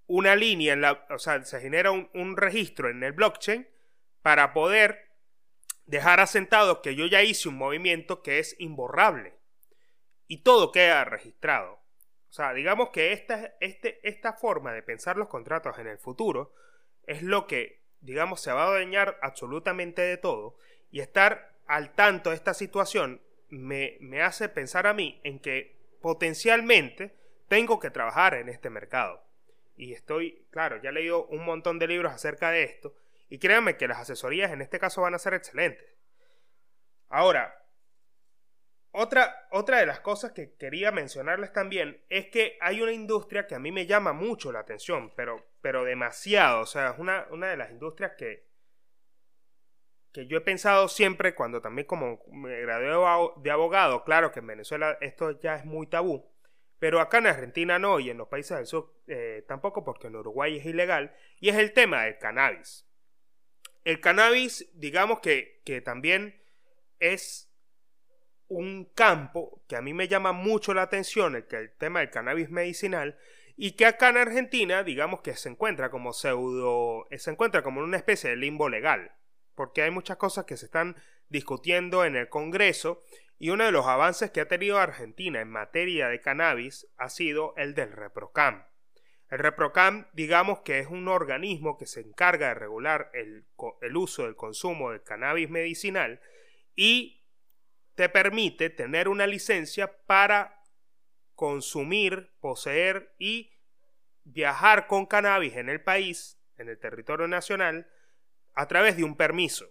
una 0.07 0.37
línea, 0.37 0.75
en 0.75 0.81
la, 0.81 1.07
o 1.11 1.19
sea, 1.19 1.43
se 1.45 1.61
genera 1.61 1.91
un, 1.91 2.11
un 2.15 2.37
registro 2.37 2.89
en 2.89 3.03
el 3.03 3.13
blockchain 3.13 3.69
para 4.23 4.53
poder 4.53 5.11
dejar 5.87 6.21
asentado 6.21 6.83
que 6.83 6.95
yo 6.95 7.07
ya 7.07 7.23
hice 7.23 7.49
un 7.49 7.57
movimiento 7.57 8.23
que 8.23 8.39
es 8.39 8.57
imborrable 8.59 9.35
y 10.27 10.43
todo 10.43 10.73
queda 10.73 11.05
registrado. 11.05 11.75
O 12.29 12.33
sea, 12.33 12.53
digamos 12.53 12.91
que 12.91 13.13
esta, 13.13 13.55
este, 13.61 14.01
esta 14.03 14.33
forma 14.33 14.73
de 14.73 14.83
pensar 14.83 15.17
los 15.17 15.29
contratos 15.29 15.79
en 15.79 15.87
el 15.87 15.99
futuro 15.99 16.55
es 17.07 17.23
lo 17.23 17.47
que, 17.47 17.85
digamos, 18.01 18.41
se 18.41 18.53
va 18.53 18.67
a 18.67 18.73
dañar 18.73 19.19
absolutamente 19.23 20.03
de 20.03 20.17
todo 20.17 20.57
y 20.95 21.01
estar 21.01 21.51
al 21.67 21.93
tanto 21.93 22.31
de 22.31 22.37
esta 22.37 22.55
situación 22.55 23.21
me, 23.49 23.97
me 23.99 24.23
hace 24.23 24.49
pensar 24.49 24.87
a 24.87 24.95
mí 24.95 25.21
en 25.25 25.41
que 25.41 25.75
potencialmente 26.01 27.17
tengo 27.49 27.81
que 27.81 27.91
trabajar 27.91 28.35
en 28.35 28.49
este 28.49 28.71
mercado. 28.71 29.21
Y 29.77 29.93
estoy, 29.93 30.47
claro, 30.53 30.81
ya 30.81 30.91
he 30.91 30.93
leído 30.93 31.27
un 31.27 31.45
montón 31.45 31.81
de 31.81 31.89
libros 31.89 32.13
acerca 32.13 32.53
de 32.53 32.63
esto 32.63 32.95
y 33.29 33.41
créanme 33.41 33.77
que 33.77 33.89
las 33.89 33.99
asesorías 33.99 34.53
en 34.53 34.63
este 34.63 34.79
caso 34.79 35.03
van 35.03 35.17
a 35.17 35.19
ser 35.19 35.35
excelentes. 35.35 35.97
Ahora, 37.09 37.67
otra, 38.93 39.49
otra 39.51 39.79
de 39.79 39.87
las 39.87 39.99
cosas 39.99 40.31
que 40.31 40.55
quería 40.55 40.93
mencionarles 40.93 41.53
también 41.53 42.05
es 42.09 42.27
que 42.27 42.57
hay 42.61 42.81
una 42.81 42.93
industria 42.93 43.49
que 43.49 43.57
a 43.57 43.59
mí 43.59 43.73
me 43.73 43.87
llama 43.87 44.13
mucho 44.13 44.53
la 44.53 44.61
atención, 44.61 45.13
pero, 45.17 45.45
pero 45.61 45.83
demasiado. 45.83 46.61
O 46.61 46.67
sea, 46.67 46.91
es 46.91 47.01
una, 47.01 47.27
una 47.31 47.49
de 47.49 47.57
las 47.57 47.73
industrias 47.73 48.13
que, 48.17 48.54
que 50.15 50.29
yo 50.29 50.39
he 50.39 50.43
pensado 50.43 50.87
siempre 50.87 51.35
cuando 51.35 51.61
también 51.61 51.89
como 51.89 52.21
me 52.31 52.61
gradué 52.61 53.33
de 53.43 53.51
abogado, 53.51 54.05
claro 54.05 54.31
que 54.31 54.39
en 54.39 54.47
Venezuela 54.47 54.97
esto 55.01 55.41
ya 55.41 55.57
es 55.57 55.65
muy 55.65 55.89
tabú, 55.89 56.33
pero 56.79 57.01
acá 57.01 57.19
en 57.19 57.27
Argentina 57.27 57.81
no 57.81 57.99
y 57.99 58.11
en 58.11 58.19
los 58.19 58.29
países 58.29 58.57
del 58.57 58.67
sur 58.67 58.95
eh, 59.09 59.45
tampoco 59.49 59.85
porque 59.85 60.07
en 60.07 60.15
Uruguay 60.15 60.57
es 60.57 60.67
ilegal, 60.67 61.17
y 61.41 61.49
es 61.49 61.57
el 61.57 61.73
tema 61.73 62.05
del 62.05 62.19
cannabis. 62.19 62.87
El 63.83 64.01
cannabis, 64.01 64.71
digamos 64.75 65.19
que, 65.19 65.61
que 65.65 65.81
también 65.81 66.41
es 67.01 67.53
un 68.47 68.85
campo 68.95 69.65
que 69.67 69.75
a 69.75 69.83
mí 69.83 69.95
me 69.95 70.07
llama 70.07 70.31
mucho 70.31 70.75
la 70.75 70.83
atención, 70.83 71.35
el, 71.35 71.45
el 71.51 71.73
tema 71.73 71.99
del 71.99 72.11
cannabis 72.11 72.51
medicinal, 72.51 73.19
y 73.57 73.73
que 73.73 73.87
acá 73.87 74.11
en 74.11 74.19
Argentina, 74.19 74.85
digamos 74.85 75.23
que 75.23 75.35
se 75.35 75.49
encuentra 75.49 75.91
como 75.91 76.13
pseudo, 76.13 77.09
se 77.17 77.33
encuentra 77.33 77.63
como 77.63 77.81
una 77.81 77.97
especie 77.97 78.31
de 78.31 78.37
limbo 78.37 78.69
legal, 78.69 79.11
porque 79.55 79.83
hay 79.83 79.91
muchas 79.91 80.17
cosas 80.17 80.45
que 80.45 80.57
se 80.57 80.67
están 80.67 80.97
discutiendo 81.29 82.05
en 82.05 82.17
el 82.17 82.29
Congreso, 82.29 83.03
y 83.39 83.51
uno 83.51 83.65
de 83.65 83.73
los 83.73 83.87
avances 83.87 84.31
que 84.31 84.41
ha 84.41 84.49
tenido 84.49 84.79
Argentina 84.79 85.41
en 85.41 85.51
materia 85.51 86.09
de 86.09 86.21
cannabis 86.21 86.87
ha 86.97 87.09
sido 87.09 87.55
el 87.57 87.75
del 87.75 87.93
ReproCam. 87.93 88.65
El 89.29 89.39
ReproCam, 89.39 90.07
digamos 90.13 90.61
que 90.61 90.79
es 90.79 90.87
un 90.87 91.09
organismo 91.09 91.77
que 91.77 91.87
se 91.87 92.01
encarga 92.01 92.49
de 92.49 92.55
regular 92.55 93.11
el, 93.15 93.47
uso 93.97 94.25
del 94.25 94.37
consumo 94.37 94.91
del 94.91 95.03
cannabis 95.03 95.51
medicinal 95.51 96.21
y 96.77 97.25
te 97.95 98.09
permite 98.09 98.71
tener 98.71 99.09
una 99.09 99.27
licencia 99.27 100.05
para 100.07 100.63
consumir, 101.35 102.33
poseer 102.41 103.15
y 103.19 103.53
viajar 104.23 104.87
con 104.87 105.07
cannabis 105.07 105.57
en 105.57 105.69
el 105.69 105.83
país, 105.83 106.41
en 106.57 106.69
el 106.69 106.79
territorio 106.79 107.27
nacional, 107.27 107.91
a 108.55 108.67
través 108.69 108.97
de 108.97 109.05
un 109.05 109.17
permiso 109.17 109.67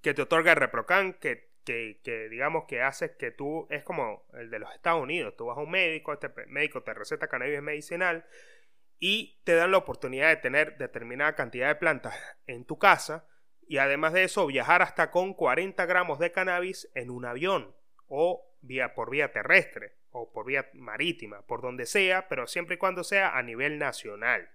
que 0.00 0.14
te 0.14 0.22
otorga 0.22 0.52
el 0.52 0.56
ReproCan, 0.56 1.14
que, 1.14 1.52
que, 1.64 2.28
digamos 2.28 2.64
que 2.66 2.82
hace 2.82 3.16
que 3.16 3.30
tú, 3.30 3.66
es 3.70 3.84
como 3.84 4.26
el 4.34 4.50
de 4.50 4.58
los 4.58 4.72
Estados 4.74 5.02
Unidos, 5.02 5.34
tú 5.36 5.46
vas 5.46 5.58
a 5.58 5.60
un 5.60 5.70
médico, 5.70 6.12
este 6.12 6.30
médico 6.48 6.82
te 6.82 6.92
receta 6.92 7.28
cannabis 7.28 7.62
medicinal 7.62 8.26
y 8.98 9.40
te 9.44 9.54
dan 9.54 9.70
la 9.70 9.78
oportunidad 9.78 10.28
de 10.28 10.36
tener 10.36 10.76
determinada 10.76 11.34
cantidad 11.34 11.68
de 11.68 11.76
plantas 11.76 12.14
en 12.46 12.64
tu 12.64 12.78
casa 12.78 13.26
y 13.66 13.78
además 13.78 14.12
de 14.12 14.24
eso 14.24 14.46
viajar 14.46 14.82
hasta 14.82 15.10
con 15.10 15.34
40 15.34 15.86
gramos 15.86 16.18
de 16.18 16.32
cannabis 16.32 16.90
en 16.94 17.10
un 17.10 17.24
avión 17.24 17.74
o 18.08 18.44
vía, 18.60 18.94
por 18.94 19.10
vía 19.10 19.32
terrestre 19.32 19.96
o 20.10 20.32
por 20.32 20.46
vía 20.46 20.68
marítima, 20.74 21.42
por 21.42 21.62
donde 21.62 21.86
sea, 21.86 22.28
pero 22.28 22.46
siempre 22.46 22.74
y 22.74 22.78
cuando 22.78 23.04
sea 23.04 23.36
a 23.36 23.42
nivel 23.42 23.78
nacional, 23.78 24.50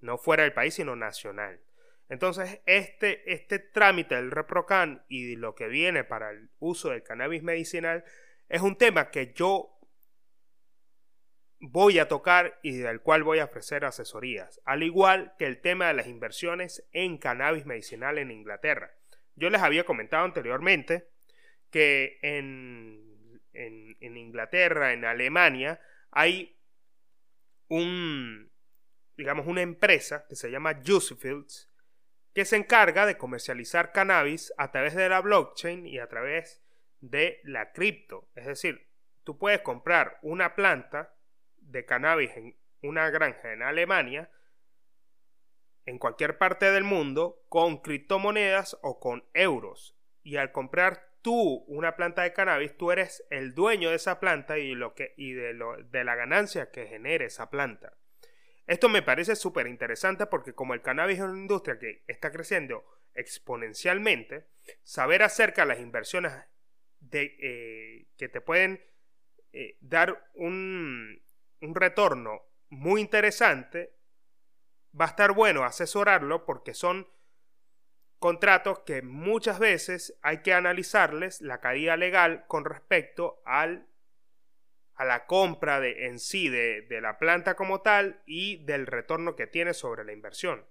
no 0.00 0.18
fuera 0.18 0.42
del 0.42 0.52
país, 0.52 0.74
sino 0.74 0.94
nacional. 0.96 1.60
Entonces, 2.08 2.60
este, 2.66 3.32
este 3.32 3.58
trámite 3.58 4.14
del 4.14 4.30
ReproCan 4.30 5.04
y 5.08 5.36
lo 5.36 5.54
que 5.54 5.66
viene 5.66 6.04
para 6.04 6.30
el 6.30 6.50
uso 6.58 6.90
del 6.90 7.02
cannabis 7.02 7.42
medicinal 7.42 8.04
es 8.48 8.62
un 8.62 8.76
tema 8.76 9.10
que 9.10 9.32
yo 9.34 9.76
voy 11.58 11.98
a 11.98 12.06
tocar 12.06 12.58
y 12.62 12.76
del 12.76 13.00
cual 13.00 13.22
voy 13.22 13.38
a 13.40 13.46
ofrecer 13.46 13.84
asesorías, 13.84 14.60
al 14.64 14.82
igual 14.82 15.34
que 15.38 15.46
el 15.46 15.60
tema 15.60 15.88
de 15.88 15.94
las 15.94 16.06
inversiones 16.06 16.86
en 16.92 17.18
cannabis 17.18 17.66
medicinal 17.66 18.18
en 18.18 18.30
Inglaterra. 18.30 18.94
Yo 19.34 19.50
les 19.50 19.62
había 19.62 19.84
comentado 19.84 20.24
anteriormente 20.24 21.08
que 21.70 22.18
en, 22.22 23.42
en, 23.52 24.16
Inglaterra, 24.16 24.92
en 24.92 25.04
Alemania, 25.04 25.80
hay 26.10 26.56
un, 27.68 28.50
digamos, 29.16 29.46
una 29.46 29.62
empresa 29.62 30.26
que 30.28 30.36
se 30.36 30.50
llama 30.50 30.80
Juicefields 30.84 31.65
que 32.36 32.44
se 32.44 32.56
encarga 32.56 33.06
de 33.06 33.16
comercializar 33.16 33.92
cannabis 33.92 34.52
a 34.58 34.70
través 34.70 34.94
de 34.94 35.08
la 35.08 35.22
blockchain 35.22 35.86
y 35.86 35.98
a 35.98 36.06
través 36.06 36.62
de 37.00 37.40
la 37.44 37.72
cripto. 37.72 38.28
Es 38.34 38.44
decir, 38.44 38.90
tú 39.24 39.38
puedes 39.38 39.62
comprar 39.62 40.18
una 40.20 40.54
planta 40.54 41.14
de 41.56 41.86
cannabis 41.86 42.36
en 42.36 42.54
una 42.82 43.08
granja 43.08 43.54
en 43.54 43.62
Alemania, 43.62 44.28
en 45.86 45.98
cualquier 45.98 46.36
parte 46.36 46.70
del 46.70 46.84
mundo, 46.84 47.42
con 47.48 47.78
criptomonedas 47.78 48.76
o 48.82 49.00
con 49.00 49.24
euros. 49.32 49.96
Y 50.22 50.36
al 50.36 50.52
comprar 50.52 51.08
tú 51.22 51.64
una 51.68 51.96
planta 51.96 52.20
de 52.20 52.34
cannabis, 52.34 52.76
tú 52.76 52.92
eres 52.92 53.26
el 53.30 53.54
dueño 53.54 53.88
de 53.88 53.96
esa 53.96 54.20
planta 54.20 54.58
y, 54.58 54.74
lo 54.74 54.94
que, 54.94 55.14
y 55.16 55.32
de, 55.32 55.58
de 55.88 56.04
la 56.04 56.14
ganancia 56.14 56.70
que 56.70 56.86
genere 56.86 57.24
esa 57.24 57.48
planta. 57.48 57.94
Esto 58.66 58.88
me 58.88 59.02
parece 59.02 59.36
súper 59.36 59.66
interesante 59.68 60.26
porque 60.26 60.52
como 60.52 60.74
el 60.74 60.82
cannabis 60.82 61.18
es 61.18 61.24
una 61.24 61.38
industria 61.38 61.78
que 61.78 62.02
está 62.06 62.32
creciendo 62.32 62.84
exponencialmente, 63.14 64.48
saber 64.82 65.22
acerca 65.22 65.62
de 65.62 65.68
las 65.68 65.80
inversiones 65.80 66.32
eh, 67.12 68.06
que 68.16 68.28
te 68.28 68.40
pueden 68.40 68.84
eh, 69.52 69.76
dar 69.80 70.30
un, 70.34 71.22
un 71.60 71.74
retorno 71.74 72.42
muy 72.68 73.00
interesante, 73.00 73.94
va 74.98 75.06
a 75.06 75.08
estar 75.08 75.32
bueno 75.32 75.64
asesorarlo 75.64 76.44
porque 76.44 76.74
son 76.74 77.08
contratos 78.18 78.80
que 78.80 79.02
muchas 79.02 79.58
veces 79.58 80.18
hay 80.22 80.42
que 80.42 80.54
analizarles 80.54 81.40
la 81.40 81.60
caída 81.60 81.96
legal 81.96 82.44
con 82.48 82.64
respecto 82.64 83.40
al, 83.44 83.86
a 84.96 85.04
la 85.04 85.26
compra 85.26 85.80
de, 85.80 86.06
en 86.06 86.18
sí 86.18 86.48
de, 86.48 86.82
de 86.82 87.00
la 87.00 87.18
planta 87.18 87.54
como 87.54 87.82
tal 87.82 88.22
y 88.26 88.64
del 88.64 88.86
retorno 88.86 89.36
que 89.36 89.46
tiene 89.46 89.74
sobre 89.74 90.04
la 90.04 90.12
inversión. 90.12 90.64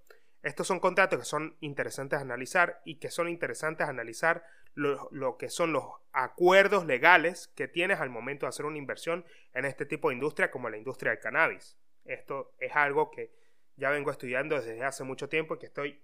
Estos 0.45 0.67
son 0.67 0.79
contratos 0.79 1.17
que 1.17 1.25
son 1.25 1.57
interesantes 1.59 2.19
analizar 2.19 2.81
y 2.85 2.99
que 2.99 3.09
son 3.09 3.29
interesantes 3.29 3.87
analizar 3.87 4.43
lo, 4.75 5.37
que 5.37 5.49
son 5.49 5.71
los 5.71 5.85
acuerdos 6.11 6.85
legales 6.85 7.47
que 7.55 7.67
tienes 7.67 7.99
al 7.99 8.09
momento 8.09 8.45
de 8.45 8.49
hacer 8.49 8.65
una 8.65 8.77
inversión 8.77 9.25
en 9.53 9.65
este 9.65 9.85
tipo 9.85 10.09
de 10.09 10.15
industria 10.15 10.51
como 10.51 10.69
la 10.69 10.77
industria 10.77 11.11
del 11.11 11.19
cannabis. 11.19 11.77
Esto 12.03 12.53
es 12.59 12.75
algo 12.75 13.09
que 13.09 13.31
ya 13.77 13.89
vengo 13.89 14.11
estudiando 14.11 14.55
desde 14.55 14.83
hace 14.83 15.03
mucho 15.03 15.29
tiempo 15.29 15.55
y 15.55 15.59
que 15.59 15.65
estoy 15.65 16.01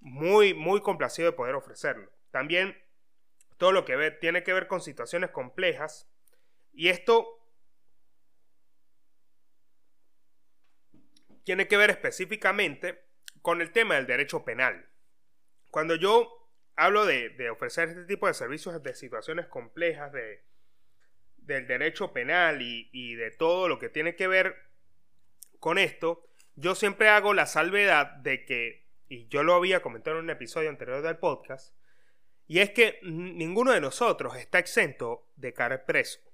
muy, 0.00 0.52
muy 0.52 0.82
complacido 0.82 1.30
de 1.30 1.36
poder 1.36 1.54
ofrecerlo. 1.54 2.10
También 2.30 2.76
todo 3.56 3.72
lo 3.72 3.84
que 3.84 4.10
tiene 4.20 4.42
que 4.42 4.52
ver 4.52 4.66
con 4.66 4.80
situaciones 4.80 5.30
complejas 5.30 6.10
y 6.76 6.88
esto 6.90 7.26
tiene 11.42 11.66
que 11.66 11.78
ver 11.78 11.90
específicamente 11.90 13.02
con 13.40 13.62
el 13.62 13.72
tema 13.72 13.94
del 13.94 14.06
derecho 14.06 14.44
penal. 14.44 14.86
Cuando 15.70 15.94
yo 15.94 16.50
hablo 16.76 17.06
de, 17.06 17.48
ofrecer 17.50 17.88
este 17.88 18.04
tipo 18.04 18.26
de 18.26 18.34
servicios 18.34 18.82
de 18.82 18.94
situaciones 18.94 19.46
complejas 19.46 20.12
de, 20.12 20.44
del 21.38 21.66
derecho 21.66 22.12
penal 22.12 22.60
y, 22.60 23.14
de 23.14 23.30
todo 23.30 23.68
lo 23.68 23.78
que 23.78 23.88
tiene 23.88 24.14
que 24.14 24.28
ver 24.28 24.56
con 25.58 25.78
esto, 25.78 26.28
yo 26.56 26.74
siempre 26.74 27.08
hago 27.08 27.32
la 27.32 27.46
salvedad 27.46 28.16
de 28.16 28.44
que, 28.44 28.86
y 29.08 29.28
yo 29.28 29.42
lo 29.42 29.54
había 29.54 29.80
comentado 29.80 30.18
en 30.18 30.24
un 30.24 30.30
episodio 30.30 30.68
anterior 30.68 31.00
del 31.00 31.16
podcast, 31.16 31.74
y 32.46 32.58
es 32.58 32.70
que 32.70 33.00
ninguno 33.02 33.72
de 33.72 33.80
nosotros 33.80 34.36
está 34.36 34.58
exento 34.58 35.26
de 35.36 35.54
caer 35.54 35.84
preso. 35.84 36.25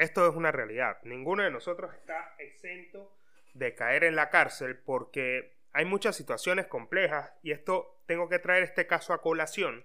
Esto 0.00 0.26
es 0.26 0.34
una 0.34 0.50
realidad. 0.50 0.96
Ninguno 1.02 1.42
de 1.42 1.50
nosotros 1.50 1.92
está 1.92 2.34
exento 2.38 3.14
de 3.52 3.74
caer 3.74 4.04
en 4.04 4.16
la 4.16 4.30
cárcel 4.30 4.78
porque 4.78 5.58
hay 5.74 5.84
muchas 5.84 6.16
situaciones 6.16 6.66
complejas 6.68 7.30
y 7.42 7.50
esto 7.50 8.02
tengo 8.06 8.26
que 8.30 8.38
traer 8.38 8.62
este 8.62 8.86
caso 8.86 9.12
a 9.12 9.20
colación. 9.20 9.84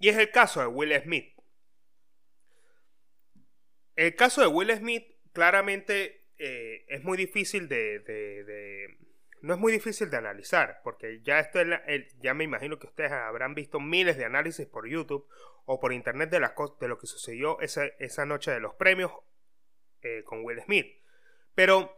Y 0.00 0.08
es 0.08 0.18
el 0.18 0.32
caso 0.32 0.62
de 0.62 0.66
Will 0.66 1.00
Smith. 1.00 1.32
El 3.94 4.16
caso 4.16 4.40
de 4.40 4.48
Will 4.48 4.76
Smith 4.76 5.06
claramente 5.32 6.24
eh, 6.38 6.86
es 6.88 7.04
muy 7.04 7.16
difícil 7.16 7.68
de, 7.68 8.00
No 9.42 9.54
es 9.54 9.60
muy 9.60 9.72
difícil 9.72 10.10
de 10.10 10.18
analizar, 10.18 10.80
porque 10.84 11.20
ya, 11.22 11.38
esto 11.38 11.60
ya 12.20 12.34
me 12.34 12.44
imagino 12.44 12.78
que 12.78 12.86
ustedes 12.86 13.12
habrán 13.12 13.54
visto 13.54 13.80
miles 13.80 14.16
de 14.16 14.24
análisis 14.24 14.66
por 14.66 14.86
YouTube 14.88 15.26
o 15.64 15.80
por 15.80 15.92
internet 15.92 16.30
de, 16.30 16.40
de 16.40 16.88
lo 16.88 16.98
que 16.98 17.06
sucedió 17.06 17.60
esa, 17.60 17.86
esa 17.98 18.26
noche 18.26 18.50
de 18.50 18.60
los 18.60 18.74
premios 18.74 19.12
eh, 20.02 20.22
con 20.24 20.44
Will 20.44 20.60
Smith. 20.62 20.86
Pero 21.54 21.96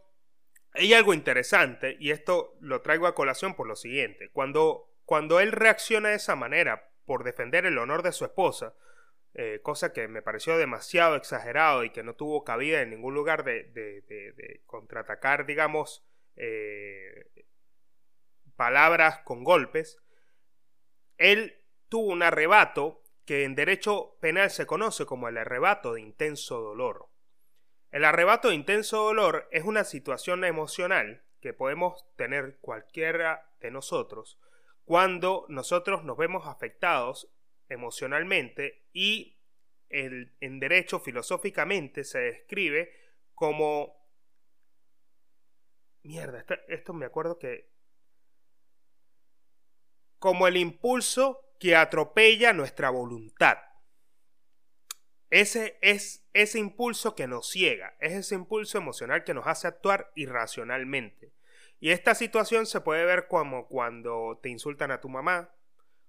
hay 0.73 0.93
algo 0.93 1.13
interesante, 1.13 1.97
y 1.99 2.11
esto 2.11 2.55
lo 2.59 2.81
traigo 2.81 3.07
a 3.07 3.15
colación 3.15 3.55
por 3.55 3.67
lo 3.67 3.75
siguiente. 3.75 4.29
Cuando, 4.31 4.89
cuando 5.05 5.39
él 5.39 5.51
reacciona 5.51 6.09
de 6.09 6.15
esa 6.15 6.35
manera 6.35 6.89
por 7.05 7.23
defender 7.23 7.65
el 7.65 7.77
honor 7.77 8.01
de 8.01 8.11
su 8.11 8.25
esposa, 8.25 8.73
eh, 9.35 9.61
cosa 9.63 9.93
que 9.93 10.07
me 10.07 10.21
pareció 10.21 10.57
demasiado 10.57 11.15
exagerado 11.15 11.83
y 11.83 11.89
que 11.89 12.03
no 12.03 12.15
tuvo 12.15 12.43
cabida 12.43 12.81
en 12.81 12.91
ningún 12.91 13.15
lugar 13.15 13.43
de, 13.43 13.63
de, 13.63 14.61
contraatacar, 14.67 15.45
digamos, 15.47 16.05
eh, 16.35 17.31
palabras 18.55 19.19
con 19.19 19.43
golpes, 19.43 19.97
él 21.17 21.61
tuvo 21.89 22.11
un 22.11 22.23
arrebato 22.23 23.03
que 23.25 23.43
en 23.43 23.55
derecho 23.55 24.17
penal 24.19 24.49
se 24.51 24.65
conoce 24.65 25.05
como 25.05 25.27
el 25.29 25.37
arrebato 25.37 25.93
de 25.93 26.01
intenso 26.01 26.59
dolor. 26.59 27.09
El 27.91 28.05
arrebato 28.05 28.49
de 28.49 28.55
intenso 28.55 29.03
dolor 29.03 29.47
es 29.51 29.63
una 29.63 29.83
situación 29.83 30.43
emocional 30.43 31.23
que 31.39 31.53
podemos 31.53 32.05
tener 32.15 32.57
cualquiera 32.59 33.53
de 33.59 33.71
nosotros 33.71 34.39
cuando 34.85 35.45
nosotros 35.49 36.03
nos 36.03 36.17
vemos 36.17 36.47
afectados 36.47 37.31
emocionalmente 37.69 38.85
y 38.91 39.37
el, 39.89 40.33
en 40.41 40.59
derecho 40.59 40.99
filosóficamente 40.99 42.03
se 42.03 42.19
describe 42.19 42.91
como... 43.33 44.02
Mierda, 46.03 46.45
esto, 46.67 46.93
me 46.93 47.05
acuerdo 47.05 47.39
que... 47.39 47.71
Como 50.19 50.47
el 50.47 50.57
impulso 50.57 51.53
que 51.59 51.75
atropella 51.75 52.53
nuestra 52.53 52.89
voluntad. 52.89 53.57
Ese 55.29 55.77
es 55.81 56.23
ese 56.33 56.59
impulso 56.59 57.15
que 57.15 57.27
nos 57.27 57.49
ciega, 57.49 57.95
es 57.99 58.13
ese 58.13 58.35
impulso 58.35 58.77
emocional 58.77 59.23
que 59.23 59.33
nos 59.33 59.47
hace 59.47 59.67
actuar 59.67 60.11
irracionalmente. 60.15 61.33
Y 61.79 61.91
esta 61.91 62.15
situación 62.15 62.65
se 62.65 62.81
puede 62.81 63.05
ver 63.05 63.27
como 63.27 63.67
cuando 63.67 64.39
te 64.41 64.49
insultan 64.49 64.91
a 64.91 65.01
tu 65.01 65.09
mamá, 65.09 65.53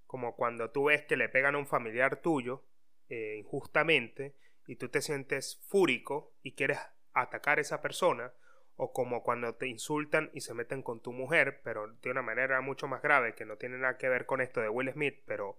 como 0.06 0.36
cuando 0.36 0.70
tú 0.70 0.84
ves 0.84 1.04
que 1.04 1.16
le 1.16 1.28
pegan 1.28 1.54
a 1.54 1.58
un 1.58 1.66
familiar 1.66 2.16
tuyo 2.20 2.64
eh, 3.08 3.36
injustamente 3.38 4.36
y 4.66 4.76
tú 4.76 4.88
te 4.88 5.02
sientes 5.02 5.60
fúrico 5.66 6.32
y 6.42 6.52
quieres 6.52 6.78
atacar 7.12 7.58
a 7.58 7.62
esa 7.62 7.80
persona, 7.80 8.32
o 8.76 8.92
como 8.92 9.22
cuando 9.22 9.54
te 9.54 9.68
insultan 9.68 10.30
y 10.32 10.40
se 10.40 10.54
meten 10.54 10.82
con 10.82 11.00
tu 11.00 11.12
mujer, 11.12 11.60
pero 11.62 11.88
de 12.02 12.10
una 12.10 12.22
manera 12.22 12.60
mucho 12.60 12.88
más 12.88 13.02
grave 13.02 13.34
que 13.34 13.44
no 13.44 13.56
tiene 13.56 13.78
nada 13.78 13.96
que 13.98 14.08
ver 14.08 14.26
con 14.26 14.40
esto 14.40 14.60
de 14.60 14.68
Will 14.68 14.92
Smith, 14.92 15.22
pero 15.26 15.58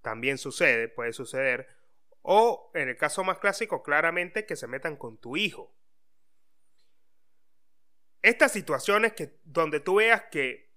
también 0.00 0.38
sucede, 0.38 0.88
puede 0.88 1.12
suceder, 1.12 1.68
o 2.22 2.70
en 2.74 2.88
el 2.88 2.96
caso 2.96 3.24
más 3.24 3.38
clásico, 3.38 3.82
claramente 3.82 4.46
que 4.46 4.56
se 4.56 4.68
metan 4.68 4.96
con 4.96 5.18
tu 5.18 5.36
hijo. 5.36 5.74
Estas 8.22 8.52
situaciones 8.52 9.14
que, 9.14 9.40
donde 9.42 9.80
tú 9.80 9.96
veas 9.96 10.24
que 10.30 10.70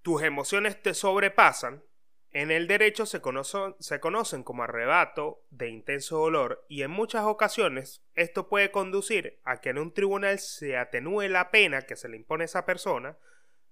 tus 0.00 0.22
emociones 0.22 0.82
te 0.82 0.94
sobrepasan, 0.94 1.84
en 2.32 2.50
el 2.50 2.66
derecho 2.66 3.04
se, 3.06 3.20
conocen 3.20 4.42
como 4.42 4.62
arrebato 4.62 5.44
de 5.50 5.68
intenso 5.68 6.18
dolor 6.18 6.64
y 6.68 6.82
en 6.82 6.90
muchas 6.90 7.24
ocasiones 7.24 8.02
esto 8.14 8.48
puede 8.48 8.70
conducir 8.70 9.40
a 9.44 9.60
que 9.60 9.70
en 9.70 9.78
un 9.78 9.92
tribunal 9.92 10.38
se 10.38 10.76
atenúe 10.76 11.28
la 11.28 11.50
pena 11.50 11.82
que 11.82 11.96
se 11.96 12.08
le 12.08 12.16
impone 12.16 12.44
a 12.44 12.46
esa 12.46 12.64
persona 12.64 13.18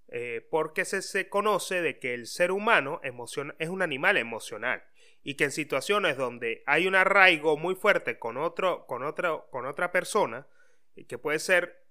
eh, 0.08 0.46
porque 0.50 0.84
se, 0.84 1.02
se, 1.02 1.28
conoce 1.28 1.80
de 1.82 1.98
que 1.98 2.14
el 2.14 2.26
ser 2.26 2.50
humano 2.50 3.00
es 3.02 3.68
un 3.68 3.82
animal 3.82 4.16
emocional 4.16 4.82
y 5.22 5.34
que 5.34 5.44
en 5.44 5.52
situaciones 5.52 6.16
donde 6.16 6.62
hay 6.66 6.86
un 6.86 6.94
arraigo 6.94 7.56
muy 7.56 7.74
fuerte 7.74 8.18
con, 8.18 8.36
otro, 8.36 8.86
con, 8.86 9.02
con 9.50 9.66
otra 9.66 9.92
persona, 9.92 10.46
y 10.94 11.04
que 11.04 11.18
puede 11.18 11.38
ser 11.38 11.84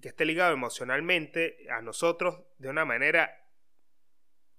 que 0.00 0.08
esté 0.08 0.24
ligado 0.24 0.52
emocionalmente 0.52 1.66
a 1.70 1.80
nosotros 1.80 2.40
de 2.58 2.68
una 2.68 2.84
manera 2.84 3.43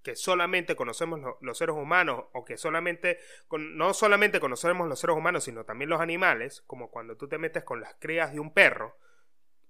que 0.06 0.14
solamente 0.14 0.76
conocemos 0.76 1.18
los 1.40 1.58
seres 1.58 1.74
humanos 1.74 2.26
o 2.32 2.44
que 2.44 2.56
solamente 2.56 3.18
no 3.50 3.92
solamente 3.92 4.38
conocemos 4.38 4.86
los 4.86 5.00
seres 5.00 5.16
humanos 5.16 5.42
sino 5.42 5.64
también 5.64 5.90
los 5.90 6.00
animales 6.00 6.62
como 6.68 6.92
cuando 6.92 7.16
tú 7.16 7.26
te 7.26 7.38
metes 7.38 7.64
con 7.64 7.80
las 7.80 7.96
crías 7.98 8.32
de 8.32 8.38
un 8.38 8.54
perro 8.54 8.96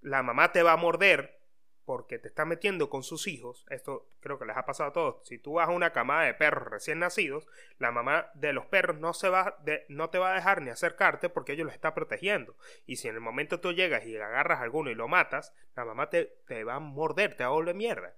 la 0.03 0.23
mamá 0.23 0.53
te 0.53 0.63
va 0.63 0.73
a 0.73 0.77
morder 0.77 1.41
porque 1.87 2.19
te 2.19 2.29
está 2.29 2.45
metiendo 2.45 2.91
con 2.91 3.03
sus 3.03 3.29
hijos, 3.29 3.65
esto 3.71 4.11
creo 4.21 4.39
que 4.39 4.45
les 4.45 4.57
ha 4.57 4.67
pasado 4.67 4.91
a 4.91 4.93
todos, 4.93 5.27
si 5.27 5.39
tú 5.39 5.55
vas 5.55 5.69
a 5.69 5.73
una 5.73 5.93
camada 5.93 6.25
de 6.25 6.35
perros 6.35 6.69
recién 6.69 6.99
nacidos, 6.99 7.47
la 7.79 7.93
mamá 7.93 8.29
de 8.35 8.53
los 8.53 8.67
perros 8.67 8.99
no, 8.99 9.15
se 9.15 9.29
va 9.29 9.57
de, 9.63 9.87
no 9.89 10.11
te 10.11 10.19
va 10.19 10.33
a 10.33 10.35
dejar 10.35 10.61
ni 10.61 10.71
acercarte 10.71 11.29
porque 11.29 11.53
ellos 11.53 11.67
los 11.67 11.75
está 11.75 11.95
protegiendo. 11.95 12.57
Y 12.87 12.97
si 12.97 13.07
en 13.07 13.15
el 13.15 13.21
momento 13.21 13.61
tú 13.61 13.73
llegas 13.73 14.05
y 14.05 14.17
agarras 14.17 14.59
a 14.59 14.65
alguno 14.65 14.91
y 14.91 14.97
lo 14.97 15.07
matas, 15.07 15.55
la 15.77 15.85
mamá 15.85 16.11
te, 16.11 16.25
te 16.49 16.65
va 16.65 16.75
a 16.75 16.81
morder, 16.81 17.37
te 17.37 17.45
va 17.45 17.51
a 17.51 17.53
volver 17.53 17.77
mierda. 17.77 18.17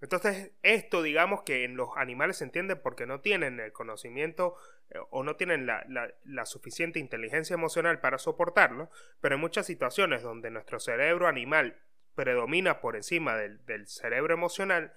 Entonces, 0.00 0.52
esto 0.62 1.02
digamos 1.02 1.42
que 1.42 1.64
en 1.64 1.76
los 1.76 1.90
animales 1.96 2.38
se 2.38 2.44
entiende 2.44 2.74
porque 2.74 3.06
no 3.06 3.20
tienen 3.20 3.60
el 3.60 3.72
conocimiento 3.72 4.56
eh, 4.90 4.98
o 5.10 5.22
no 5.22 5.36
tienen 5.36 5.66
la, 5.66 6.46
suficiente 6.46 6.98
inteligencia 6.98 7.54
emocional 7.54 8.00
para 8.00 8.18
soportarlo, 8.18 8.90
pero 9.20 9.34
en 9.34 9.40
muchas 9.40 9.66
situaciones 9.66 10.22
donde 10.22 10.50
nuestro 10.50 10.80
cerebro 10.80 11.28
animal 11.28 11.78
predomina 12.14 12.80
por 12.80 12.96
encima 12.96 13.36
del, 13.36 13.86
cerebro 13.86 14.32
emocional, 14.32 14.92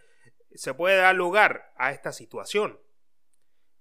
se 0.55 0.73
puede 0.73 0.97
dar 0.97 1.15
lugar 1.15 1.73
a 1.77 1.91
esta 1.91 2.11
situación. 2.11 2.79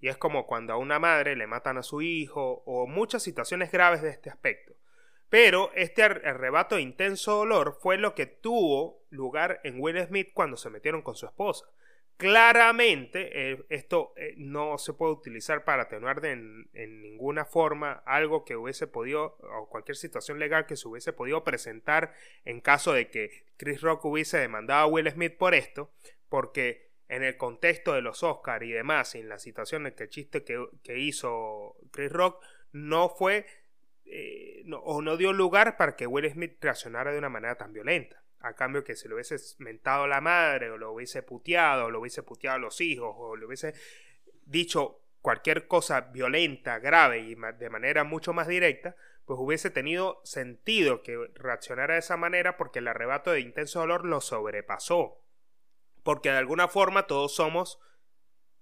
Y 0.00 0.08
es 0.08 0.16
como 0.16 0.46
cuando 0.46 0.72
a 0.72 0.76
una 0.76 0.98
madre 0.98 1.36
le 1.36 1.46
matan 1.46 1.78
a 1.78 1.82
su 1.82 2.02
hijo 2.02 2.62
o 2.66 2.88
muchas 2.88 3.22
situaciones 3.22 3.70
graves 3.70 4.02
de 4.02 4.10
este 4.10 4.30
aspecto. 4.30 4.74
Pero 5.32 5.70
este 5.74 6.02
arrebato 6.02 6.74
de 6.74 6.82
intenso 6.82 7.36
dolor 7.36 7.78
fue 7.80 7.96
lo 7.96 8.14
que 8.14 8.26
tuvo 8.26 9.02
lugar 9.08 9.62
en 9.64 9.80
Will 9.80 9.98
Smith 10.06 10.28
cuando 10.34 10.58
se 10.58 10.68
metieron 10.68 11.00
con 11.00 11.14
su 11.14 11.24
esposa. 11.24 11.64
Claramente, 12.18 13.30
eh, 13.32 13.64
esto 13.70 14.12
eh, 14.16 14.34
no 14.36 14.76
se 14.76 14.92
puede 14.92 15.14
utilizar 15.14 15.64
para 15.64 15.84
atenuar 15.84 16.22
en, 16.26 16.68
ninguna 16.74 17.46
forma 17.46 18.02
algo 18.04 18.44
que 18.44 18.56
hubiese 18.56 18.86
podido, 18.86 19.38
o 19.40 19.70
cualquier 19.70 19.96
situación 19.96 20.38
legal 20.38 20.66
que 20.66 20.76
se 20.76 20.86
hubiese 20.86 21.14
podido 21.14 21.42
presentar 21.44 22.12
en 22.44 22.60
caso 22.60 22.92
de 22.92 23.08
que 23.08 23.46
Chris 23.56 23.80
Rock 23.80 24.04
hubiese 24.04 24.36
demandado 24.36 24.82
a 24.82 24.86
Will 24.86 25.10
Smith 25.10 25.38
por 25.38 25.54
esto, 25.54 25.90
porque 26.28 26.90
en 27.08 27.22
el 27.22 27.38
contexto 27.38 27.94
de 27.94 28.02
los 28.02 28.22
Oscars 28.22 28.66
y 28.66 28.72
demás, 28.72 29.14
en 29.14 29.30
la 29.30 29.38
situación 29.38 29.86
en 29.86 29.94
que 29.94 30.02
el 30.02 30.10
chiste 30.10 30.44
que, 30.44 30.98
hizo 30.98 31.76
Chris 31.90 32.12
Rock 32.12 32.44
no 32.72 33.08
fue 33.08 33.46
eh, 34.14 34.64
o 34.82 35.00
no 35.00 35.16
dio 35.16 35.32
lugar 35.32 35.78
para 35.78 35.96
que 35.96 36.06
Will 36.06 36.30
Smith 36.30 36.58
reaccionara 36.60 37.12
de 37.12 37.18
una 37.18 37.30
manera 37.30 37.56
tan 37.56 37.72
violenta 37.72 38.22
a 38.40 38.54
cambio 38.54 38.84
que 38.84 38.96
se 38.96 39.08
lo 39.08 39.14
hubiese 39.14 39.36
mentado 39.58 40.06
la 40.06 40.20
madre, 40.20 40.70
o 40.70 40.76
lo 40.76 40.92
hubiese 40.92 41.22
puteado, 41.22 41.86
o 41.86 41.90
lo 41.90 42.00
hubiese 42.00 42.22
puteado 42.22 42.56
a 42.56 42.60
los 42.60 42.80
hijos, 42.80 43.14
o 43.16 43.36
le 43.36 43.46
hubiese 43.46 43.72
dicho 44.44 45.00
cualquier 45.20 45.66
cosa 45.66 46.00
violenta, 46.00 46.78
grave 46.78 47.20
y 47.20 47.36
de 47.36 47.70
manera 47.70 48.04
mucho 48.04 48.32
más 48.32 48.48
directa, 48.48 48.96
pues 49.24 49.38
hubiese 49.40 49.70
tenido 49.70 50.20
sentido 50.24 51.02
que 51.02 51.30
reaccionara 51.34 51.94
de 51.94 52.00
esa 52.00 52.16
manera 52.16 52.56
porque 52.56 52.80
el 52.80 52.88
arrebato 52.88 53.30
de 53.30 53.40
intenso 53.40 53.80
dolor 53.80 54.04
lo 54.04 54.20
sobrepasó. 54.20 55.22
Porque 56.02 56.30
de 56.30 56.38
alguna 56.38 56.66
forma 56.66 57.06
todos 57.06 57.34
somos, 57.34 57.78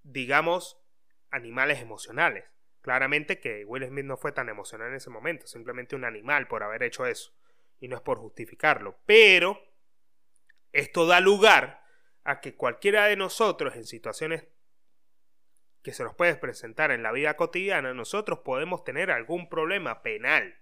digamos, 0.03 0.79
animales 1.31 1.81
emocionales. 1.81 2.45
Claramente 2.83 3.41
que 3.41 3.65
Will 3.65 3.87
Smith 3.87 4.05
no 4.05 4.17
fue 4.17 4.33
tan 4.33 4.49
emocional 4.49 4.89
en 4.89 4.95
ese 4.95 5.11
momento, 5.11 5.47
simplemente 5.47 5.97
un 5.97 6.05
animal 6.05 6.49
por 6.49 6.63
haber 6.63 6.83
hecho 6.83 7.07
eso. 7.07 7.35
Y 7.79 7.89
no 7.89 7.97
es 7.97 8.03
por 8.03 8.19
justificarlo. 8.19 8.99
Pero 9.07 9.61
esto 10.73 11.07
da 11.07 11.21
lugar 11.21 11.83
a 12.25 12.41
que 12.41 12.55
cualquiera 12.55 13.07
de 13.07 13.17
nosotros 13.17 13.77
en 13.77 13.85
situaciones 13.85 14.47
que 15.83 15.93
se 15.93 16.05
nos 16.05 16.15
puede 16.15 16.37
presentar 16.37 16.91
en 16.91 17.03
la 17.03 17.13
vida 17.13 17.37
cotidiana, 17.37 17.95
nosotros 17.95 18.41
podemos 18.41 18.85
tener 18.85 19.11
algún 19.11 19.49
problema 19.49 20.03
penal. 20.03 20.59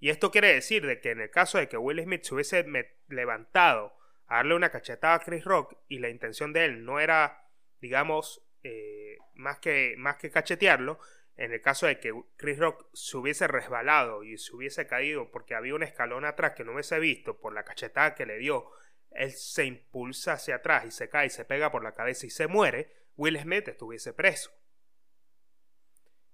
Y 0.00 0.10
esto 0.10 0.30
quiere 0.30 0.52
decir 0.52 0.86
de 0.86 1.00
que 1.00 1.10
en 1.10 1.20
el 1.20 1.30
caso 1.30 1.58
de 1.58 1.68
que 1.68 1.76
Will 1.76 2.02
Smith 2.02 2.22
se 2.22 2.34
hubiese 2.34 2.66
levantado 3.08 3.94
a 4.26 4.36
darle 4.36 4.54
una 4.54 4.70
cachetada 4.70 5.14
a 5.14 5.20
Chris 5.20 5.44
Rock 5.44 5.76
y 5.88 5.98
la 5.98 6.08
intención 6.08 6.52
de 6.52 6.64
él 6.64 6.84
no 6.84 7.00
era, 7.00 7.46
digamos, 7.80 8.42
eh, 8.62 9.18
más, 9.34 9.58
que, 9.58 9.94
más 9.98 10.16
que 10.16 10.30
cachetearlo, 10.30 10.98
en 11.42 11.52
el 11.52 11.60
caso 11.60 11.86
de 11.86 11.98
que 11.98 12.14
Chris 12.36 12.56
Rock 12.60 12.86
se 12.92 13.16
hubiese 13.16 13.48
resbalado 13.48 14.22
y 14.22 14.38
se 14.38 14.54
hubiese 14.54 14.86
caído 14.86 15.32
porque 15.32 15.56
había 15.56 15.74
un 15.74 15.82
escalón 15.82 16.24
atrás 16.24 16.52
que 16.54 16.62
no 16.62 16.72
hubiese 16.72 17.00
visto 17.00 17.40
por 17.40 17.52
la 17.52 17.64
cachetada 17.64 18.14
que 18.14 18.26
le 18.26 18.38
dio, 18.38 18.70
él 19.10 19.32
se 19.32 19.64
impulsa 19.64 20.34
hacia 20.34 20.56
atrás 20.56 20.84
y 20.86 20.92
se 20.92 21.08
cae 21.08 21.26
y 21.26 21.30
se 21.30 21.44
pega 21.44 21.72
por 21.72 21.82
la 21.82 21.94
cabeza 21.94 22.26
y 22.26 22.30
se 22.30 22.46
muere, 22.46 22.92
Will 23.16 23.36
Smith 23.40 23.66
estuviese 23.66 24.12
preso. 24.12 24.52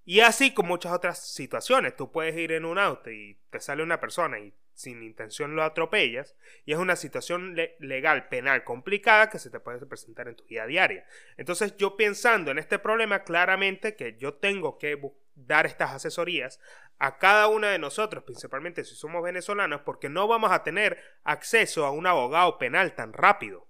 Y 0.05 0.21
así 0.21 0.53
con 0.53 0.67
muchas 0.67 0.93
otras 0.93 1.27
situaciones, 1.27 1.97
tú 1.97 2.13
puedes 2.13 2.37
ir 2.37 2.53
en 2.53 2.67
un 2.67 2.79
auto 2.79 3.11
y 3.11 3.41
te 3.49 3.61
sale 3.61 3.83
una 3.83 4.01
persona 4.01 4.39
y 4.39 4.53
sin 4.79 5.03
intención 5.03 5.57
lo 5.57 5.65
atropellas, 5.65 6.37
y 6.65 6.73
es 6.73 6.79
una 6.79 6.95
situación 6.95 7.57
legal, 7.81 8.29
penal, 8.29 8.63
complicada 8.63 9.29
que 9.29 9.41
se 9.41 9.51
te 9.51 9.59
puede 9.59 9.85
presentar 9.87 10.29
en 10.29 10.37
tu 10.37 10.45
vida 10.45 10.67
diaria. 10.67 11.05
Entonces 11.37 11.77
yo 11.77 11.97
pensando 11.97 12.53
en 12.53 12.59
este 12.59 12.79
problema, 12.79 13.25
claramente 13.25 13.97
que 13.97 14.17
yo 14.19 14.35
tengo 14.35 14.79
que 14.79 14.97
dar 15.35 15.67
estas 15.67 15.95
asesorías 15.95 16.61
a 16.99 17.19
cada 17.19 17.49
uno 17.49 17.67
de 17.67 17.81
nosotros, 17.81 18.23
principalmente 18.23 18.85
si 18.85 18.95
somos 18.95 19.21
venezolanos, 19.21 19.81
porque 19.81 20.09
no 20.09 20.29
vamos 20.29 20.53
a 20.53 20.63
tener 20.63 20.97
acceso 21.25 21.85
a 21.85 21.91
un 21.91 22.07
abogado 22.07 22.57
penal 22.57 22.95
tan 22.95 23.13
rápido. 23.13 23.69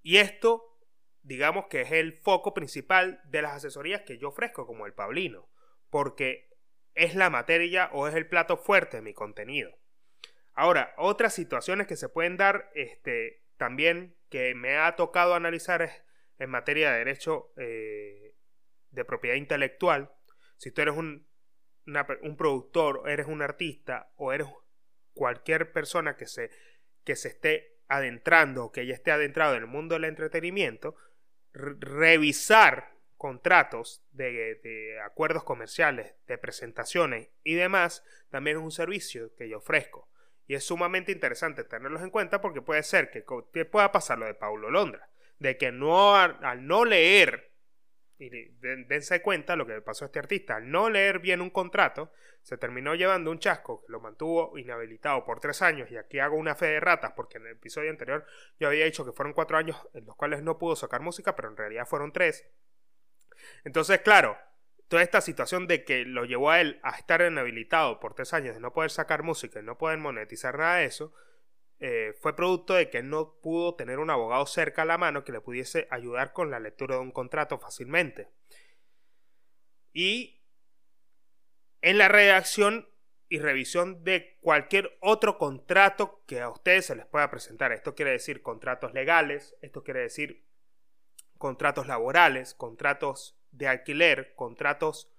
Y 0.00 0.18
esto, 0.18 0.78
digamos 1.22 1.66
que 1.66 1.80
es 1.80 1.90
el 1.90 2.20
foco 2.20 2.54
principal 2.54 3.20
de 3.24 3.42
las 3.42 3.54
asesorías 3.54 4.02
que 4.02 4.16
yo 4.16 4.28
ofrezco 4.28 4.64
como 4.64 4.86
el 4.86 4.94
Pablino, 4.94 5.48
porque 5.90 6.49
es 7.00 7.14
la 7.14 7.30
materia 7.30 7.88
o 7.92 8.06
es 8.06 8.14
el 8.14 8.26
plato 8.26 8.58
fuerte 8.58 8.98
de 8.98 9.02
mi 9.02 9.14
contenido. 9.14 9.74
Ahora, 10.52 10.92
otras 10.98 11.32
situaciones 11.32 11.86
que 11.86 11.96
se 11.96 12.10
pueden 12.10 12.36
dar 12.36 12.70
este, 12.74 13.42
también 13.56 14.16
que 14.28 14.54
me 14.54 14.76
ha 14.76 14.96
tocado 14.96 15.34
analizar 15.34 15.80
es 15.80 15.90
en 16.38 16.50
materia 16.50 16.92
de 16.92 16.98
derecho 16.98 17.52
eh, 17.56 18.36
de 18.90 19.04
propiedad 19.06 19.36
intelectual. 19.36 20.12
Si 20.58 20.72
tú 20.72 20.82
eres 20.82 20.94
un, 20.94 21.26
un 21.86 22.36
productor, 22.36 23.08
eres 23.08 23.26
un 23.26 23.40
artista 23.40 24.12
o 24.16 24.34
eres 24.34 24.48
cualquier 25.14 25.72
persona 25.72 26.18
que 26.18 26.26
se, 26.26 26.50
que 27.02 27.16
se 27.16 27.28
esté 27.28 27.80
adentrando 27.88 28.66
o 28.66 28.72
que 28.72 28.84
ya 28.86 28.92
esté 28.92 29.10
adentrado 29.10 29.54
en 29.54 29.62
el 29.62 29.68
mundo 29.68 29.94
del 29.94 30.04
entretenimiento, 30.04 30.96
revisar 31.54 32.99
contratos 33.20 34.02
de, 34.12 34.98
acuerdos 35.04 35.44
comerciales, 35.44 36.14
de 36.26 36.38
presentaciones 36.38 37.28
y 37.44 37.52
demás, 37.52 38.02
también 38.30 38.56
es 38.56 38.62
un 38.62 38.70
servicio 38.70 39.34
que 39.36 39.46
yo 39.46 39.58
ofrezco. 39.58 40.08
Y 40.46 40.54
es 40.54 40.64
sumamente 40.64 41.12
interesante 41.12 41.64
tenerlos 41.64 42.00
en 42.00 42.08
cuenta 42.08 42.40
porque 42.40 42.62
puede 42.62 42.82
ser 42.82 43.10
que, 43.10 43.22
pueda 43.66 43.92
pasar 43.92 44.18
lo 44.18 44.24
de 44.24 44.32
Paulo 44.32 44.70
Londra, 44.70 45.10
de 45.38 45.58
que 45.58 45.70
no 45.70 46.16
al 46.16 46.66
no 46.66 46.86
leer, 46.86 47.52
y 48.16 48.30
dense 48.58 49.20
cuenta 49.20 49.54
lo 49.54 49.66
que 49.66 49.74
le 49.74 49.82
pasó 49.82 50.06
a 50.06 50.06
este 50.06 50.18
artista, 50.18 50.56
al 50.56 50.70
no 50.70 50.88
leer 50.88 51.18
bien 51.18 51.42
un 51.42 51.50
contrato, 51.50 52.10
se 52.40 52.56
terminó 52.56 52.94
llevando 52.94 53.30
un 53.30 53.38
chasco 53.38 53.82
que 53.82 53.92
lo 53.92 54.00
mantuvo 54.00 54.56
inhabilitado 54.56 55.26
por 55.26 55.40
tres 55.40 55.60
años, 55.60 55.90
y 55.90 55.98
aquí 55.98 56.20
hago 56.20 56.36
una 56.36 56.54
fe 56.54 56.68
de 56.68 56.80
ratas 56.80 57.12
porque 57.14 57.36
en 57.36 57.48
el 57.48 57.52
episodio 57.52 57.90
anterior 57.90 58.24
yo 58.58 58.68
había 58.68 58.86
dicho 58.86 59.04
que 59.04 59.12
fueron 59.12 59.34
cuatro 59.34 59.58
años 59.58 59.76
en 59.92 60.06
los 60.06 60.16
cuales 60.16 60.42
no 60.42 60.56
pudo 60.56 60.74
sacar 60.74 61.02
música, 61.02 61.36
pero 61.36 61.50
en 61.50 61.58
realidad 61.58 61.84
fueron 61.84 62.12
tres 62.12 62.50
entonces, 63.64 64.00
claro, 64.00 64.38
toda 64.88 65.02
esta 65.02 65.20
situación 65.20 65.66
de 65.66 65.84
que 65.84 66.04
lo 66.04 66.24
llevó 66.24 66.50
a 66.50 66.60
él 66.60 66.80
a 66.82 66.90
estar 66.90 67.20
inhabilitado 67.22 68.00
por 68.00 68.14
tres 68.14 68.34
años 68.34 68.54
de 68.54 68.60
no 68.60 68.72
poder 68.72 68.90
sacar 68.90 69.22
música 69.22 69.60
y 69.60 69.62
no 69.62 69.78
poder 69.78 69.98
monetizar 69.98 70.58
nada 70.58 70.76
de 70.78 70.86
eso, 70.86 71.12
eh, 71.78 72.14
fue 72.20 72.36
producto 72.36 72.74
de 72.74 72.90
que 72.90 73.02
no 73.02 73.38
pudo 73.40 73.74
tener 73.74 74.00
un 74.00 74.10
abogado 74.10 74.44
cerca 74.46 74.82
a 74.82 74.84
la 74.84 74.98
mano 74.98 75.24
que 75.24 75.32
le 75.32 75.40
pudiese 75.40 75.88
ayudar 75.90 76.32
con 76.32 76.50
la 76.50 76.60
lectura 76.60 76.96
de 76.96 77.02
un 77.02 77.12
contrato 77.12 77.58
fácilmente. 77.58 78.28
Y 79.92 80.42
en 81.80 81.96
la 81.96 82.08
redacción 82.08 82.88
y 83.30 83.38
revisión 83.38 84.02
de 84.04 84.38
cualquier 84.40 84.98
otro 85.00 85.38
contrato 85.38 86.24
que 86.26 86.40
a 86.40 86.50
ustedes 86.50 86.86
se 86.86 86.96
les 86.96 87.06
pueda 87.06 87.30
presentar. 87.30 87.72
Esto 87.72 87.94
quiere 87.94 88.10
decir 88.10 88.42
contratos 88.42 88.92
legales, 88.92 89.56
esto 89.62 89.84
quiere 89.84 90.00
decir 90.00 90.44
contratos 91.38 91.86
laborales, 91.86 92.54
contratos 92.54 93.39
de 93.52 93.68
alquiler, 93.68 94.34
contratos 94.34 95.12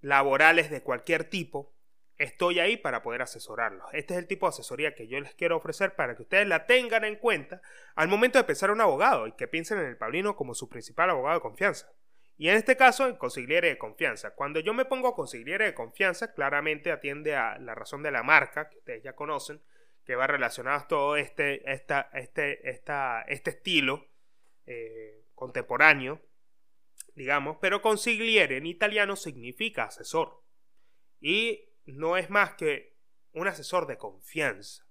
laborales 0.00 0.70
de 0.70 0.82
cualquier 0.82 1.24
tipo, 1.24 1.72
estoy 2.18 2.60
ahí 2.60 2.76
para 2.76 3.02
poder 3.02 3.22
asesorarlos. 3.22 3.86
Este 3.92 4.14
es 4.14 4.20
el 4.20 4.26
tipo 4.26 4.46
de 4.46 4.50
asesoría 4.50 4.94
que 4.94 5.08
yo 5.08 5.20
les 5.20 5.34
quiero 5.34 5.56
ofrecer 5.56 5.94
para 5.94 6.14
que 6.14 6.22
ustedes 6.22 6.46
la 6.46 6.66
tengan 6.66 7.04
en 7.04 7.16
cuenta 7.16 7.60
al 7.94 8.08
momento 8.08 8.38
de 8.38 8.44
pensar 8.44 8.70
un 8.70 8.80
abogado 8.80 9.26
y 9.26 9.32
que 9.32 9.48
piensen 9.48 9.78
en 9.78 9.86
el 9.86 9.96
Pablino 9.96 10.36
como 10.36 10.54
su 10.54 10.68
principal 10.68 11.10
abogado 11.10 11.36
de 11.36 11.42
confianza. 11.42 11.92
Y 12.36 12.48
en 12.48 12.56
este 12.56 12.76
caso, 12.76 13.06
en 13.08 13.16
consigliere 13.16 13.68
de 13.68 13.78
confianza. 13.78 14.34
Cuando 14.34 14.58
yo 14.60 14.74
me 14.74 14.84
pongo 14.84 15.14
consigliere 15.14 15.66
de 15.66 15.74
confianza, 15.74 16.32
claramente 16.32 16.90
atiende 16.90 17.36
a 17.36 17.58
la 17.58 17.74
razón 17.74 18.02
de 18.02 18.10
la 18.10 18.22
marca, 18.22 18.68
que 18.68 18.78
ustedes 18.78 19.02
ya 19.02 19.14
conocen, 19.14 19.60
que 20.04 20.16
va 20.16 20.26
relacionado 20.26 20.78
a 20.78 20.88
todo 20.88 21.16
este, 21.16 21.70
esta, 21.70 22.10
este, 22.14 22.68
esta, 22.68 23.22
este 23.28 23.50
estilo 23.50 24.08
eh, 24.66 25.24
contemporáneo, 25.34 26.20
digamos, 27.14 27.58
pero 27.60 27.82
consigliere 27.82 28.56
en 28.56 28.66
italiano 28.66 29.16
significa 29.16 29.84
asesor. 29.84 30.42
Y 31.20 31.68
no 31.84 32.16
es 32.16 32.30
más 32.30 32.54
que 32.54 32.96
un 33.32 33.48
asesor 33.48 33.86
de 33.86 33.98
confianza. 33.98 34.86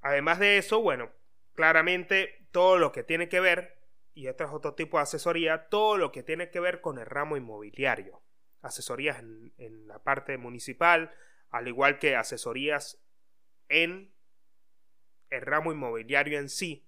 Además 0.00 0.38
de 0.38 0.58
eso, 0.58 0.80
bueno, 0.80 1.10
claramente 1.54 2.46
todo 2.50 2.78
lo 2.78 2.92
que 2.92 3.02
tiene 3.02 3.28
que 3.28 3.40
ver, 3.40 3.78
y 4.12 4.28
este 4.28 4.44
es 4.44 4.50
otro 4.50 4.74
tipo 4.74 4.98
de 4.98 5.04
asesoría, 5.04 5.68
todo 5.68 5.96
lo 5.96 6.12
que 6.12 6.22
tiene 6.22 6.50
que 6.50 6.60
ver 6.60 6.80
con 6.80 6.98
el 6.98 7.06
ramo 7.06 7.36
inmobiliario. 7.36 8.22
Asesorías 8.62 9.18
en, 9.18 9.52
en 9.58 9.86
la 9.88 10.02
parte 10.02 10.36
municipal, 10.38 11.14
al 11.50 11.68
igual 11.68 11.98
que 11.98 12.16
asesorías 12.16 13.02
en 13.68 14.14
el 15.30 15.40
ramo 15.42 15.72
inmobiliario 15.72 16.38
en 16.38 16.48
sí, 16.48 16.86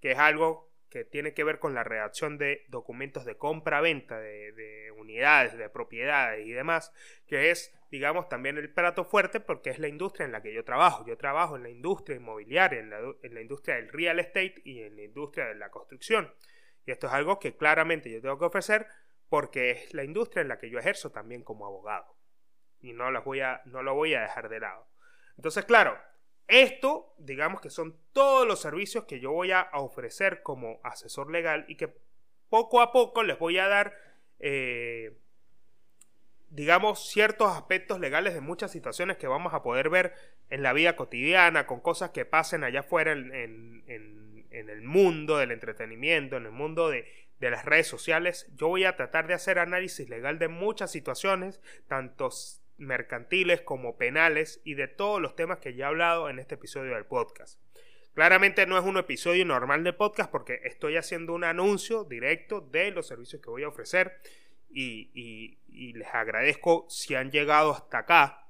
que 0.00 0.12
es 0.12 0.18
algo 0.18 0.67
que 0.90 1.04
tiene 1.04 1.34
que 1.34 1.44
ver 1.44 1.58
con 1.58 1.74
la 1.74 1.84
redacción 1.84 2.38
de 2.38 2.64
documentos 2.68 3.24
de 3.24 3.36
compra-venta 3.36 4.18
de, 4.18 4.92
unidades, 4.96 5.56
de 5.56 5.68
propiedades 5.68 6.46
y 6.46 6.52
demás, 6.52 6.92
que 7.26 7.50
es, 7.50 7.74
digamos, 7.90 8.28
también 8.28 8.58
el 8.58 8.72
plato 8.72 9.04
fuerte 9.04 9.40
porque 9.40 9.70
es 9.70 9.78
la 9.78 9.88
industria 9.88 10.26
en 10.26 10.32
la 10.32 10.42
que 10.42 10.52
yo 10.52 10.64
trabajo. 10.64 11.04
Yo 11.06 11.16
trabajo 11.16 11.56
en 11.56 11.62
la 11.62 11.68
industria 11.68 12.16
inmobiliaria, 12.16 12.80
en 12.80 12.90
la, 12.90 12.98
en 13.22 13.34
la 13.34 13.40
industria 13.40 13.76
del 13.76 13.88
real 13.88 14.18
estate 14.18 14.60
y 14.64 14.82
en 14.82 14.96
la 14.96 15.02
industria 15.02 15.46
de 15.46 15.54
la 15.54 15.70
construcción. 15.70 16.32
Y 16.86 16.90
esto 16.90 17.06
es 17.06 17.12
algo 17.12 17.38
que 17.38 17.56
claramente 17.56 18.10
yo 18.10 18.20
tengo 18.20 18.38
que 18.38 18.46
ofrecer 18.46 18.86
porque 19.28 19.70
es 19.70 19.94
la 19.94 20.04
industria 20.04 20.40
en 20.40 20.48
la 20.48 20.58
que 20.58 20.70
yo 20.70 20.78
ejerzo 20.78 21.10
también 21.10 21.42
como 21.42 21.66
abogado. 21.66 22.16
Y 22.80 22.92
no, 22.92 23.10
las 23.10 23.24
voy 23.24 23.40
a, 23.40 23.60
no 23.66 23.82
lo 23.82 23.94
voy 23.94 24.14
a 24.14 24.22
dejar 24.22 24.48
de 24.48 24.60
lado. 24.60 24.88
Entonces, 25.36 25.64
claro, 25.64 25.98
esto, 26.48 27.14
digamos 27.18 27.60
que 27.60 27.70
son 27.70 27.96
todos 28.12 28.46
los 28.46 28.60
servicios 28.60 29.04
que 29.04 29.20
yo 29.20 29.32
voy 29.32 29.52
a 29.52 29.68
ofrecer 29.74 30.42
como 30.42 30.80
asesor 30.82 31.30
legal 31.30 31.66
y 31.68 31.76
que 31.76 31.94
poco 32.48 32.80
a 32.80 32.92
poco 32.92 33.22
les 33.22 33.38
voy 33.38 33.58
a 33.58 33.68
dar, 33.68 33.94
eh, 34.38 35.16
digamos, 36.50 37.08
ciertos 37.10 37.54
aspectos 37.54 38.00
legales 38.00 38.34
de 38.34 38.40
muchas 38.40 38.72
situaciones 38.72 39.18
que 39.18 39.26
vamos 39.26 39.54
a 39.54 39.62
poder 39.62 39.90
ver 39.90 40.14
en 40.50 40.62
la 40.62 40.72
vida 40.72 40.96
cotidiana, 40.96 41.66
con 41.66 41.80
cosas 41.80 42.10
que 42.10 42.24
pasen 42.24 42.64
allá 42.64 42.80
afuera 42.80 43.12
en, 43.12 43.84
el 43.86 44.82
mundo 44.82 45.36
del 45.36 45.52
entretenimiento, 45.52 46.38
en 46.38 46.46
el 46.46 46.52
mundo 46.52 46.88
de, 46.88 47.06
de 47.38 47.50
las 47.50 47.64
redes 47.64 47.86
sociales. 47.86 48.50
Yo 48.56 48.68
voy 48.68 48.84
a 48.84 48.96
tratar 48.96 49.26
de 49.26 49.34
hacer 49.34 49.58
análisis 49.58 50.08
legal 50.08 50.38
de 50.38 50.48
muchas 50.48 50.90
situaciones, 50.90 51.60
tanto 51.86 52.30
mercantiles 52.78 53.60
como 53.60 53.96
penales 53.96 54.60
y 54.64 54.74
de 54.74 54.88
todos 54.88 55.20
los 55.20 55.36
temas 55.36 55.58
que 55.58 55.74
ya 55.74 55.86
he 55.86 55.88
hablado 55.88 56.30
en 56.30 56.38
este 56.38 56.54
episodio 56.54 56.94
del 56.94 57.04
podcast. 57.04 57.60
Claramente 58.14 58.66
no 58.66 58.78
es 58.78 58.84
un 58.84 58.96
episodio 58.96 59.44
normal 59.44 59.84
de 59.84 59.92
podcast 59.92 60.30
porque 60.30 60.60
estoy 60.64 60.96
haciendo 60.96 61.34
un 61.34 61.44
anuncio 61.44 62.04
directo 62.04 62.60
de 62.60 62.90
los 62.90 63.06
servicios 63.06 63.40
que 63.40 63.50
voy 63.50 63.62
a 63.62 63.68
ofrecer 63.68 64.20
y, 64.70 65.56
les 65.68 66.08
agradezco 66.12 66.86
si 66.88 67.14
han 67.14 67.30
llegado 67.30 67.70
hasta 67.70 67.98
acá 67.98 68.48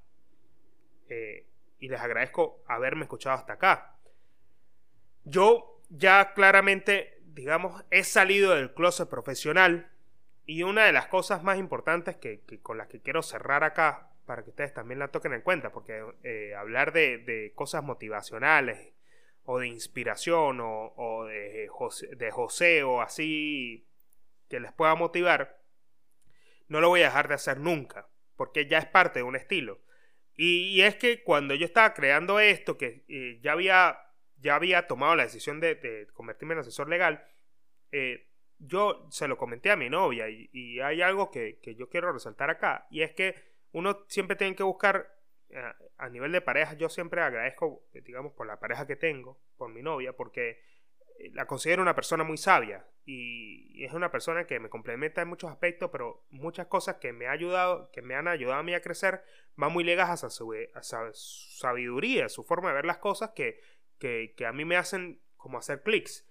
eh, 1.09 1.45
y 1.79 1.89
les 1.89 2.01
agradezco 2.01 2.63
haberme 2.67 3.03
escuchado 3.03 3.37
hasta 3.37 3.55
acá. 3.55 3.99
Yo 5.25 5.83
ya 5.91 6.33
claramente, 6.33 7.21
digamos, 7.27 7.85
he 7.91 8.05
salido 8.05 8.55
del 8.55 8.73
closet 8.73 9.09
profesional 9.09 9.91
y 10.47 10.63
una 10.63 10.87
de 10.87 10.93
las 10.93 11.09
cosas 11.09 11.43
más 11.43 11.59
importantes 11.59 12.17
que 12.17 12.41
con 12.63 12.79
las 12.79 12.89
que 12.89 13.01
quiero 13.03 13.23
cerrar 13.23 13.65
acá 13.65 14.08
para 14.29 14.45
que 14.45 14.51
ustedes 14.51 14.75
también 14.75 14.99
la 14.99 15.09
toquen 15.09 15.33
en 15.33 15.41
cuenta, 15.41 15.73
porque 15.73 16.05
eh, 16.23 16.55
hablar 16.55 16.93
de, 16.93 17.51
cosas 17.55 17.83
motivacionales 17.83 18.93
o 19.45 19.59
de 19.59 19.69
inspiración 19.69 20.59
o, 20.61 21.25
de, 21.25 21.67
José, 21.71 22.15
de 22.15 22.31
José 22.31 22.83
o 22.83 23.01
así 23.01 23.89
que 24.51 24.61
les 24.61 24.71
pueda 24.75 24.95
motivar, 24.95 25.63
no 26.69 26.83
lo 26.83 26.91
voy 26.91 27.01
a 27.01 27.07
dejar 27.07 27.29
de 27.29 27.37
hacer 27.37 27.59
nunca, 27.59 28.11
porque 28.37 28.67
ya 28.67 28.77
es 28.77 28.85
parte 28.85 29.21
de 29.21 29.23
un 29.23 29.35
estilo. 29.35 29.81
Y, 30.37 30.83
es 30.83 30.97
que 30.97 31.23
cuando 31.23 31.55
yo 31.55 31.65
estaba 31.65 31.95
creando 31.95 32.39
esto, 32.39 32.77
que 32.77 33.07
eh, 33.09 33.41
ya, 33.43 33.53
había, 33.53 33.99
ya 34.37 34.57
había 34.57 34.87
tomado 34.87 35.17
la 35.17 35.23
decisión 35.23 35.59
de, 35.59 36.07
convertirme 36.13 36.53
en 36.53 36.61
asesor 36.61 36.91
legal, 36.91 37.27
eh, 37.93 38.29
yo 38.59 39.09
se 39.11 39.27
lo 39.27 39.39
comenté 39.39 39.71
a 39.71 39.77
mi 39.77 39.89
novia 39.89 40.29
y, 40.29 40.81
hay 40.81 41.01
algo 41.01 41.31
que, 41.31 41.59
yo 41.79 41.89
quiero 41.89 42.13
resaltar 42.13 42.51
acá 42.51 42.87
y 42.91 43.01
es 43.01 43.13
que 43.13 43.57
uno 43.73 44.05
siempre 44.09 44.37
tiene 44.37 44.57
que 44.57 44.63
buscar 44.63 45.15
eh, 45.51 45.63
a 45.97 46.09
nivel 46.09 46.33
de 46.33 46.41
pareja, 46.41 46.75
yo 46.75 46.89
siempre 46.89 47.23
agradezco, 47.23 47.83
digamos, 47.93 48.33
por 48.33 48.47
la 48.47 48.61
pareja 48.61 48.87
que 48.87 48.97
tengo, 48.97 49.41
por 49.57 49.71
mi 49.71 49.83
novia, 49.83 50.15
porque 50.15 50.61
eh, 51.19 51.31
la 51.33 51.47
considero 51.47 51.83
una 51.83 51.95
persona 51.95 52.25
muy 52.25 52.37
sabia 52.37 52.87
y 53.05 53.83
es 53.85 53.95
una 53.95 54.11
persona 54.11 54.47
que 54.47 54.61
me 54.61 54.69
complementa 54.69 55.23
en 55.23 55.29
muchos 55.29 55.51
aspectos, 55.51 55.89
pero 55.91 56.27
muchas 56.29 56.67
cosas 56.67 56.97
que 56.97 57.15
me 57.15 57.27
ha 57.27 57.31
ayudado, 57.31 57.91
que 57.91 58.03
me 58.03 58.15
han 58.15 58.29
ayudado 58.29 58.61
a 58.61 58.63
mí 58.63 58.75
a 58.75 58.83
crecer, 58.83 59.25
van 59.57 59.73
muy 59.73 59.83
ligadas 59.83 60.25
a 60.25 60.31
su, 60.31 60.55
sabiduría, 61.15 62.27
a 62.27 62.29
su 62.29 62.45
forma 62.45 62.69
de 62.69 62.75
ver 62.75 62.85
las 62.85 62.99
cosas 62.99 63.31
que, 63.31 63.63
que, 63.99 64.35
que 64.37 64.45
a 64.45 64.53
mí 64.53 64.67
me 64.67 64.77
hacen 64.77 65.23
como 65.39 65.57
hacer 65.57 65.83
clics. 65.83 66.28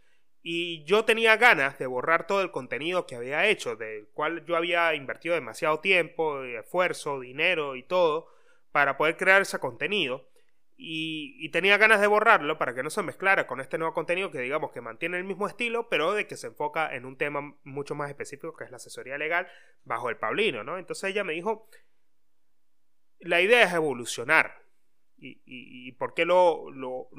Y 0.50 0.86
yo 0.86 1.04
tenía 1.04 1.36
ganas 1.36 1.78
de 1.78 1.88
borrar 1.88 2.26
todo 2.26 2.42
el 2.42 2.52
contenido 2.52 3.06
que 3.06 3.18
había 3.18 3.48
hecho, 3.48 3.76
del 3.76 4.08
cual 4.14 4.46
yo 4.46 4.56
había 4.56 4.96
invertido 4.96 5.36
demasiado 5.36 5.82
tiempo, 5.82 6.42
esfuerzo, 6.42 7.20
dinero 7.20 7.76
y 7.76 7.84
todo, 7.84 8.30
para 8.72 8.96
poder 8.96 9.18
crear 9.18 9.42
ese 9.42 9.60
contenido. 9.60 10.30
Y, 10.78 11.50
tenía 11.50 11.78
ganas 11.78 12.00
de 12.00 12.08
borrarlo 12.08 12.58
para 12.58 12.74
que 12.74 12.82
no 12.82 12.90
se 12.90 13.04
mezclara 13.04 13.46
con 13.46 13.60
este 13.60 13.78
nuevo 13.78 13.94
contenido 13.94 14.32
que 14.32 14.40
digamos 14.40 14.72
que 14.72 14.80
mantiene 14.80 15.18
el 15.18 15.26
mismo 15.26 15.48
estilo, 15.48 15.90
pero 15.90 16.14
de 16.14 16.28
que 16.28 16.38
se 16.38 16.48
enfoca 16.48 16.96
en 16.96 17.06
un 17.06 17.18
tema 17.18 17.58
mucho 17.66 17.94
más 17.94 18.10
específico 18.10 18.56
que 18.56 18.64
es 18.64 18.72
la 18.72 18.78
asesoría 18.78 19.18
legal 19.18 19.50
bajo 19.84 20.10
el 20.10 20.16
Paulino, 20.16 20.64
¿no? 20.64 20.78
Entonces 20.78 21.10
ella 21.10 21.26
me 21.26 21.34
dijo, 21.34 21.68
la 23.20 23.42
idea 23.42 23.64
es 23.64 23.74
evolucionar. 23.74 24.64
¿Y, 25.18 25.92
por 25.94 26.14
qué 26.14 26.24
lo, 26.24 26.72
lo, 26.72 27.10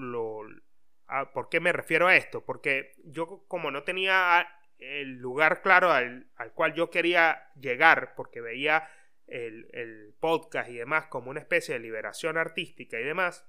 ¿Por 1.33 1.49
qué 1.49 1.61
me 1.61 1.73
refiero 1.73 2.07
a 2.07 2.17
esto? 2.17 2.45
Porque 2.45 2.93
yo 3.05 3.45
como 3.49 3.71
no 3.71 3.83
tenía 3.83 4.47
el 4.79 5.17
lugar 5.17 5.63
claro 5.63 5.91
al, 5.91 6.31
cual 6.55 6.75
yo 6.75 6.91
quería 6.91 7.51
llegar, 7.55 8.15
porque 8.15 8.41
veía 8.41 8.89
el, 9.27 10.15
podcast 10.21 10.69
y 10.71 10.77
demás 10.77 11.07
como 11.07 11.31
una 11.31 11.41
especie 11.41 11.75
de 11.75 11.81
liberación 11.81 12.37
artística 12.37 12.99
y 13.01 13.05
demás, 13.05 13.47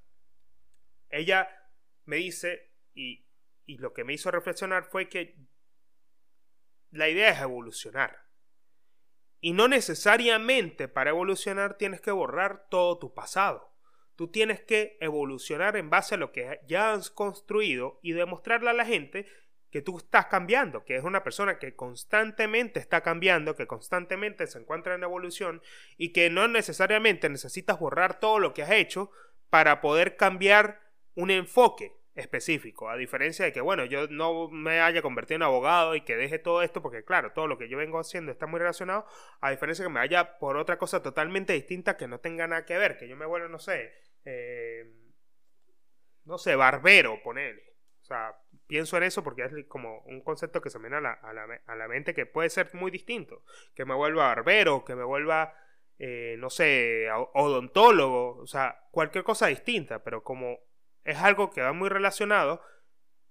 ella 1.09 1.49
me 2.05 2.17
dice, 2.17 2.71
y, 2.93 3.27
y 3.65 3.77
lo 3.77 3.93
que 3.93 4.03
me 4.03 4.13
hizo 4.13 4.31
reflexionar 4.31 4.85
fue 4.85 5.09
que 5.09 5.35
la 6.91 7.09
idea 7.09 7.29
es 7.29 7.41
evolucionar. 7.41 8.29
Y 9.41 9.53
no 9.53 9.67
necesariamente 9.67 10.87
para 10.87 11.11
evolucionar 11.11 11.77
tienes 11.77 12.01
que 12.01 12.11
borrar 12.11 12.67
todo 12.69 12.99
tu 12.99 13.13
pasado. 13.13 13.68
Tú 14.19 14.27
tienes 14.27 14.59
que 14.59 14.97
evolucionar 14.99 15.77
en 15.77 15.89
base 15.89 16.15
a 16.15 16.17
lo 16.17 16.33
que 16.33 16.59
ya 16.67 16.91
has 16.91 17.09
construido 17.09 18.01
y 18.03 18.11
demostrarle 18.11 18.69
a 18.69 18.73
la 18.73 18.85
gente 18.85 19.25
que 19.71 19.81
tú 19.81 19.97
estás 19.97 20.25
cambiando, 20.25 20.83
que 20.83 20.97
es 20.97 21.05
una 21.05 21.23
persona 21.23 21.57
que 21.57 21.73
constantemente 21.73 22.81
está 22.81 22.99
cambiando, 22.99 23.55
que 23.55 23.65
constantemente 23.65 24.45
se 24.47 24.59
encuentra 24.59 24.95
en 24.95 25.03
evolución 25.03 25.61
y 25.95 26.11
que 26.11 26.29
no 26.29 26.49
necesariamente 26.49 27.29
necesitas 27.29 27.79
borrar 27.79 28.19
todo 28.19 28.39
lo 28.39 28.53
que 28.53 28.63
has 28.63 28.71
hecho 28.71 29.09
para 29.49 29.79
poder 29.79 30.17
cambiar 30.17 30.81
un 31.15 31.31
enfoque 31.31 31.93
específico, 32.15 32.89
a 32.89 32.97
diferencia 32.97 33.45
de 33.45 33.53
que, 33.53 33.61
bueno, 33.61 33.85
yo 33.85 34.07
no 34.09 34.49
me 34.49 34.81
haya 34.81 35.01
convertido 35.01 35.37
en 35.37 35.43
abogado 35.43 35.95
y 35.95 36.01
que 36.01 36.17
deje 36.17 36.39
todo 36.39 36.61
esto, 36.61 36.81
porque 36.81 37.05
claro, 37.05 37.31
todo 37.31 37.47
lo 37.47 37.57
que 37.57 37.69
yo 37.69 37.77
vengo 37.77 37.99
haciendo 37.99 38.33
está 38.33 38.47
muy 38.47 38.59
relacionado, 38.59 39.05
a 39.39 39.49
diferencia 39.49 39.83
de 39.83 39.87
que 39.89 39.93
me 39.93 40.01
vaya 40.01 40.37
por 40.39 40.57
otra 40.57 40.77
cosa 40.77 41.01
totalmente 41.01 41.53
distinta 41.53 41.95
que 41.95 42.09
no 42.09 42.19
tenga 42.19 42.47
nada 42.47 42.65
que 42.65 42.77
ver, 42.77 42.97
que 42.97 43.07
yo 43.07 43.15
me 43.15 43.25
vuelva, 43.25 43.47
no 43.47 43.59
sé, 43.59 44.08
eh, 44.25 44.85
no 46.25 46.37
sé, 46.37 46.55
barbero, 46.55 47.21
ponele. 47.23 47.61
O 48.01 48.05
sea, 48.05 48.35
pienso 48.67 48.97
en 48.97 49.03
eso 49.03 49.23
porque 49.23 49.43
es 49.43 49.51
como 49.67 50.01
un 50.01 50.21
concepto 50.21 50.61
que 50.61 50.69
se 50.69 50.79
me 50.79 50.89
viene 50.89 51.07
a 51.07 51.75
la, 51.75 51.87
mente 51.87 52.13
que 52.13 52.25
puede 52.25 52.49
ser 52.49 52.73
muy 52.73 52.91
distinto. 52.91 53.43
Que 53.75 53.85
me 53.85 53.95
vuelva 53.95 54.27
barbero, 54.27 54.85
que 54.85 54.95
me 54.95 55.03
vuelva, 55.03 55.53
eh, 55.97 56.35
no 56.39 56.49
sé, 56.49 57.07
odontólogo, 57.33 58.37
o 58.37 58.47
sea, 58.47 58.87
cualquier 58.91 59.23
cosa 59.23 59.47
distinta, 59.47 60.03
pero 60.03 60.23
como 60.23 60.59
es 61.03 61.17
algo 61.17 61.49
que 61.51 61.61
va 61.61 61.73
muy 61.73 61.89
relacionado, 61.89 62.61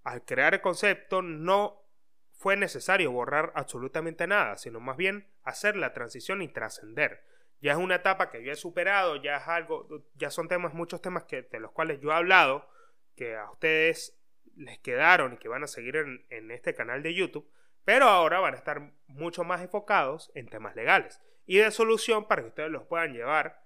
al 0.04 0.24
crear 0.24 0.54
el 0.54 0.60
concepto 0.60 1.22
no 1.22 1.84
fue 2.32 2.56
necesario 2.56 3.10
borrar 3.10 3.52
absolutamente 3.54 4.26
nada, 4.26 4.56
sino 4.56 4.80
más 4.80 4.96
bien 4.96 5.28
hacer 5.42 5.76
la 5.76 5.92
transición 5.92 6.40
y 6.40 6.48
trascender 6.48 7.24
ya 7.60 7.72
es 7.72 7.78
una 7.78 7.96
etapa 7.96 8.30
que 8.30 8.42
yo 8.42 8.52
he 8.52 8.56
superado, 8.56 9.16
ya 9.16 9.36
es 9.36 9.48
algo, 9.48 9.88
ya 10.14 10.30
son 10.30 10.48
temas, 10.48 10.74
muchos 10.74 11.02
temas 11.02 11.24
que, 11.24 11.42
de 11.42 11.60
los 11.60 11.72
cuales 11.72 12.00
yo 12.00 12.10
he 12.10 12.14
hablado, 12.14 12.68
que 13.16 13.36
a 13.36 13.50
ustedes 13.50 14.18
les 14.56 14.78
quedaron 14.78 15.34
y 15.34 15.36
que 15.38 15.48
van 15.48 15.64
a 15.64 15.66
seguir 15.66 15.96
en, 15.96 16.26
en 16.30 16.50
este 16.50 16.74
canal 16.74 17.02
de 17.02 17.14
YouTube, 17.14 17.50
pero 17.84 18.06
ahora 18.06 18.40
van 18.40 18.54
a 18.54 18.58
estar 18.58 18.92
mucho 19.06 19.44
más 19.44 19.62
enfocados 19.62 20.30
en 20.34 20.48
temas 20.48 20.76
legales 20.76 21.20
y 21.46 21.58
de 21.58 21.70
solución 21.70 22.28
para 22.28 22.42
que 22.42 22.48
ustedes 22.48 22.70
los 22.70 22.84
puedan 22.84 23.12
llevar 23.12 23.64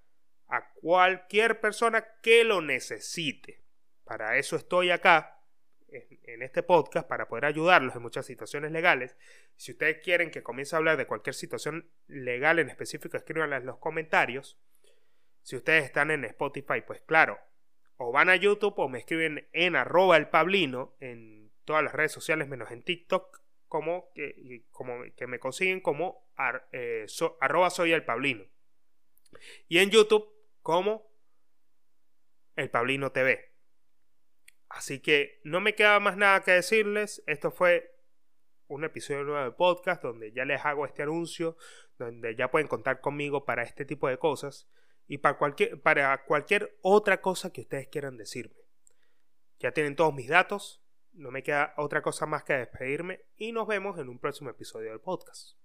a 0.49 0.73
cualquier 0.75 1.61
persona 1.61 2.07
que 2.23 2.45
lo 2.45 2.61
necesite. 2.61 3.65
Para 4.05 4.37
eso 4.37 4.57
estoy 4.57 4.91
acá 4.91 5.42
en, 5.93 6.43
este 6.43 6.63
podcast 6.63 7.09
para 7.09 7.29
poder 7.29 7.45
ayudarlos 7.45 7.95
en 7.95 8.03
muchas 8.03 8.27
situaciones 8.27 8.73
legales. 8.73 9.17
Si 9.57 9.73
ustedes 9.73 9.99
quieren 10.03 10.31
que 10.31 10.43
comience 10.43 10.75
a 10.75 10.79
hablar 10.79 10.97
de 10.97 11.07
cualquier 11.07 11.35
situación 11.35 11.91
legal 12.07 12.59
en 12.59 12.69
específico, 12.69 13.17
escríbanla 13.17 13.59
en 13.59 13.67
los 13.67 13.79
comentarios. 13.79 14.59
Si 15.43 15.57
ustedes 15.57 15.85
están 15.85 16.11
en 16.11 16.25
Spotify, 16.25 16.83
pues 16.87 17.01
claro, 17.03 17.39
o 17.97 18.13
van 18.13 18.31
a 18.31 18.37
YouTube 18.37 18.75
o 18.79 18.89
me 18.89 18.99
escriben 18.99 19.49
en 19.53 19.77
arroba 19.77 20.17
el 20.17 20.29
Pablino 20.29 20.97
en 21.01 21.51
todas 21.65 21.83
las 21.83 21.93
redes 21.93 22.13
sociales 22.13 22.49
menos 22.49 22.71
en 22.71 22.83
TikTok, 22.83 23.41
como 23.69 24.13
que, 24.15 24.65
como 24.71 25.03
que 25.17 25.27
me 25.27 25.39
consiguen 25.39 25.81
como 25.81 26.29
eh, 26.73 27.07
arroba 27.41 27.71
soy 27.71 27.93
el 27.93 28.05
Pablino. 28.05 28.45
Y 29.69 29.79
en 29.79 29.91
YouTube 29.91 30.29
como 30.63 31.11
el 32.57 32.71
Pablino 32.71 33.13
TV. 33.13 33.52
Así 34.73 35.01
que 35.01 35.41
no 35.45 35.61
me 35.61 35.75
queda 35.75 36.01
más 36.01 36.17
nada 36.17 36.41
que 36.43 36.53
decirles. 36.53 37.23
Esto 37.27 37.51
fue 37.51 37.95
un 38.69 38.85
episodio 38.85 39.23
nuevo 39.23 39.45
de 39.45 39.53
podcast 39.53 40.03
donde 40.03 40.33
ya 40.33 40.47
les 40.47 40.65
hago 40.65 40.87
este 40.87 41.03
anuncio, 41.03 41.57
donde 41.99 42.35
ya 42.35 42.51
pueden 42.51 42.69
contar 42.69 43.01
conmigo 43.01 43.45
para 43.45 43.63
este 43.63 43.85
tipo 43.85 44.09
de 44.09 44.19
cosas 44.19 44.69
y 45.07 45.19
para 45.19 45.37
cualquier, 45.37 45.81
para 45.83 46.25
cualquier 46.25 46.79
otra 46.81 47.21
cosa 47.21 47.53
que 47.53 47.61
ustedes 47.61 47.89
quieran 47.89 48.17
decirme. 48.17 48.57
Ya 49.59 49.73
tienen 49.73 49.95
todos 49.95 50.15
mis 50.15 50.29
datos, 50.29 50.83
no 51.13 51.31
me 51.31 51.43
queda 51.43 51.75
otra 51.77 52.01
cosa 52.01 52.25
más 52.25 52.43
que 52.43 52.55
despedirme 52.55 53.27
y 53.37 53.53
nos 53.53 53.67
vemos 53.67 53.99
en 53.99 54.09
un 54.09 54.19
próximo 54.19 54.49
episodio 54.49 54.91
del 54.91 55.01
podcast. 55.01 55.62